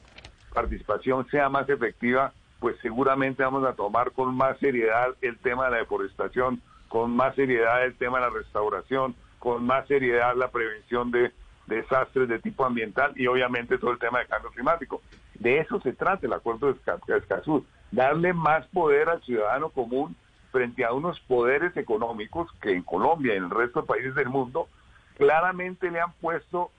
participación 0.53 1.27
sea 1.31 1.49
más 1.49 1.69
efectiva, 1.69 2.33
pues 2.61 2.77
seguramente 2.83 3.43
vamos 3.43 3.65
a 3.65 3.73
tomar 3.73 4.13
con 4.13 4.35
más 4.37 4.59
seriedad 4.59 5.09
el 5.23 5.39
tema 5.39 5.65
de 5.65 5.71
la 5.73 5.77
deforestación, 5.79 6.61
con 6.89 7.11
más 7.17 7.35
seriedad 7.35 7.85
el 7.85 7.97
tema 7.97 8.19
de 8.19 8.27
la 8.27 8.31
restauración, 8.31 9.15
con 9.39 9.65
más 9.65 9.87
seriedad 9.89 10.37
la 10.37 10.51
prevención 10.51 11.11
de 11.11 11.33
desastres 11.67 12.29
de 12.29 12.39
tipo 12.39 12.67
ambiental 12.67 13.13
y 13.17 13.27
obviamente 13.27 13.79
todo 13.79 13.93
el 13.93 13.99
tema 13.99 14.19
de 14.19 14.27
cambio 14.27 14.51
climático. 14.51 15.01
De 15.35 15.59
eso 15.59 15.81
se 15.81 15.95
trata 15.95 16.27
el 16.27 16.33
acuerdo 16.35 16.71
de 16.73 17.17
Escazú, 17.17 17.65
darle 17.91 18.35
más 18.35 18.67
poder 18.67 19.09
al 19.09 19.23
ciudadano 19.23 19.71
común 19.71 20.15
frente 20.53 20.85
a 20.85 20.93
unos 20.93 21.19
poderes 21.21 21.75
económicos 21.79 22.51
que 22.61 22.73
en 22.73 22.83
Colombia 22.83 23.33
y 23.33 23.39
en 23.39 23.45
el 23.45 23.51
resto 23.51 23.81
de 23.81 23.87
países 23.87 24.15
del 24.15 24.29
mundo 24.29 24.69
claramente 25.17 25.91
le 25.91 26.01
han 26.01 26.13
puesto 26.15 26.73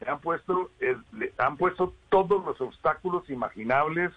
le 0.00 0.10
han 0.10 0.20
puesto 0.20 0.70
han 1.38 1.56
puesto 1.56 1.94
todos 2.08 2.44
los 2.44 2.60
obstáculos 2.60 3.28
imaginables 3.28 4.12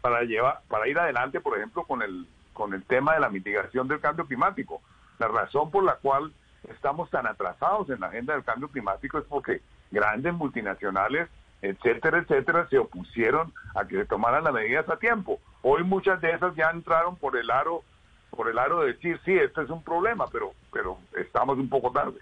para 0.00 0.22
llevar 0.22 0.60
para 0.68 0.88
ir 0.88 0.98
adelante, 0.98 1.40
por 1.40 1.56
ejemplo, 1.56 1.84
con 1.84 2.02
el 2.02 2.26
con 2.52 2.74
el 2.74 2.82
tema 2.82 3.14
de 3.14 3.20
la 3.20 3.30
mitigación 3.30 3.86
del 3.86 4.00
cambio 4.00 4.26
climático. 4.26 4.82
La 5.18 5.28
razón 5.28 5.70
por 5.70 5.84
la 5.84 5.94
cual 5.96 6.32
estamos 6.68 7.08
tan 7.10 7.26
atrasados 7.26 7.88
en 7.90 8.00
la 8.00 8.08
agenda 8.08 8.34
del 8.34 8.44
cambio 8.44 8.68
climático 8.68 9.18
es 9.18 9.24
porque 9.24 9.62
grandes 9.92 10.34
multinacionales, 10.34 11.28
etcétera, 11.62 12.18
etcétera, 12.18 12.68
se 12.68 12.78
opusieron 12.78 13.52
a 13.74 13.86
que 13.86 13.96
se 13.96 14.06
tomaran 14.06 14.44
las 14.44 14.52
medidas 14.52 14.88
a 14.88 14.96
tiempo. 14.96 15.40
Hoy 15.62 15.84
muchas 15.84 16.20
de 16.20 16.32
esas 16.32 16.54
ya 16.56 16.70
entraron 16.70 17.16
por 17.16 17.36
el 17.36 17.50
aro, 17.50 17.82
por 18.30 18.48
el 18.48 18.58
aro 18.58 18.80
de 18.80 18.92
decir, 18.92 19.20
sí, 19.24 19.32
este 19.32 19.62
es 19.62 19.70
un 19.70 19.82
problema, 19.82 20.26
pero, 20.32 20.52
pero 20.72 20.98
estamos 21.16 21.58
un 21.58 21.68
poco 21.68 21.92
tarde. 21.92 22.18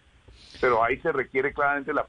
Pero 0.60 0.84
ahí 0.84 0.98
se 1.00 1.12
requiere 1.12 1.52
claramente 1.52 1.94
la, 1.94 2.06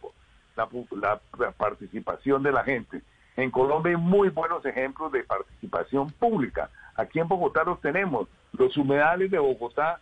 la, 0.58 1.52
participación 1.52 2.44
de 2.44 2.52
la 2.52 2.64
gente. 2.64 3.02
En 3.36 3.52
Colombia 3.52 3.92
hay 3.92 4.02
muy 4.02 4.30
buenos 4.30 4.66
ejemplos 4.66 5.12
de 5.12 5.24
participación 5.24 6.10
pública. 6.12 6.70
Aquí 6.96 7.20
en 7.20 7.28
Bogotá 7.28 7.64
los 7.64 7.80
tenemos. 7.82 8.28
Los 8.54 8.76
humedales 8.78 9.30
de 9.30 9.38
Bogotá, 9.38 10.00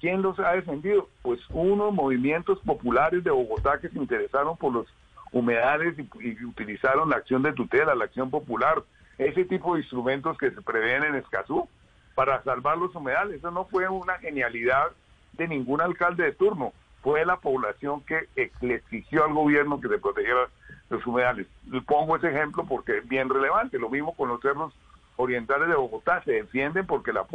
¿quién 0.00 0.22
los 0.22 0.38
ha 0.38 0.52
defendido? 0.52 1.08
Pues 1.22 1.40
unos 1.50 1.92
movimientos 1.92 2.58
populares 2.60 3.22
de 3.22 3.30
Bogotá 3.30 3.78
que 3.78 3.90
se 3.90 3.98
interesaron 3.98 4.56
por 4.56 4.72
los 4.72 4.86
humedales 5.32 5.94
y, 5.98 6.44
utilizaron 6.44 7.10
la 7.10 7.16
acción 7.16 7.42
de 7.42 7.52
tutela, 7.52 7.94
la 7.94 8.04
acción 8.04 8.30
popular, 8.30 8.82
ese 9.18 9.44
tipo 9.44 9.74
de 9.74 9.80
instrumentos 9.80 10.38
que 10.38 10.50
se 10.50 10.62
prevén 10.62 11.04
en 11.04 11.16
Escazú 11.16 11.68
para 12.14 12.42
salvar 12.42 12.78
los 12.78 12.94
humedales. 12.94 13.36
Eso 13.36 13.50
no 13.50 13.66
fue 13.66 13.88
una 13.88 14.18
genialidad 14.18 14.88
de 15.34 15.48
ningún 15.48 15.80
alcalde 15.80 16.24
de 16.24 16.32
turno, 16.32 16.72
fue 17.02 17.24
la 17.24 17.36
población 17.36 18.02
que 18.02 18.28
le 18.60 18.74
exigió 18.74 19.24
al 19.24 19.32
gobierno 19.32 19.80
que 19.80 19.88
se 19.88 19.98
protegiera 19.98 20.48
los 20.90 21.06
humedales. 21.06 21.46
Le 21.70 21.80
pongo 21.82 22.16
ese 22.16 22.28
ejemplo 22.28 22.64
porque 22.64 22.98
es 22.98 23.08
bien 23.08 23.28
relevante. 23.28 23.78
Lo 23.78 23.88
mismo 23.88 24.14
con 24.14 24.28
los 24.28 24.40
cerros 24.40 24.74
orientales 25.16 25.68
de 25.68 25.74
Bogotá, 25.74 26.22
se 26.24 26.32
defienden 26.32 26.86
porque 26.86 27.12
la, 27.12 27.26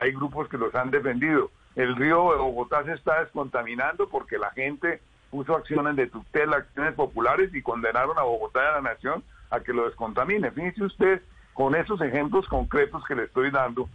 hay 0.00 0.12
grupos 0.12 0.48
que 0.48 0.58
los 0.58 0.74
han 0.74 0.90
defendido. 0.90 1.50
El 1.74 1.94
río 1.96 2.32
de 2.32 2.38
Bogotá 2.38 2.84
se 2.84 2.92
está 2.92 3.20
descontaminando 3.20 4.08
porque 4.08 4.38
la 4.38 4.50
gente 4.52 5.00
puso 5.30 5.54
acciones 5.54 5.96
de 5.96 6.06
tutela, 6.06 6.58
acciones 6.58 6.94
populares 6.94 7.54
y 7.54 7.62
condenaron 7.62 8.18
a 8.18 8.22
Bogotá 8.22 8.60
y 8.62 8.66
a 8.66 8.72
la 8.72 8.80
nación 8.80 9.24
a 9.50 9.60
que 9.60 9.72
lo 9.72 9.86
descontamine. 9.86 10.50
Fíjense 10.50 10.84
usted 10.84 11.22
con 11.52 11.74
esos 11.74 12.00
ejemplos 12.00 12.46
concretos 12.48 13.04
que 13.06 13.14
le 13.14 13.24
estoy 13.24 13.50
dando, 13.50 13.88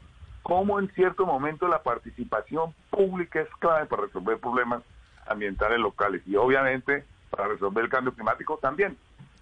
cómo 0.43 0.80
en 0.80 0.89
cierto 0.93 1.26
momento 1.26 1.68
la 1.68 1.84
participación 1.84 2.74
pública 2.89 3.41
es 3.41 3.49
clave 3.59 3.86
para 3.86 4.03
resolver 4.03 4.39
problemas 4.39 4.84
ambientales 5.28 5.80
locales 5.80 6.22
y 6.26 6.36
obviamente 6.36 7.03
para 7.30 7.47
resolver 7.47 7.86
el 7.86 7.89
cambio 7.89 8.13
climático 8.13 8.59
también. 8.61 8.97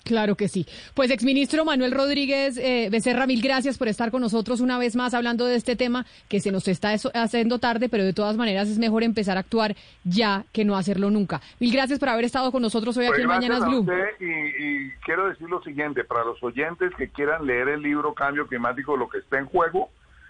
Claro 0.10 0.36
que 0.36 0.48
sí. 0.48 0.66
Pues 0.96 1.12
exministro 1.12 1.66
Manuel 1.66 1.92
Rodríguez 1.92 2.58
eh, 2.58 2.90
Becerra, 2.92 3.28
mil 3.28 3.42
gracias 3.42 3.78
por 3.78 3.88
estar 3.88 4.10
con 4.10 4.22
nosotros 4.22 4.60
una 4.60 4.80
vez 4.80 4.96
más 4.96 5.14
hablando 5.14 5.46
de 5.46 5.56
este 5.56 5.76
tema 5.76 6.06
que 6.28 6.40
se 6.40 6.52
nos 6.52 6.68
está 6.68 6.96
haciendo 7.14 7.60
tarde, 7.60 7.90
pero 7.90 8.04
de 8.04 8.14
todas 8.14 8.36
maneras 8.36 8.70
es 8.70 8.80
mejor 8.80 9.04
empezar 9.04 9.38
a 9.38 9.42
actuar 9.42 9.76
ya 10.04 10.46
que 10.52 10.66
no 10.66 10.76
hacerlo 10.76 11.12
nunca. 11.12 11.42
Mil 11.60 11.72
gracias 11.72 12.00
por 12.00 12.10
haber 12.10 12.26
estado 12.26 12.52
con 12.52 12.64
nosotros 12.64 12.98
hoy 12.98 13.06
aquí 13.06 13.22
en 13.22 13.28
pues 13.28 13.38
Mañanas 13.38 13.66
Blue. 13.66 13.86
y, 14.20 14.26
y, 14.26 14.92
quiero 15.06 15.30
decir 15.30 15.48
lo 15.48 15.62
siguiente, 15.62 16.04
para 16.04 16.24
los 16.24 16.42
oyentes 16.42 16.92
que 16.98 17.10
quieran 17.10 17.46
leer 17.46 17.68
el 17.68 17.84
libro 17.84 18.16
Cambio 18.16 18.48
Climático, 18.48 18.98
lo 18.98 19.10
que 19.10 19.20
está 19.20 19.38
en 19.38 19.46
juego, 19.46 19.90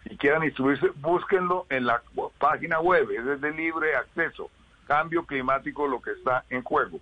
y 0.10 0.18
quieran 0.18 0.44
instruirse, 0.44 0.88
búsquenlo 0.98 1.68
en 1.70 1.86
la 1.86 2.02
página 2.38 2.82
web, 2.82 3.10
es 3.12 3.40
de 3.40 3.52
libre 3.52 3.96
acceso. 3.96 4.50
Cambio 4.90 5.24
Climático, 5.24 5.88
lo 5.88 6.02
que 6.02 6.14
está 6.14 6.46
en 6.50 6.64
juego. 6.64 7.00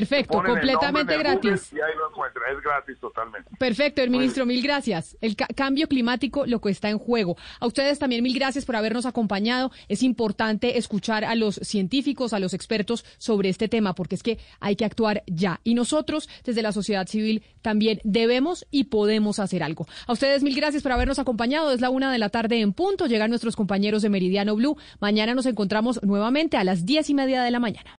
Perfecto, 0.00 0.42
completamente 0.42 1.16
gratis. 1.16 1.72
Y 1.72 1.76
ahí 1.76 1.92
lo 1.96 2.10
encuentra, 2.10 2.42
es 2.52 2.62
gratis 2.62 2.98
totalmente. 3.00 3.50
Perfecto, 3.58 4.02
el 4.02 4.10
ministro, 4.10 4.44
mil 4.44 4.62
gracias. 4.62 5.16
El 5.20 5.36
cambio 5.36 5.88
climático, 5.88 6.46
lo 6.46 6.60
que 6.60 6.70
está 6.70 6.90
en 6.90 6.98
juego. 6.98 7.36
A 7.60 7.66
ustedes 7.66 7.98
también 7.98 8.22
mil 8.22 8.34
gracias 8.34 8.64
por 8.64 8.76
habernos 8.76 9.06
acompañado. 9.06 9.70
Es 9.88 10.02
importante 10.02 10.78
escuchar 10.78 11.24
a 11.24 11.34
los 11.34 11.56
científicos, 11.56 12.32
a 12.32 12.40
los 12.40 12.54
expertos 12.54 13.04
sobre 13.18 13.48
este 13.48 13.68
tema, 13.68 13.94
porque 13.94 14.16
es 14.16 14.22
que 14.22 14.38
hay 14.60 14.74
que 14.76 14.84
actuar 14.84 15.22
ya. 15.26 15.60
Y 15.62 15.74
nosotros, 15.74 16.28
desde 16.44 16.62
la 16.62 16.72
sociedad 16.72 17.06
civil, 17.06 17.44
también 17.62 18.00
debemos 18.02 18.66
y 18.70 18.84
podemos 18.84 19.38
hacer 19.38 19.62
algo. 19.62 19.86
A 20.06 20.12
ustedes 20.12 20.42
mil 20.42 20.56
gracias 20.56 20.82
por 20.82 20.92
habernos 20.92 21.18
acompañado. 21.18 21.72
Es 21.72 21.80
la 21.80 21.90
una 21.90 22.10
de 22.10 22.18
la 22.18 22.30
tarde 22.30 22.60
en 22.60 22.72
punto. 22.72 23.06
Llegan 23.06 23.30
nuestros 23.30 23.54
compañeros 23.56 24.02
de 24.02 24.08
Meridiano 24.08 24.56
Blue. 24.56 24.76
Mañana 25.00 25.34
nos 25.34 25.46
encontramos 25.46 26.02
nuevamente 26.02 26.56
a 26.56 26.64
las 26.64 26.84
diez 26.84 27.10
y 27.10 27.14
media 27.14 27.42
de 27.42 27.50
la 27.50 27.60
mañana. 27.60 27.98